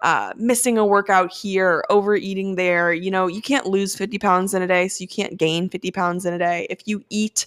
uh, 0.00 0.32
missing 0.36 0.78
a 0.78 0.86
workout 0.86 1.32
here 1.32 1.84
overeating 1.90 2.54
there. 2.54 2.92
You 2.92 3.10
know, 3.10 3.26
you 3.26 3.42
can't 3.42 3.66
lose 3.66 3.96
50 3.96 4.18
pounds 4.18 4.54
in 4.54 4.62
a 4.62 4.66
day. 4.66 4.86
So 4.88 5.02
you 5.02 5.08
can't 5.08 5.36
gain 5.36 5.68
50 5.68 5.90
pounds 5.90 6.24
in 6.24 6.32
a 6.32 6.38
day. 6.38 6.66
If 6.70 6.86
you 6.86 7.04
eat, 7.10 7.46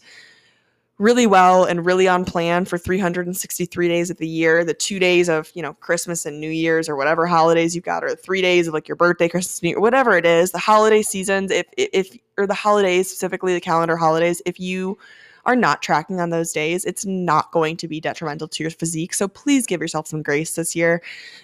really 1.00 1.28
well 1.28 1.64
and 1.64 1.86
really 1.86 2.08
on 2.08 2.26
plan 2.26 2.66
for 2.66 2.78
363 2.78 3.88
days 3.88 4.10
of 4.10 4.18
the 4.18 4.28
year. 4.28 4.64
The 4.64 4.74
two 4.74 5.00
days 5.00 5.30
of 5.30 5.52
you 5.54 5.62
know 5.62 5.74
christmas 5.76 6.26
and 6.26 6.40
new 6.40 6.50
year's 6.50 6.90
or 6.90 6.96
whatever 6.96 7.26
holidays 7.28 7.76
you've 7.76 7.84
got 7.86 8.04
or 8.04 8.16
three 8.16 8.42
days 8.42 8.68
of 8.68 8.74
like 8.74 8.88
your 8.88 8.96
birthday 8.96 9.30
christmas 9.30 9.62
new 9.62 9.70
year 9.70 9.80
whatever 9.80 10.18
it 10.18 10.26
is 10.26 10.52
the 10.52 10.58
holiday 10.58 11.02
seasons 11.02 11.52
if 11.52 11.66
if 11.78 12.18
or 12.38 12.48
the 12.48 12.54
holidays 12.54 13.10
specifically 13.10 13.54
the 13.54 13.62
calendar 13.62 13.96
holidays 13.96 14.42
if 14.46 14.60
you 14.60 14.98
are 15.46 15.56
not 15.56 15.82
tracking 15.82 16.20
on 16.20 16.30
those 16.30 16.52
days 16.52 16.84
it's 16.86 17.06
not 17.06 17.52
going 17.52 17.78
to 17.78 17.88
be 17.88 18.02
detrimental 18.02 18.48
to 18.50 18.64
your 18.64 18.72
physique. 18.72 19.14
So 19.14 19.28
please 19.28 19.66
give 19.66 19.80
yourself 19.80 20.08
some 20.08 20.22
grace 20.22 20.56
this 20.56 20.76
year. 20.76 21.02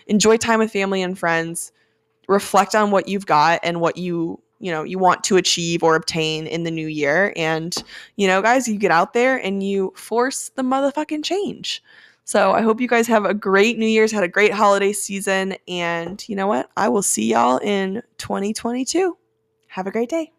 Enjoy 0.08 0.36
time 0.36 0.60
with 0.60 0.72
family 0.72 1.01
and 1.01 1.18
friends. 1.18 1.72
Reflect 2.28 2.76
on 2.76 2.91
what 2.91 3.08
you've 3.08 3.26
got 3.26 3.60
and 3.64 3.80
what 3.80 3.97
you 3.97 4.42
you 4.64 4.72
know 4.72 4.84
you 4.84 4.97
want 4.97 5.24
to 5.26 5.38
achieve 5.38 5.84
or 5.84 5.95
obtain 5.95 6.47
in 6.47 6.64
the 6.64 6.72
new 6.72 6.88
year. 6.88 7.34
And 7.36 7.76
you 8.16 8.28
know 8.28 8.41
guys 8.41 8.68
you 8.68 8.78
get 8.78 8.91
out 8.91 9.14
there 9.14 9.38
and 9.38 9.61
you 9.61 9.93
force 9.95 10.49
the 10.55 10.64
motherfucking 10.64 11.24
change. 11.24 11.84
So 12.26 12.53
i 12.53 12.61
hope 12.61 12.80
you 12.80 12.88
guys 12.88 13.05
have 13.07 13.26
a 13.26 13.34
great 13.34 13.78
new 13.78 13.86
year's 13.86 14.11
had 14.11 14.24
a 14.24 14.28
great 14.30 14.53
holiday 14.53 14.93
season. 14.93 15.55
And 15.68 16.24
you 16.30 16.36
know 16.36 16.47
what? 16.47 16.70
I 16.78 16.88
will 16.89 17.03
see 17.03 17.32
y'all 17.32 17.57
in 17.57 18.01
2022 18.18 19.18
have 19.68 19.88
a 19.88 19.91
great 19.91 20.09
day 20.09 20.32